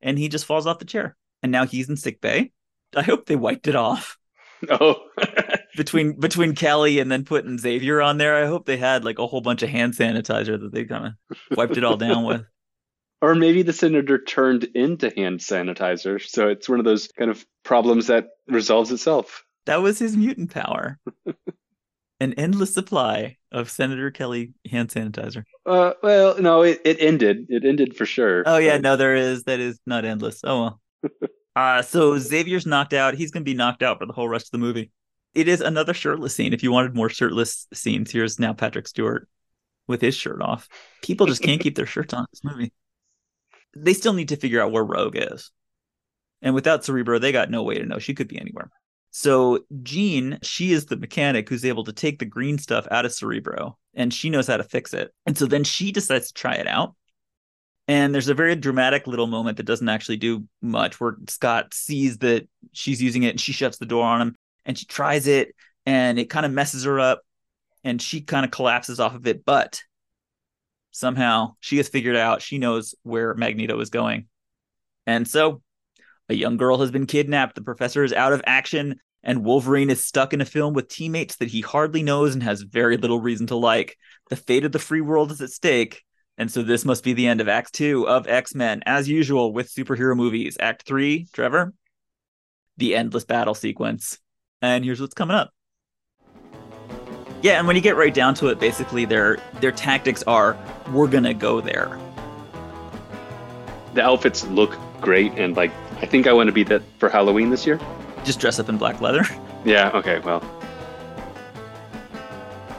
and 0.00 0.18
he 0.18 0.28
just 0.28 0.44
falls 0.44 0.66
off 0.66 0.78
the 0.78 0.84
chair. 0.84 1.16
And 1.42 1.50
now 1.50 1.66
he's 1.66 1.88
in 1.88 1.96
sick 1.96 2.20
bay. 2.20 2.52
I 2.94 3.02
hope 3.02 3.26
they 3.26 3.36
wiped 3.36 3.66
it 3.66 3.76
off. 3.76 4.18
Oh. 4.80 4.96
between 5.76 6.18
between 6.18 6.54
Kelly 6.54 6.98
and 6.98 7.10
then 7.10 7.24
putting 7.24 7.58
Xavier 7.58 8.00
on 8.00 8.18
there, 8.18 8.42
I 8.42 8.46
hope 8.46 8.66
they 8.66 8.76
had 8.76 9.04
like 9.04 9.18
a 9.18 9.26
whole 9.26 9.40
bunch 9.40 9.62
of 9.62 9.70
hand 9.70 9.94
sanitizer 9.94 10.60
that 10.60 10.72
they 10.72 10.84
kind 10.84 11.06
of 11.06 11.56
wiped 11.56 11.76
it 11.76 11.84
all 11.84 11.96
down 11.96 12.24
with. 12.24 12.44
Or 13.22 13.34
maybe 13.34 13.62
the 13.62 13.72
senator 13.72 14.18
turned 14.22 14.64
into 14.74 15.10
hand 15.16 15.40
sanitizer, 15.40 16.20
so 16.22 16.48
it's 16.48 16.68
one 16.68 16.78
of 16.78 16.84
those 16.84 17.08
kind 17.08 17.30
of 17.30 17.46
problems 17.62 18.08
that 18.08 18.26
resolves 18.48 18.92
itself. 18.92 19.46
That 19.64 19.80
was 19.80 19.98
his 19.98 20.14
mutant 20.14 20.50
power. 20.50 20.98
An 22.20 22.34
endless 22.34 22.74
supply 22.74 23.38
of 23.50 23.70
Senator 23.70 24.10
Kelly 24.10 24.52
hand 24.70 24.90
sanitizer. 24.90 25.44
Uh, 25.64 25.92
well, 26.02 26.38
no, 26.38 26.64
it, 26.64 26.82
it 26.84 26.98
ended. 27.00 27.46
It 27.48 27.64
ended 27.64 27.96
for 27.96 28.04
sure. 28.04 28.42
Oh 28.44 28.58
yeah, 28.58 28.76
no, 28.76 28.96
there 28.96 29.16
is. 29.16 29.44
That 29.44 29.58
is 29.58 29.80
not 29.86 30.04
endless. 30.04 30.42
Oh 30.44 30.60
well. 30.60 30.80
Uh, 31.56 31.82
so 31.82 32.18
Xavier's 32.18 32.66
knocked 32.66 32.92
out. 32.92 33.14
He's 33.14 33.30
going 33.30 33.44
to 33.44 33.50
be 33.50 33.56
knocked 33.56 33.82
out 33.82 33.98
for 33.98 34.06
the 34.06 34.12
whole 34.12 34.28
rest 34.28 34.46
of 34.46 34.50
the 34.52 34.58
movie. 34.58 34.90
It 35.34 35.48
is 35.48 35.60
another 35.60 35.94
shirtless 35.94 36.34
scene. 36.34 36.52
If 36.52 36.62
you 36.62 36.72
wanted 36.72 36.94
more 36.94 37.08
shirtless 37.08 37.66
scenes, 37.72 38.10
here's 38.10 38.38
now 38.38 38.52
Patrick 38.52 38.86
Stewart 38.86 39.28
with 39.86 40.00
his 40.00 40.14
shirt 40.14 40.40
off. 40.40 40.68
People 41.02 41.26
just 41.26 41.42
can't 41.42 41.60
keep 41.60 41.76
their 41.76 41.86
shirts 41.86 42.14
on 42.14 42.20
in 42.20 42.26
this 42.32 42.44
movie. 42.44 42.72
They 43.76 43.94
still 43.94 44.12
need 44.12 44.28
to 44.28 44.36
figure 44.36 44.62
out 44.62 44.72
where 44.72 44.84
Rogue 44.84 45.16
is. 45.16 45.50
And 46.42 46.54
without 46.54 46.84
Cerebro, 46.84 47.18
they 47.18 47.32
got 47.32 47.50
no 47.50 47.62
way 47.62 47.78
to 47.78 47.86
know. 47.86 47.98
She 47.98 48.14
could 48.14 48.28
be 48.28 48.38
anywhere. 48.38 48.70
So 49.10 49.60
Jean, 49.82 50.38
she 50.42 50.72
is 50.72 50.86
the 50.86 50.96
mechanic 50.96 51.48
who's 51.48 51.64
able 51.64 51.84
to 51.84 51.92
take 51.92 52.18
the 52.18 52.24
green 52.24 52.58
stuff 52.58 52.86
out 52.90 53.04
of 53.04 53.12
Cerebro 53.12 53.78
and 53.94 54.12
she 54.12 54.28
knows 54.28 54.48
how 54.48 54.56
to 54.56 54.64
fix 54.64 54.92
it. 54.92 55.12
And 55.24 55.38
so 55.38 55.46
then 55.46 55.64
she 55.64 55.92
decides 55.92 56.28
to 56.28 56.34
try 56.34 56.54
it 56.54 56.66
out. 56.66 56.94
And 57.86 58.14
there's 58.14 58.28
a 58.28 58.34
very 58.34 58.56
dramatic 58.56 59.06
little 59.06 59.26
moment 59.26 59.58
that 59.58 59.64
doesn't 59.64 59.88
actually 59.88 60.16
do 60.16 60.44
much 60.62 61.00
where 61.00 61.16
Scott 61.28 61.74
sees 61.74 62.18
that 62.18 62.48
she's 62.72 63.02
using 63.02 63.24
it 63.24 63.30
and 63.30 63.40
she 63.40 63.52
shuts 63.52 63.76
the 63.76 63.86
door 63.86 64.04
on 64.04 64.22
him 64.22 64.36
and 64.64 64.78
she 64.78 64.86
tries 64.86 65.26
it 65.26 65.54
and 65.84 66.18
it 66.18 66.30
kind 66.30 66.46
of 66.46 66.52
messes 66.52 66.84
her 66.84 66.98
up 66.98 67.22
and 67.82 68.00
she 68.00 68.22
kind 68.22 68.44
of 68.44 68.50
collapses 68.50 69.00
off 69.00 69.14
of 69.14 69.26
it. 69.26 69.44
But 69.44 69.82
somehow 70.92 71.56
she 71.60 71.76
has 71.76 71.88
figured 71.88 72.16
out, 72.16 72.40
she 72.40 72.56
knows 72.56 72.94
where 73.02 73.34
Magneto 73.34 73.78
is 73.80 73.90
going. 73.90 74.28
And 75.06 75.28
so 75.28 75.60
a 76.30 76.34
young 76.34 76.56
girl 76.56 76.78
has 76.78 76.90
been 76.90 77.06
kidnapped. 77.06 77.54
The 77.54 77.60
professor 77.60 78.02
is 78.02 78.14
out 78.14 78.32
of 78.32 78.42
action 78.46 78.98
and 79.22 79.44
Wolverine 79.44 79.90
is 79.90 80.02
stuck 80.02 80.32
in 80.32 80.40
a 80.40 80.46
film 80.46 80.72
with 80.72 80.88
teammates 80.88 81.36
that 81.36 81.48
he 81.48 81.60
hardly 81.60 82.02
knows 82.02 82.32
and 82.32 82.42
has 82.42 82.62
very 82.62 82.96
little 82.96 83.20
reason 83.20 83.46
to 83.48 83.56
like. 83.56 83.98
The 84.30 84.36
fate 84.36 84.64
of 84.64 84.72
the 84.72 84.78
free 84.78 85.02
world 85.02 85.30
is 85.32 85.42
at 85.42 85.50
stake 85.50 86.02
and 86.38 86.50
so 86.50 86.62
this 86.62 86.84
must 86.84 87.04
be 87.04 87.12
the 87.12 87.26
end 87.26 87.40
of 87.40 87.48
Act 87.48 87.72
Two 87.72 88.08
of 88.08 88.26
X 88.26 88.54
Men, 88.54 88.82
as 88.86 89.08
usual 89.08 89.52
with 89.52 89.72
superhero 89.72 90.16
movies. 90.16 90.56
Act 90.60 90.82
Three, 90.86 91.26
Trevor, 91.32 91.72
the 92.76 92.96
endless 92.96 93.24
battle 93.24 93.54
sequence. 93.54 94.18
And 94.62 94.84
here's 94.84 95.00
what's 95.00 95.14
coming 95.14 95.36
up. 95.36 95.50
Yeah, 97.42 97.58
and 97.58 97.66
when 97.66 97.76
you 97.76 97.82
get 97.82 97.96
right 97.96 98.14
down 98.14 98.34
to 98.36 98.48
it, 98.48 98.58
basically 98.58 99.04
their 99.04 99.36
their 99.60 99.72
tactics 99.72 100.22
are 100.22 100.56
we're 100.92 101.08
gonna 101.08 101.34
go 101.34 101.60
there. 101.60 101.98
The 103.92 104.02
outfits 104.02 104.44
look 104.46 104.76
great, 105.00 105.32
and 105.32 105.54
like 105.56 105.70
I 106.00 106.06
think 106.06 106.26
I 106.26 106.32
want 106.32 106.48
to 106.48 106.52
be 106.52 106.64
that 106.64 106.82
for 106.98 107.08
Halloween 107.08 107.50
this 107.50 107.66
year. 107.66 107.78
Just 108.24 108.40
dress 108.40 108.58
up 108.58 108.68
in 108.68 108.78
black 108.78 109.00
leather. 109.00 109.24
Yeah. 109.66 109.90
Okay. 109.94 110.18
Well, 110.18 110.42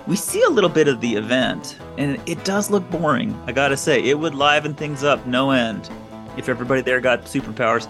we 0.08 0.16
see 0.16 0.42
a 0.44 0.50
little 0.50 0.70
bit 0.70 0.88
of 0.88 1.02
the 1.02 1.16
event, 1.16 1.78
and 1.98 2.22
it 2.28 2.44
does 2.44 2.70
look 2.70 2.88
boring. 2.92 3.36
I 3.48 3.52
gotta 3.52 3.78
say, 3.78 4.04
it 4.04 4.20
would 4.20 4.36
liven 4.36 4.76
things 4.76 5.04
up 5.04 5.26
no 5.26 5.52
end 5.52 5.90
if 6.38 6.48
everybody 6.48 6.82
there 6.82 7.02
got 7.02 7.24
superpowers. 7.26 7.88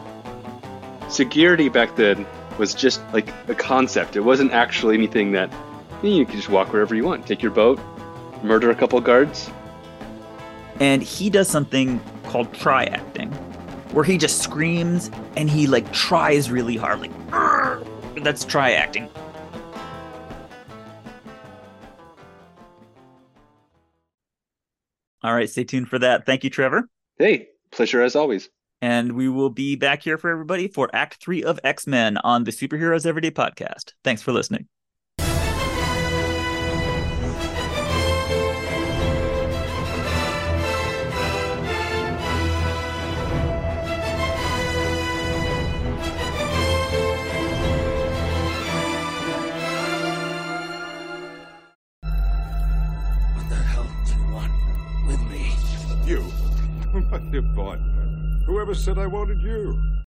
Security 1.11 1.68
back 1.68 1.95
then 1.95 2.26
was 2.57 2.74
just 2.74 3.01
like 3.11 3.28
a 3.49 3.55
concept. 3.55 4.16
It 4.16 4.22
wasn't 4.22 4.53
actually 4.53 4.95
anything 4.95 5.34
that 5.34 5.51
you 6.01 6.26
could 6.26 6.36
just 6.36 6.49
walk 6.49 6.72
wherever 6.72 6.95
you 6.95 7.03
want. 7.03 7.28
Take 7.28 7.41
your 7.41 7.51
boat, 7.51 7.80
murder 8.43 8.72
a 8.72 8.76
couple 8.76 8.99
guards. 9.01 9.49
And 10.80 11.03
he 11.03 11.30
does 11.30 11.49
something 11.49 12.01
called 12.28 12.53
try 12.53 12.86
acting, 12.86 13.32
where 13.91 14.05
he 14.05 14.18
just 14.18 14.41
screams 14.41 15.11
and 15.36 15.49
he 15.49 15.68
like 15.68 15.91
tries 15.91 16.49
really 16.49 16.78
hard, 16.78 17.01
like 17.01 18.24
that's 18.24 18.45
try 18.45 18.72
acting. 18.72 19.09
All 25.26 25.34
right, 25.34 25.49
stay 25.49 25.63
tuned 25.63 25.89
for 25.89 25.97
that. 25.97 26.28
Thank 26.28 26.43
you, 26.43 26.51
Trevor. 26.51 26.88
Hey, 27.17 27.47
pleasure 27.71 28.03
as 28.03 28.15
always. 28.15 28.47
And 28.80 29.13
we 29.13 29.28
will 29.28 29.49
be 29.49 29.76
back 29.76 30.03
here 30.03 30.19
for 30.19 30.30
everybody 30.30 30.67
for 30.67 30.88
Act 30.93 31.15
Three 31.15 31.43
of 31.43 31.59
X 31.63 31.88
Men 31.88 32.17
on 32.17 32.43
the 32.43 32.51
Superheroes 32.51 33.07
Everyday 33.07 33.32
podcast. 33.32 33.93
Thanks 34.03 34.21
for 34.21 34.32
listening. 34.32 34.67
Boy, 57.41 57.77
whoever 58.45 58.73
said 58.73 58.97
I 58.97 59.07
wanted 59.07 59.41
you? 59.41 60.05